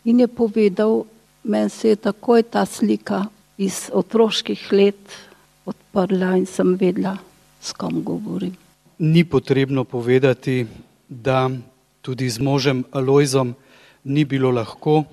In 0.04 0.20
je 0.20 0.28
povedal, 0.28 1.04
meni 1.44 1.70
se 1.70 1.88
je 1.88 1.96
takoj 1.96 2.42
ta 2.42 2.64
slika 2.66 3.24
iz 3.58 3.90
otroških 3.92 4.72
let 4.72 5.16
odprla 5.66 6.36
in 6.36 6.46
sem 6.46 6.74
vedela, 6.80 7.16
s 7.60 7.72
kom 7.72 8.02
govorim. 8.04 8.56
ni 9.00 9.24
potrebno 9.24 9.84
povedati, 9.84 10.66
da 11.08 11.50
tudi 12.02 12.28
z 12.28 12.38
možem 12.40 12.84
Alojzom 12.92 13.54
ni 14.04 14.24
bilo 14.24 14.50
lahko. 14.50 15.04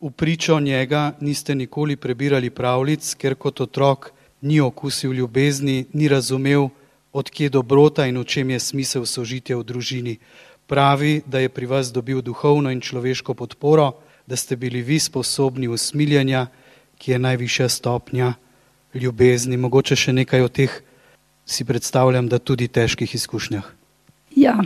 V 0.00 0.10
pričo 0.10 0.60
njega 0.60 1.12
niste 1.20 1.54
nikoli 1.54 1.96
prebirali 1.96 2.50
pravljic, 2.50 3.14
ker 3.14 3.34
kot 3.34 3.60
otrok 3.60 4.10
ni 4.40 4.60
okusil 4.60 5.12
ljubezni, 5.12 5.84
ni 5.92 6.08
razumel, 6.08 6.68
odkje 7.12 7.52
dobrota 7.52 8.06
in 8.06 8.18
v 8.18 8.24
čem 8.24 8.50
je 8.50 8.60
smisel 8.60 9.04
sožitja 9.06 9.56
v 9.60 9.64
družini. 9.64 10.14
Pravi, 10.66 11.20
da 11.26 11.38
je 11.38 11.52
pri 11.52 11.66
vas 11.66 11.92
dobil 11.92 12.22
duhovno 12.24 12.72
in 12.72 12.80
človeško 12.80 13.34
podporo, 13.34 14.00
da 14.26 14.36
ste 14.36 14.56
bili 14.56 14.80
vi 14.82 14.98
sposobni 14.98 15.68
usmiljenja, 15.68 16.46
ki 16.96 17.12
je 17.12 17.18
najvišja 17.18 17.68
stopnja 17.68 18.34
ljubezni. 18.94 19.56
Mogoče 19.56 19.96
še 19.96 20.12
nekaj 20.12 20.40
o 20.40 20.48
teh 20.48 20.72
si 21.44 21.64
predstavljam, 21.64 22.28
da 22.28 22.38
tudi 22.38 22.68
težkih 22.68 23.14
izkušnjah. 23.14 23.66
Ja, 24.36 24.56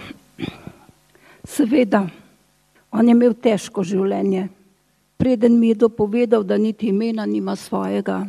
seveda, 1.43 2.07
on 2.93 3.09
je 3.09 3.17
imel 3.17 3.35
težko 3.35 3.83
življenje. 3.83 4.49
Preden 5.17 5.57
mi 5.59 5.73
je 5.73 5.81
dopovedal, 5.89 6.45
da 6.45 6.61
niti 6.61 6.93
imena 6.93 7.27
nima 7.27 7.57
svojega, 7.57 8.27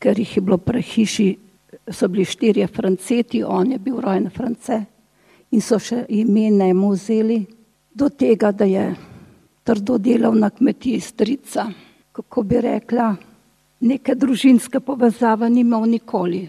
ker 0.00 0.18
jih 0.18 0.36
je 0.36 0.42
bilo 0.42 0.58
prehiši, 0.58 1.28
so 1.90 2.08
bili 2.08 2.24
štirje 2.24 2.66
franceti, 2.66 3.42
on 3.44 3.72
je 3.72 3.78
bil 3.78 4.00
rojen 4.00 4.30
france 4.30 4.84
in 5.54 5.62
so 5.62 5.78
še 5.78 6.04
imena 6.08 6.66
mu 6.74 6.90
vzeli 6.94 7.44
do 7.94 8.08
tega, 8.10 8.50
da 8.52 8.66
je 8.66 8.88
trdo 9.64 9.98
delal 9.98 10.34
na 10.34 10.50
kmetiji 10.50 11.00
strica, 11.00 11.68
kako 12.12 12.42
bi 12.42 12.60
rekla, 12.60 13.14
neke 13.80 14.14
družinske 14.18 14.80
povezave 14.80 15.48
ni 15.50 15.62
imel 15.62 15.86
nikoli. 15.88 16.48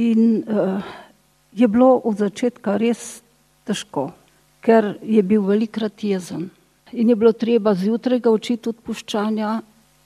In 0.00 0.40
uh, 0.40 0.80
je 1.52 1.68
bilo 1.68 1.98
od 2.04 2.22
začetka 2.22 2.76
res 2.80 3.20
težko, 3.68 4.10
ker 4.64 4.94
je 5.02 5.22
bil 5.22 5.44
velikrat 5.44 6.04
jezen. 6.04 6.48
In 6.92 7.10
je 7.10 7.16
bilo 7.16 7.32
treba 7.32 7.74
zjutraj 7.74 8.22
ga 8.24 8.32
učiti 8.34 8.72
odpuščanja, 8.72 9.50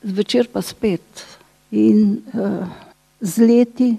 zvečer 0.02 0.50
pa 0.52 0.62
spet. 0.62 1.24
In 1.70 2.18
uh, 2.34 2.66
z 3.20 3.46
leti, 3.46 3.94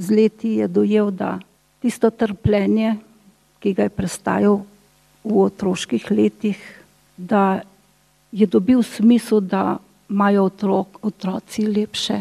z 0.00 0.10
leti 0.10 0.48
je 0.48 0.68
dojel, 0.68 1.10
da 1.10 1.38
tisto 1.80 2.10
trpljenje, 2.10 2.96
ki 3.60 3.74
ga 3.76 3.82
je 3.82 3.92
prestajal 3.92 4.62
v 5.24 5.42
otroških 5.44 6.10
letih, 6.10 6.58
da 7.16 7.60
je 8.32 8.46
dobil 8.46 8.82
smisel, 8.82 9.40
da 9.40 9.76
imajo 10.08 10.44
otrok, 10.48 10.98
otroci 11.04 11.66
lepše, 11.68 12.18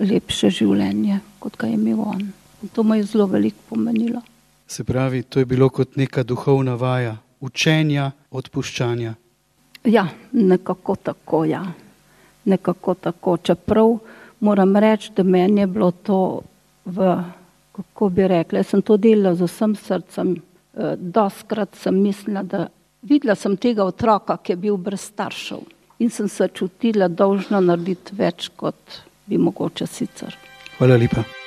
lepše 0.00 0.50
življenje, 0.50 1.20
kot 1.38 1.58
ga 1.60 1.68
je 1.68 1.76
imel 1.76 2.00
on. 2.00 2.22
In 2.62 2.72
to 2.72 2.82
mu 2.82 2.96
je 2.96 3.04
zelo 3.04 3.26
veliko 3.26 3.60
pomenilo. 3.68 4.22
Se 4.66 4.84
pravi, 4.84 5.22
to 5.22 5.38
je 5.38 5.44
bilo 5.44 5.68
kot 5.68 5.96
neka 5.96 6.22
duhovna 6.24 6.74
vaja, 6.74 7.16
učenja, 7.40 8.10
odpuščanja. 8.30 9.14
Ja, 9.84 10.06
nekako 10.32 10.96
tako, 10.96 11.44
ja. 11.44 11.64
Nekako 12.44 12.94
tako. 12.94 13.36
Čeprav 13.36 13.98
moram 14.40 14.76
reči, 14.76 15.12
da 15.16 15.22
meni 15.22 15.60
je 15.60 15.66
bilo 15.66 15.90
to 15.90 16.42
v, 16.90 17.14
kako 17.76 18.10
bi 18.14 18.28
rekla, 18.28 18.62
jaz 18.62 18.74
sem 18.74 18.82
to 18.82 18.96
delala 19.00 19.34
z 19.38 19.48
vsem 19.48 19.74
srcem. 19.78 20.36
Eh, 20.74 20.94
doskrat 20.96 21.74
sem 21.74 21.96
mislila, 22.02 22.42
da 22.42 22.68
videla 23.02 23.34
sem 23.34 23.56
tega 23.56 23.84
otroka, 23.84 24.36
ki 24.38 24.52
je 24.52 24.56
bil 24.68 24.76
brez 24.78 25.08
staršev 25.10 25.66
in 26.00 26.10
sem 26.10 26.28
se 26.28 26.48
čutila 26.54 27.08
dolžna 27.08 27.60
narediti 27.60 28.16
več, 28.16 28.48
kot 28.56 29.02
bi 29.26 29.38
mogoče 29.38 29.86
sicer. 29.86 30.38
Hvala 30.78 30.96
lepa. 30.96 31.39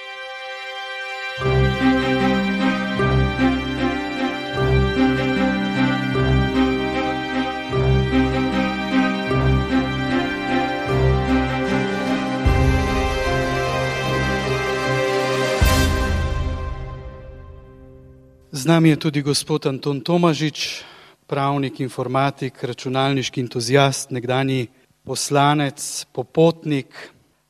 Z 18.63 18.71
nami 18.71 18.95
je 18.95 18.95
tudi 18.95 19.19
gospod 19.19 19.67
Anton 19.67 19.99
Tomažič, 19.99 20.87
pravnik, 21.27 21.83
informatik, 21.83 22.63
računalniški 22.63 23.43
entuzijast, 23.43 24.07
nekdani 24.15 24.71
poslanec, 25.03 25.83
popotnik, 26.15 26.87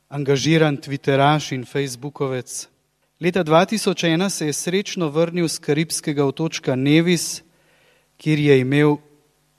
angažiran 0.09 0.73
Twitteraš 0.81 1.51
in 1.53 1.69
Facebookovec. 1.69 2.65
Leta 3.21 3.43
2001 3.45 4.29
se 4.29 4.45
je 4.49 4.53
srečno 4.53 5.09
vrnil 5.13 5.45
z 5.47 5.61
karibskega 5.61 6.25
otočka 6.25 6.73
Nevis, 6.75 7.43
kjer 8.17 8.39
je 8.39 8.59
imel 8.65 8.97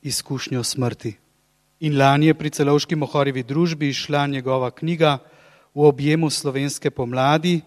izkušnjo 0.03 0.65
smrti. 0.65 1.15
In 1.87 1.95
lani 1.95 2.27
je 2.27 2.35
pri 2.35 2.51
celovški 2.51 2.99
mohorjevi 2.99 3.47
družbi 3.47 3.95
išla 3.95 4.27
njegova 4.27 4.75
knjiga 4.75 5.19
v 5.75 5.87
objemu 5.87 6.31
slovenske 6.31 6.91
pomladi, 6.91 7.61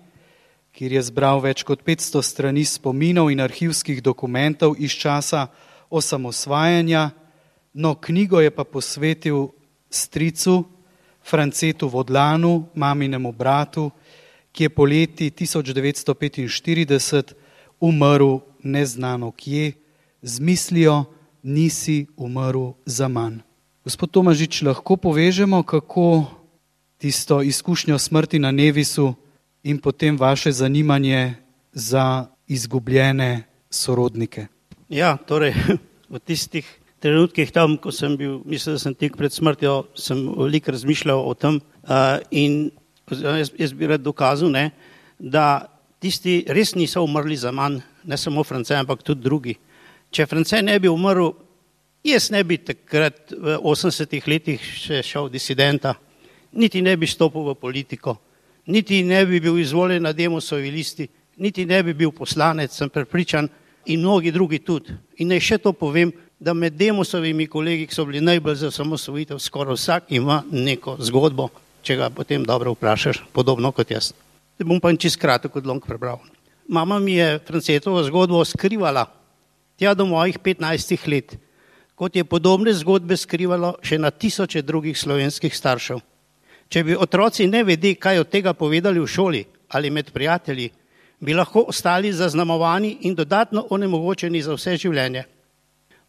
kjer 0.77 0.93
je 0.93 1.01
zbral 1.09 1.41
več 1.41 1.65
kot 1.65 1.81
500 1.81 2.21
strani 2.21 2.61
spominov 2.61 3.33
in 3.33 3.41
arhivskih 3.41 3.97
dokumentov 4.05 4.77
iz 4.77 4.93
časa 4.93 5.49
osamosvajanja, 5.89 7.17
no 7.73 7.97
knjigo 7.97 8.37
je 8.45 8.53
pa 8.53 8.61
posvetil 8.61 9.49
stricu 9.89 10.69
Francetu 11.25 11.89
Vodlanu, 11.89 12.69
maminemu 12.77 13.33
bratu, 13.33 13.89
ki 14.53 14.63
je 14.63 14.69
poleti 14.69 15.33
1945 15.33 17.33
umrl 17.81 18.45
neznano 18.61 19.33
kje, 19.33 19.73
z 20.21 20.39
mislijo, 20.39 21.09
nisi 21.41 22.05
umrl 22.17 22.77
za 22.85 23.07
manj. 23.07 23.41
Gospod 23.81 24.13
Tomažič, 24.13 24.61
lahko 24.61 24.97
povežemo, 24.97 25.63
kako 25.63 26.25
tisto 26.97 27.41
izkušnjo 27.41 27.97
smrti 27.97 28.39
na 28.39 28.51
Nevisu 28.51 29.15
in 29.67 29.79
potem 29.83 30.17
vaše 30.17 30.51
zanimanje 30.51 31.35
za 31.73 32.25
izgubljene 32.47 33.43
sorodnike. 33.69 34.47
Ja, 34.89 35.17
torej 35.17 35.53
v 36.13 36.19
tistih 36.23 36.63
trenutkih 37.03 37.51
tam, 37.51 37.75
ko 37.77 37.91
sem 37.91 38.15
bil, 38.17 38.39
mislim, 38.45 38.77
da 38.77 38.79
sem 38.79 38.95
tik 38.95 39.17
pred 39.19 39.33
smrtjo, 39.33 39.83
sem 39.95 40.23
veliko 40.37 40.71
razmišljal 40.71 41.19
o 41.19 41.33
tem 41.35 41.59
uh, 41.59 42.19
in 42.31 42.69
jaz, 43.11 43.51
jaz 43.59 43.73
bi 43.75 43.89
rad 43.91 44.01
dokazal, 44.01 44.49
ne, 44.51 44.71
da 45.19 45.67
tisti 45.99 46.45
res 46.47 46.73
niso 46.75 47.03
umrli 47.03 47.35
za 47.37 47.51
manj, 47.51 47.81
ne 48.07 48.17
samo 48.17 48.43
France, 48.47 48.75
ampak 48.75 49.03
tudi 49.03 49.21
drugi. 49.21 49.57
Če 50.11 50.25
France 50.25 50.61
ne 50.63 50.79
bi 50.79 50.87
umrl, 50.87 51.33
jaz 52.07 52.31
ne 52.31 52.43
bi 52.47 52.57
takrat 52.63 53.35
v 53.35 53.59
80-ih 53.59 54.27
letih 54.31 54.63
še 54.63 55.03
šel 55.03 55.27
disidenta, 55.33 55.97
niti 56.55 56.81
ne 56.81 56.95
bi 56.97 57.09
stopil 57.09 57.51
v 57.51 57.57
politiko, 57.59 58.15
niti 58.67 59.03
ne 59.03 59.25
bi 59.25 59.39
bil 59.39 59.59
izvoljen 59.59 60.03
na 60.03 60.13
demosovi 60.13 60.71
listi, 60.71 61.07
niti 61.37 61.65
ne 61.65 61.83
bi 61.83 61.93
bil 61.93 62.11
poslanec, 62.11 62.75
sem 62.75 62.89
prepričan, 62.89 63.49
in 63.87 63.99
mnogi 63.99 64.31
drugi 64.31 64.59
tudi. 64.59 64.93
In 65.17 65.31
naj 65.31 65.39
še 65.39 65.57
to 65.63 65.73
povem, 65.73 66.11
da 66.39 66.53
med 66.53 66.75
demosovimi 66.77 67.47
kolegi, 67.47 67.87
ki 67.87 67.95
so 67.95 68.05
bili 68.05 68.21
najbolj 68.21 68.59
za 68.61 68.71
samosvojitev, 68.71 69.39
skoraj 69.39 69.77
vsak 69.77 70.11
ima 70.13 70.43
neko 70.51 70.97
zgodbo, 70.99 71.49
če 71.81 71.95
ga 71.97 72.09
potem 72.13 72.45
dobro 72.45 72.75
vprašaš, 72.75 73.23
podobno 73.33 73.71
kot 73.71 73.91
jaz. 73.91 74.11
Te 74.57 74.65
bom 74.67 74.81
pa 74.81 74.91
čist 74.93 75.19
kratek 75.21 75.55
odlomk 75.55 75.87
prebral. 75.87 76.19
Mama 76.67 76.99
mi 76.99 77.15
je 77.15 77.39
Francetovo 77.47 78.03
zgodbo 78.03 78.43
skrivala 78.45 79.07
tja 79.77 79.93
do 79.93 80.05
mojih 80.05 80.37
15 80.39 81.07
let, 81.07 81.37
kot 81.95 82.15
je 82.15 82.25
podobne 82.25 82.73
zgodbe 82.73 83.17
skrivalo 83.17 83.77
še 83.81 83.97
na 83.97 84.11
tisoče 84.11 84.61
drugih 84.61 84.97
slovenskih 84.97 85.53
staršev. 85.53 86.01
Če 86.69 86.83
bi 86.83 86.95
otroci 86.95 87.47
ne 87.47 87.63
vedeli, 87.63 87.95
kaj 87.95 88.19
od 88.23 88.29
tega 88.31 88.53
povedali 88.53 88.99
v 88.99 89.07
šoli 89.07 89.45
ali 89.75 89.89
med 89.91 90.11
prijatelji, 90.15 90.69
bi 91.19 91.33
lahko 91.33 91.65
ostali 91.67 92.13
zaznamovani 92.13 92.97
in 93.01 93.15
dodatno 93.15 93.65
onemogočeni 93.69 94.41
za 94.41 94.55
vse 94.55 94.77
življenje. 94.77 95.25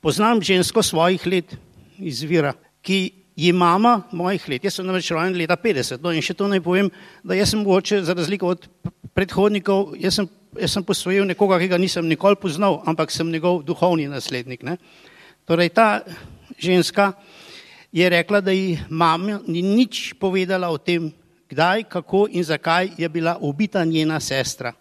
Poznam 0.00 0.42
žensko 0.42 0.82
svojih 0.82 1.26
let 1.26 1.56
izvira, 1.98 2.52
ki 2.82 2.98
je 3.38 3.52
mama 3.52 4.02
mojih 4.12 4.48
let. 4.48 4.64
Jaz 4.64 4.78
sem 4.78 4.86
namreč 4.86 5.10
rojen 5.14 5.36
leta 5.38 5.56
50. 5.56 6.02
No 6.02 6.12
in 6.14 6.22
še 6.22 6.34
to 6.38 6.46
naj 6.50 6.62
povem, 6.62 6.90
da 7.22 7.38
jaz 7.38 7.52
sem 7.54 7.62
mogoče 7.62 8.02
za 8.06 8.14
razliko 8.18 8.54
od 8.54 8.66
predhodnikov, 9.14 9.94
jaz 9.98 10.18
sem, 10.18 10.28
jaz 10.58 10.74
sem 10.74 10.86
posvojil 10.86 11.26
nekoga, 11.26 11.58
ki 11.62 11.70
ga 11.70 11.78
nisem 11.78 12.06
nikoli 12.06 12.38
poznal, 12.38 12.80
ampak 12.86 13.14
sem 13.14 13.30
njegov 13.30 13.62
duhovni 13.66 14.08
naslednik. 14.10 14.62
Ne. 14.66 14.78
Torej 15.46 15.70
ta 15.74 16.02
ženska 16.58 17.12
je 17.92 18.08
rekla, 18.08 18.40
da 18.40 18.52
ji 18.52 18.78
mama 18.88 19.40
ni 19.46 19.62
nič 19.62 20.14
povedala 20.20 20.68
o 20.70 20.78
tem, 20.78 21.12
kdaj, 21.48 21.84
kako 21.88 22.26
in 22.30 22.44
zakaj 22.44 22.90
je 22.98 23.08
bila 23.08 23.38
ubita 23.40 23.84
njena 23.84 24.20
sestra. 24.20 24.72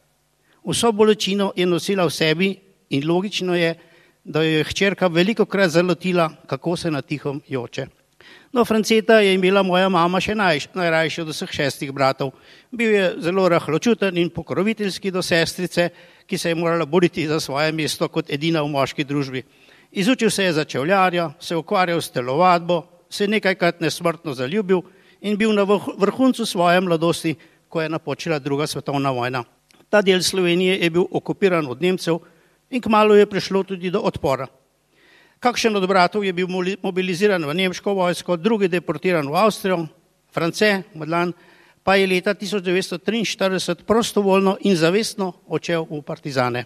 Vso 0.67 0.91
bolečino 0.91 1.53
je 1.55 1.65
nosila 1.65 2.05
v 2.05 2.11
sebi 2.11 2.55
in 2.89 3.07
logično 3.07 3.55
je, 3.55 3.75
da 4.23 4.43
jo 4.43 4.57
je 4.57 4.63
hčerka 4.63 5.07
veliko 5.07 5.45
krat 5.45 5.69
zalotila, 5.69 6.29
kako 6.47 6.77
se 6.77 6.91
na 6.91 7.01
tihom 7.01 7.41
joče. 7.47 7.87
No, 8.51 8.65
Franceta 8.65 9.19
je 9.19 9.33
imela 9.33 9.63
moja 9.63 9.89
mama 9.89 10.19
še 10.19 10.35
naj, 10.35 10.67
najrajši 10.75 11.21
od 11.21 11.31
vseh 11.31 11.51
šestih 11.51 11.91
bratov. 11.95 12.33
Bil 12.71 12.91
je 12.91 13.05
zelo 13.23 13.47
rahločuten 13.49 14.17
in 14.17 14.29
pokroviteljski 14.29 15.11
do 15.11 15.21
sestrice, 15.21 15.89
ki 16.27 16.37
se 16.37 16.49
je 16.49 16.55
morala 16.55 16.85
boriti 16.85 17.27
za 17.27 17.39
svoje 17.39 17.71
mesto 17.71 18.07
kot 18.07 18.29
edina 18.29 18.63
v 18.63 18.71
moški 18.71 19.03
družbi. 19.03 19.43
Izučil 19.91 20.29
se 20.29 20.43
je 20.43 20.53
za 20.53 20.65
čevljarja, 20.65 21.31
se 21.39 21.55
ukvarjal 21.55 22.01
s 22.01 22.11
telovadbo, 22.11 22.96
se 23.09 23.27
nekajkrat 23.27 23.81
nesmrtno 23.81 24.33
zaljubil 24.33 24.81
in 25.21 25.37
bil 25.37 25.53
na 25.53 25.63
vrhuncu 25.97 26.45
svoje 26.45 26.81
mladosti, 26.81 27.35
ko 27.69 27.81
je 27.81 27.89
napočila 27.89 28.39
druga 28.39 28.67
svetovna 28.67 29.11
vojna. 29.11 29.43
Ta 29.89 30.01
del 30.01 30.21
Slovenije 30.21 30.77
je 30.83 30.89
bil 30.89 31.05
okupiran 31.11 31.67
od 31.67 31.81
Nemcev 31.81 32.19
in 32.69 32.81
kmalo 32.81 33.15
je 33.15 33.25
prišlo 33.25 33.63
tudi 33.63 33.91
do 33.91 33.99
odpora. 33.99 34.47
Kakšen 35.39 35.75
od 35.75 35.85
bratov 35.87 36.25
je 36.25 36.33
bil 36.33 36.47
mobiliziran 36.81 37.45
v 37.45 37.53
nemško 37.53 37.93
vojsko, 37.93 38.37
drugi 38.37 38.67
deportiran 38.67 39.27
v 39.29 39.35
Avstrijo, 39.37 39.85
France, 40.33 40.83
Modlan, 40.93 41.33
pa 41.83 41.95
je 41.95 42.07
leta 42.07 42.33
1943 42.33 43.85
prostovoljno 43.87 44.57
in 44.61 44.75
zavestno 44.75 45.33
odšel 45.47 45.85
v 45.89 46.01
partizane. 46.01 46.65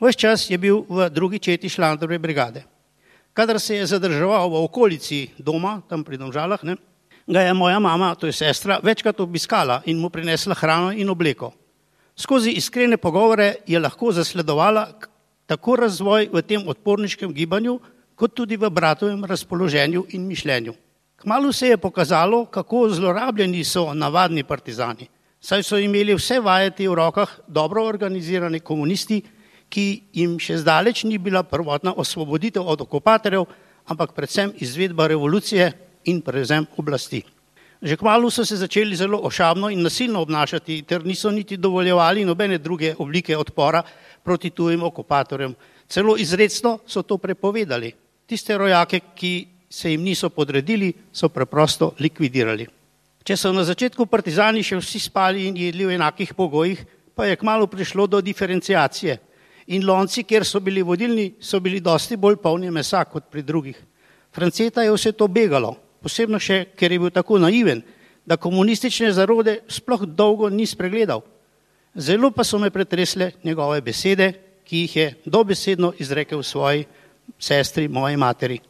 Ves 0.00 0.16
čas 0.16 0.46
je 0.50 0.58
bil 0.58 0.86
v 0.88 1.10
drugi 1.10 1.38
četi 1.38 1.68
Šlandrove 1.68 2.18
brigade. 2.18 2.64
Kadar 3.32 3.60
se 3.60 3.74
je 3.74 3.86
zadrževal 3.86 4.50
v 4.50 4.64
okolici 4.64 5.30
doma, 5.38 5.82
tam 5.88 6.04
pri 6.04 6.18
Domžalah, 6.18 6.62
ne, 6.66 6.76
ga 7.26 7.40
je 7.40 7.54
moja 7.54 7.78
mama, 7.78 8.14
to 8.14 8.26
je 8.26 8.32
sestra, 8.32 8.80
večkrat 8.82 9.20
obiskala 9.20 9.82
in 9.86 9.98
mu 9.98 10.10
prinesla 10.10 10.54
hrano 10.54 10.90
in 10.92 11.10
obleko. 11.10 11.52
Skozi 12.16 12.50
iskrene 12.58 12.96
pogovore 12.96 13.62
je 13.66 13.78
lahko 13.78 14.12
zasledovala 14.12 14.88
tako 15.46 15.76
razvoj 15.76 16.28
v 16.32 16.42
tem 16.42 16.66
odporniškem 16.68 17.32
gibanju, 17.32 17.78
kot 18.14 18.34
tudi 18.34 18.56
v 18.56 18.68
bratovem 18.70 19.24
razpoloženju 19.24 20.04
in 20.12 20.26
mišljenju. 20.26 20.74
Kmalo 21.16 21.52
se 21.52 21.68
je 21.68 21.76
pokazalo, 21.76 22.44
kako 22.44 22.88
zlorabljeni 22.90 23.64
so 23.64 23.94
navadni 23.94 24.44
partizani, 24.44 25.08
saj 25.40 25.62
so 25.62 25.78
imeli 25.78 26.14
vse 26.14 26.40
vajeti 26.40 26.88
v 26.88 26.94
rokah 26.94 27.38
dobro 27.48 27.84
organizirani 27.84 28.60
komunisti, 28.60 29.22
ki 29.70 30.02
jim 30.12 30.36
še 30.42 30.58
zdaleč 30.60 31.04
ni 31.06 31.18
bila 31.18 31.42
prvotna 31.46 31.94
osvoboditev 31.96 32.66
od 32.66 32.82
okupatorjev, 32.82 33.46
ampak 33.86 34.12
predvsem 34.14 34.52
izvedba 34.58 35.06
revolucije 35.06 35.70
in 36.10 36.20
prevzem 36.20 36.66
oblasti. 36.76 37.22
Že 37.80 37.96
kmalo 37.96 38.28
so 38.28 38.44
se 38.44 38.58
začeli 38.60 38.96
zelo 38.96 39.22
ošabno 39.24 39.70
in 39.72 39.80
nasilno 39.80 40.20
obnašati, 40.20 40.82
ter 40.82 41.06
niso 41.06 41.30
niti 41.30 41.56
dovoljevali 41.56 42.26
nobene 42.28 42.58
druge 42.58 42.94
oblike 42.98 43.36
odpora 43.36 43.82
proti 44.22 44.50
tujim 44.50 44.82
okupatorjem. 44.82 45.54
Celo 45.88 46.16
izredno 46.16 46.78
so 46.86 47.02
to 47.02 47.16
prepovedali. 47.16 47.92
Tiste 48.26 48.58
rojake, 48.58 49.00
ki 49.16 49.32
se 49.70 49.90
jim 49.90 50.02
niso 50.02 50.28
podredili, 50.28 50.92
so 51.12 51.28
preprosto 51.28 51.94
likvidirali. 51.98 52.66
Če 53.24 53.36
so 53.36 53.52
na 53.52 53.64
začetku 53.64 54.06
partizani 54.06 54.62
še 54.62 54.76
vsi 54.80 55.00
spali 55.00 55.46
in 55.48 55.56
jedli 55.56 55.86
v 55.86 55.96
enakih 55.96 56.34
pogojih, 56.34 56.84
pa 57.14 57.26
je 57.26 57.36
kmalo 57.40 57.66
prišlo 57.66 58.06
do 58.06 58.20
diferencijacije. 58.20 59.29
In 59.66 59.84
lonci, 59.86 60.24
kjer 60.24 60.44
so 60.44 60.60
bili 60.60 60.82
vodilni, 60.82 61.34
so 61.40 61.60
bili 61.60 61.80
dosti 61.80 62.16
bolj 62.16 62.36
polni 62.42 62.70
mesa 62.70 63.04
kot 63.04 63.28
pri 63.30 63.42
drugih. 63.42 63.76
Franceta 64.32 64.82
je 64.82 64.92
vse 64.92 65.12
to 65.12 65.28
begalo, 65.28 65.74
posebno 66.02 66.38
še, 66.38 66.64
ker 66.76 66.92
je 66.92 66.98
bil 66.98 67.10
tako 67.10 67.38
naiven, 67.38 67.82
da 68.26 68.36
komunistične 68.36 69.12
zarode 69.12 69.60
sploh 69.68 70.06
dolgo 70.06 70.48
ni 70.48 70.66
spregledal. 70.66 71.22
Zelo 71.94 72.30
pa 72.30 72.44
so 72.44 72.58
me 72.58 72.70
pretresle 72.70 73.32
njegove 73.44 73.80
besede, 73.80 74.32
ki 74.64 74.84
jih 74.84 74.96
je 74.96 75.06
dobesedno 75.24 75.92
izrekel 75.98 76.42
svoji 76.42 76.84
sestri, 77.38 77.88
moji 77.88 78.16
materi. 78.16 78.60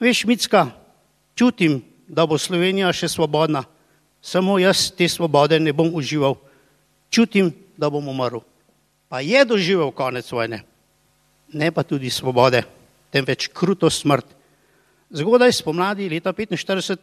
Veš, 0.00 0.24
Micka, 0.24 0.68
čutim, 1.34 1.80
da 2.06 2.26
bo 2.26 2.38
Slovenija 2.38 2.92
še 2.94 3.08
svobodna, 3.10 3.64
samo 4.22 4.58
jaz 4.62 4.90
te 4.94 5.08
svobode 5.08 5.58
ne 5.60 5.72
bom 5.72 5.90
užival. 5.94 6.36
Čutim, 7.10 7.50
da 7.76 7.90
bom 7.90 8.06
umrl. 8.08 8.44
Pa 9.08 9.20
je 9.20 9.44
doživel 9.44 9.90
konec 9.94 10.26
vojne, 10.32 10.62
ne 11.52 11.70
pa 11.70 11.82
tudi 11.82 12.10
svobode, 12.10 12.62
temveč 13.10 13.48
kruto 13.54 13.90
smrt. 13.90 14.26
Zgodaj 15.10 15.52
spomladi 15.52 16.08
leta 16.10 16.32
1945 16.32 16.98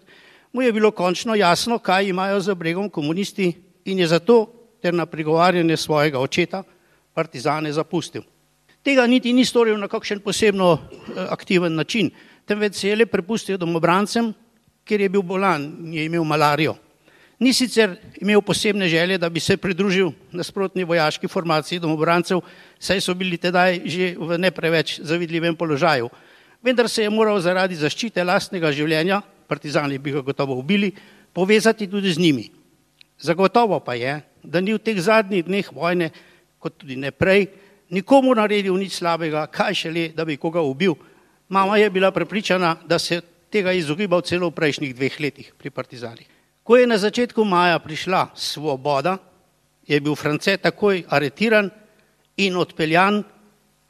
mu 0.53 0.61
je 0.61 0.73
bilo 0.73 0.91
končno 0.91 1.35
jasno, 1.35 1.79
kaj 1.79 2.09
imajo 2.11 2.39
za 2.39 2.55
bregom 2.55 2.89
komunisti 2.89 3.53
in 3.85 3.99
je 3.99 4.07
zato 4.07 4.45
ter 4.81 4.93
na 4.93 5.05
prigovarjanje 5.05 5.77
svojega 5.77 6.19
očeta 6.19 6.63
partizane 7.13 7.71
zapustil. 7.73 8.21
Tega 8.83 9.07
niti 9.07 9.33
ni 9.33 9.45
storil 9.45 9.79
na 9.79 9.87
kakšen 9.87 10.19
posebno 10.19 10.73
eh, 10.73 11.25
aktiven 11.29 11.75
način 11.75 12.11
temveč 12.45 12.75
se 12.75 12.89
je 12.89 12.95
le 12.95 13.05
prepustil 13.05 13.57
domobrancem, 13.57 14.33
ker 14.83 15.01
je 15.01 15.09
bil 15.09 15.23
bolan 15.23 15.63
in 15.63 15.93
je 15.93 16.05
imel 16.05 16.23
malarijo. 16.23 16.75
Ni 17.43 17.51
sicer 17.51 17.97
imel 18.21 18.41
posebne 18.41 18.87
želje, 18.87 19.17
da 19.17 19.29
bi 19.29 19.39
se 19.39 19.57
pridružil 19.57 20.11
nasprotni 20.31 20.83
vojaški 20.87 21.27
formaciji 21.27 21.79
domobrancev, 21.79 22.39
saj 22.79 23.01
so 23.03 23.13
bili 23.13 23.37
tedaj 23.37 23.81
že 23.85 24.13
v 24.15 24.37
ne 24.39 24.51
preveč 24.51 24.99
zavidljivem 25.03 25.55
položaju. 25.55 26.07
Vendar 26.63 26.87
se 26.89 27.03
je 27.03 27.09
moral 27.09 27.41
zaradi 27.43 27.75
zaščite 27.75 28.23
lastnega 28.23 28.71
življenja, 28.71 29.19
partizani 29.47 29.97
bi 29.99 30.13
ga 30.15 30.21
gotovo 30.23 30.55
ubili, 30.55 30.93
povezati 31.33 31.87
tudi 31.91 32.13
z 32.13 32.21
njimi. 32.23 32.45
Zagotovo 33.19 33.79
pa 33.83 33.97
je, 33.99 34.21
da 34.43 34.61
ni 34.61 34.73
v 34.73 34.79
teh 34.79 34.99
zadnjih 34.99 35.43
dneh 35.43 35.71
vojne, 35.73 36.11
kot 36.59 36.77
tudi 36.79 36.95
ne 36.95 37.11
prej, 37.11 37.49
nikomu 37.91 38.31
naredil 38.35 38.77
nič 38.79 39.01
slabega, 39.01 39.49
kaj 39.51 39.81
šele, 39.83 40.05
da 40.15 40.23
bi 40.23 40.39
koga 40.39 40.63
ubil. 40.63 40.95
Mama 41.49 41.75
je 41.77 41.89
bila 41.89 42.11
prepričana, 42.11 42.77
da 42.87 42.99
se 42.99 43.19
tega 43.51 43.75
izogibal 43.75 44.23
celo 44.23 44.47
v 44.47 44.55
prejšnjih 44.55 44.95
dveh 44.95 45.19
letih 45.19 45.51
pri 45.59 45.69
partizanih. 45.69 46.32
Ko 46.63 46.79
je 46.79 46.87
na 46.87 46.95
začetku 46.95 47.43
maja 47.43 47.75
prišla 47.79 48.31
svoboda, 48.35 49.19
je 49.83 49.99
bil 49.99 50.15
France 50.15 50.57
takoj 50.57 51.03
aretiran 51.11 51.67
in 52.39 52.55
odpeljan 52.55 53.19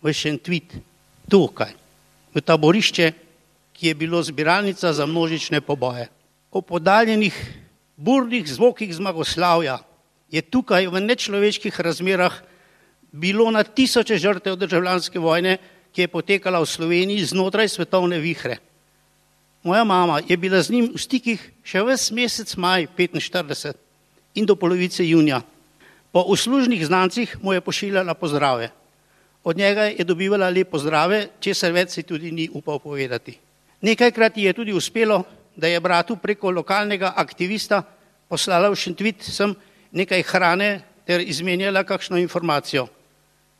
v 0.01 0.05
Šentvit, 0.09 0.73
tukaj, 1.29 1.69
v 2.33 2.37
taborišče, 2.41 3.13
ki 3.73 3.87
je 3.87 3.93
bilo 3.93 4.21
zbiralnica 4.25 4.93
za 4.93 5.05
množične 5.05 5.61
poboje. 5.61 6.09
O 6.51 6.61
podaljenih 6.61 7.33
burnih 7.97 8.45
zvokih 8.49 8.89
zmagoslavja 8.89 9.77
je 10.33 10.41
tukaj 10.41 10.89
v 10.89 11.01
nečloveških 11.01 11.79
razmerah 11.79 12.33
bilo 13.13 13.51
na 13.51 13.63
tisoče 13.63 14.17
žrtev 14.17 14.57
državljanske 14.57 15.19
vojne, 15.19 15.57
ki 15.93 16.01
je 16.01 16.09
potekala 16.09 16.57
v 16.57 16.65
Sloveniji 16.65 17.29
znotraj 17.29 17.69
svetovne 17.69 18.17
vihre. 18.17 18.57
Moja 19.63 19.83
mama 19.83 20.19
je 20.27 20.37
bila 20.37 20.61
z 20.61 20.69
njim 20.69 20.91
v 20.91 20.99
stikih 20.99 21.39
še 21.63 21.79
ves 21.87 22.09
mesec 22.11 22.51
maj 22.59 22.87
1945 22.97 23.79
in 24.35 24.45
do 24.45 24.55
polovice 24.59 25.05
junija. 25.07 25.39
Po 26.11 26.25
uslužnih 26.27 26.85
znancih 26.85 27.37
mu 27.41 27.53
je 27.53 27.61
pošiljala 27.61 28.13
pozdrave. 28.13 28.69
Od 29.43 29.57
njega 29.57 29.83
je 29.83 30.03
dobivala 30.03 30.49
lepo 30.49 30.79
zdrave, 30.79 31.27
česar 31.39 31.71
več 31.71 31.95
si 31.95 32.03
tudi 32.03 32.31
ni 32.31 32.49
upal 32.53 32.79
povedati. 32.79 33.37
Nekajkrat 33.81 34.37
ji 34.37 34.43
je 34.43 34.53
tudi 34.53 34.73
uspelo, 34.73 35.23
da 35.55 35.67
je 35.67 35.79
bratu 35.79 36.15
preko 36.15 36.51
lokalnega 36.51 37.13
aktivista 37.15 37.83
poslala 38.27 38.69
v 38.69 38.75
Šentvit 38.75 39.23
sem 39.23 39.55
nekaj 39.91 40.23
hrane 40.27 40.81
ter 41.05 41.21
izmenjala 41.21 41.83
kakšno 41.83 42.17
informacijo. 42.17 42.87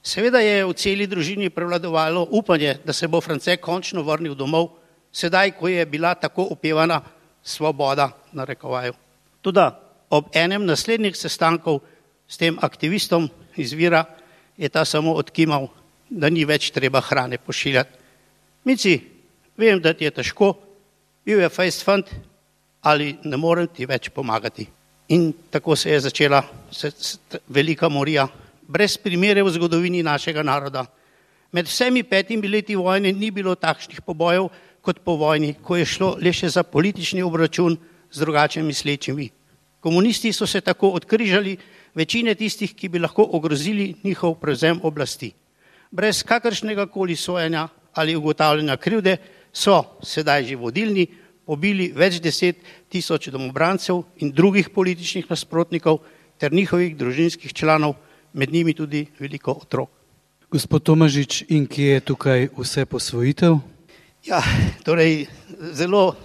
Seveda 0.03 0.39
je 0.43 0.65
v 0.65 0.73
celi 0.73 1.07
družini 1.07 1.49
prevladovalo 1.49 2.27
upanje, 2.31 2.77
da 2.85 2.93
se 2.93 3.07
bo 3.07 3.21
France 3.21 3.55
končno 3.57 4.03
vrnil 4.03 4.35
domov, 4.35 4.82
sedaj, 5.13 5.51
ko 5.59 5.67
je 5.67 5.85
bila 5.85 6.15
tako 6.15 6.47
upevana 6.51 7.01
svoboda 7.43 8.09
na 8.33 8.45
rekovaju. 8.45 8.93
Tudi 9.41 9.65
ob 10.09 10.25
enem 10.33 10.65
naslednjih 10.65 11.15
sestankov 11.17 11.79
s 12.27 12.37
tem 12.37 12.57
aktivistom 12.61 13.29
izvira 13.57 14.05
je 14.57 14.69
ta 14.69 14.85
samo 14.85 15.13
odkimal, 15.13 15.67
da 16.09 16.29
ni 16.29 16.45
več 16.45 16.71
treba 16.71 17.01
hrane 17.01 17.37
pošiljati. 17.37 17.97
Mici, 18.63 18.99
vem, 19.57 19.81
da 19.81 19.93
ti 19.93 20.05
je 20.05 20.11
težko, 20.11 20.53
bil 21.25 21.41
je 21.41 21.49
fejst 21.49 21.83
fant, 21.83 22.09
ali 22.81 23.17
ne 23.23 23.37
morem 23.37 23.67
ti 23.67 23.85
več 23.85 24.09
pomagati. 24.09 24.67
In 25.09 25.33
tako 25.51 25.75
se 25.75 25.91
je 25.91 25.99
začela 25.99 26.43
velika 27.47 27.89
morija 27.89 28.27
brez 28.67 28.97
primere 28.97 29.43
v 29.43 29.51
zgodovini 29.51 30.03
našega 30.03 30.43
naroda. 30.43 30.85
Med 31.51 31.67
vsemi 31.67 32.03
petimi 32.03 32.47
leti 32.47 32.75
vojne 32.75 33.11
ni 33.13 33.31
bilo 33.31 33.55
takšnih 33.55 34.01
pobojev 34.01 34.47
kot 34.83 34.99
po 34.99 35.15
vojni, 35.15 35.55
ko 35.63 35.79
je 35.79 35.87
šlo 35.87 36.17
le 36.19 36.33
še 36.35 36.49
za 36.51 36.63
politični 36.67 37.23
obračun 37.23 37.77
z 38.11 38.19
drugače 38.19 38.63
mislečimi. 38.63 39.29
Komunisti 39.79 40.33
so 40.33 40.47
se 40.47 40.61
tako 40.61 40.89
odkrižali 40.99 41.57
večine 41.95 42.35
tistih, 42.35 42.75
ki 42.75 42.89
bi 42.89 42.99
lahko 42.99 43.23
ogrozili 43.31 43.93
njihov 44.03 44.35
prevzem 44.39 44.79
oblasti. 44.83 45.31
Brez 45.91 46.23
kakršnega 46.23 46.87
koli 46.91 47.15
sojenja 47.15 47.67
ali 47.93 48.15
ugotavljanja 48.15 48.77
krivde 48.77 49.17
so 49.53 49.83
sedaj 50.03 50.43
že 50.43 50.55
vodilni 50.55 51.07
pobili 51.45 51.91
več 51.95 52.19
deset 52.19 52.57
tisoč 52.89 53.29
domobrancev 53.29 54.03
in 54.17 54.31
drugih 54.31 54.69
političnih 54.69 55.29
nasprotnikov 55.29 55.99
ter 56.37 56.53
njihovih 56.53 56.97
družinskih 56.97 57.53
članov 57.53 57.95
med 58.33 58.51
njimi 58.51 58.73
tudi 58.73 59.05
veliko 59.19 59.51
otrok. 59.51 59.89
Gospod 60.49 60.83
Tomažič, 60.83 61.43
in 61.49 61.67
kje 61.67 61.93
je 61.93 61.99
tukaj 61.99 62.49
vse 62.57 62.85
posvojitev? 62.85 63.72
Ja, 64.23 64.39
torej, 64.83 65.27
zelo 65.75 66.15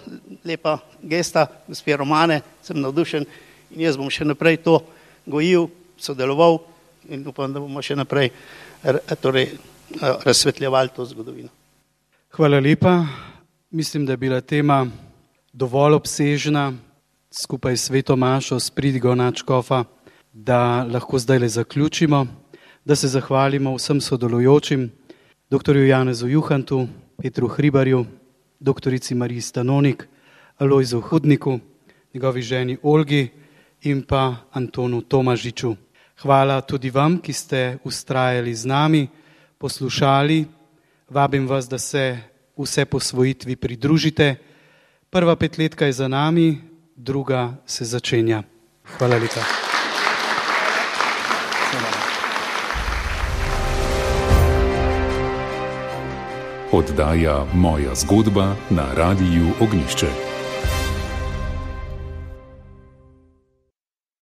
lepa 0.45 0.79
gesta, 1.03 1.47
gospe 1.67 1.97
Romane, 1.97 2.41
sem 2.63 2.79
navdušen 2.79 3.25
in 3.75 3.81
jaz 3.83 3.97
bom 3.99 4.07
še 4.07 4.23
naprej 4.23 4.61
to 4.63 4.77
gojil, 5.27 5.67
sodeloval 5.99 6.61
in 7.11 7.25
upam, 7.27 7.51
da 7.51 7.59
bomo 7.59 7.83
še 7.83 7.97
naprej 7.99 8.31
torej, 9.19 9.51
razsvetljevali 9.99 10.95
to 10.95 11.09
zgodovino. 11.11 11.51
Hvala 12.39 12.61
lepa. 12.63 13.03
Mislim, 13.71 14.07
da 14.07 14.15
je 14.15 14.23
bila 14.23 14.41
tema 14.41 14.87
dovolj 15.53 15.99
obsežna 15.99 16.71
skupaj 17.35 17.77
s 17.77 17.91
Sveto 17.91 18.17
Mašo, 18.17 18.61
s 18.61 18.71
pridigo 18.71 19.15
Načkofa, 19.15 19.83
da 20.33 20.87
lahko 20.87 21.19
zdaj 21.19 21.39
le 21.39 21.49
zaključimo, 21.49 22.27
da 22.85 22.97
se 22.97 23.09
zahvalimo 23.09 23.75
vsem 23.75 24.01
sodelujočim, 24.01 24.87
dr. 25.51 25.77
Janezu 25.77 26.29
Juhantu, 26.29 26.87
Petru 27.23 27.49
Hribarju, 27.49 28.07
doktorici 28.61 29.15
Mariji 29.15 29.41
Stanonik, 29.41 30.09
Alojzu 30.59 31.01
Hudniku, 31.01 31.59
njegovi 32.15 32.43
ženi 32.43 32.79
Olgi 32.83 33.29
in 33.83 34.03
pa 34.03 34.35
Antonu 34.53 35.01
Tomažiču. 35.03 35.75
Hvala 36.23 36.61
tudi 36.61 36.91
vam, 36.91 37.19
ki 37.19 37.33
ste 37.33 37.79
ustrajali 37.85 38.55
z 38.55 38.67
nami, 38.67 39.09
poslušali. 39.59 40.45
Vabim 41.11 41.49
vas, 41.49 41.69
da 41.69 41.79
se 41.79 42.19
vse 42.57 42.85
posvojitvi 42.85 43.57
pridružite. 43.57 44.37
Prva 45.11 45.37
petletka 45.37 45.87
je 45.87 45.93
za 45.93 46.09
nami, 46.09 46.61
druga 46.97 47.55
se 47.67 47.85
začenja. 47.85 48.43
Hvala 48.99 49.17
lepa. 49.17 49.68
Oddaja 56.73 57.47
Moja 57.55 57.95
zgodba 57.95 58.53
na 58.71 58.85
Radiu 58.95 59.57
Ognišče. 59.61 60.38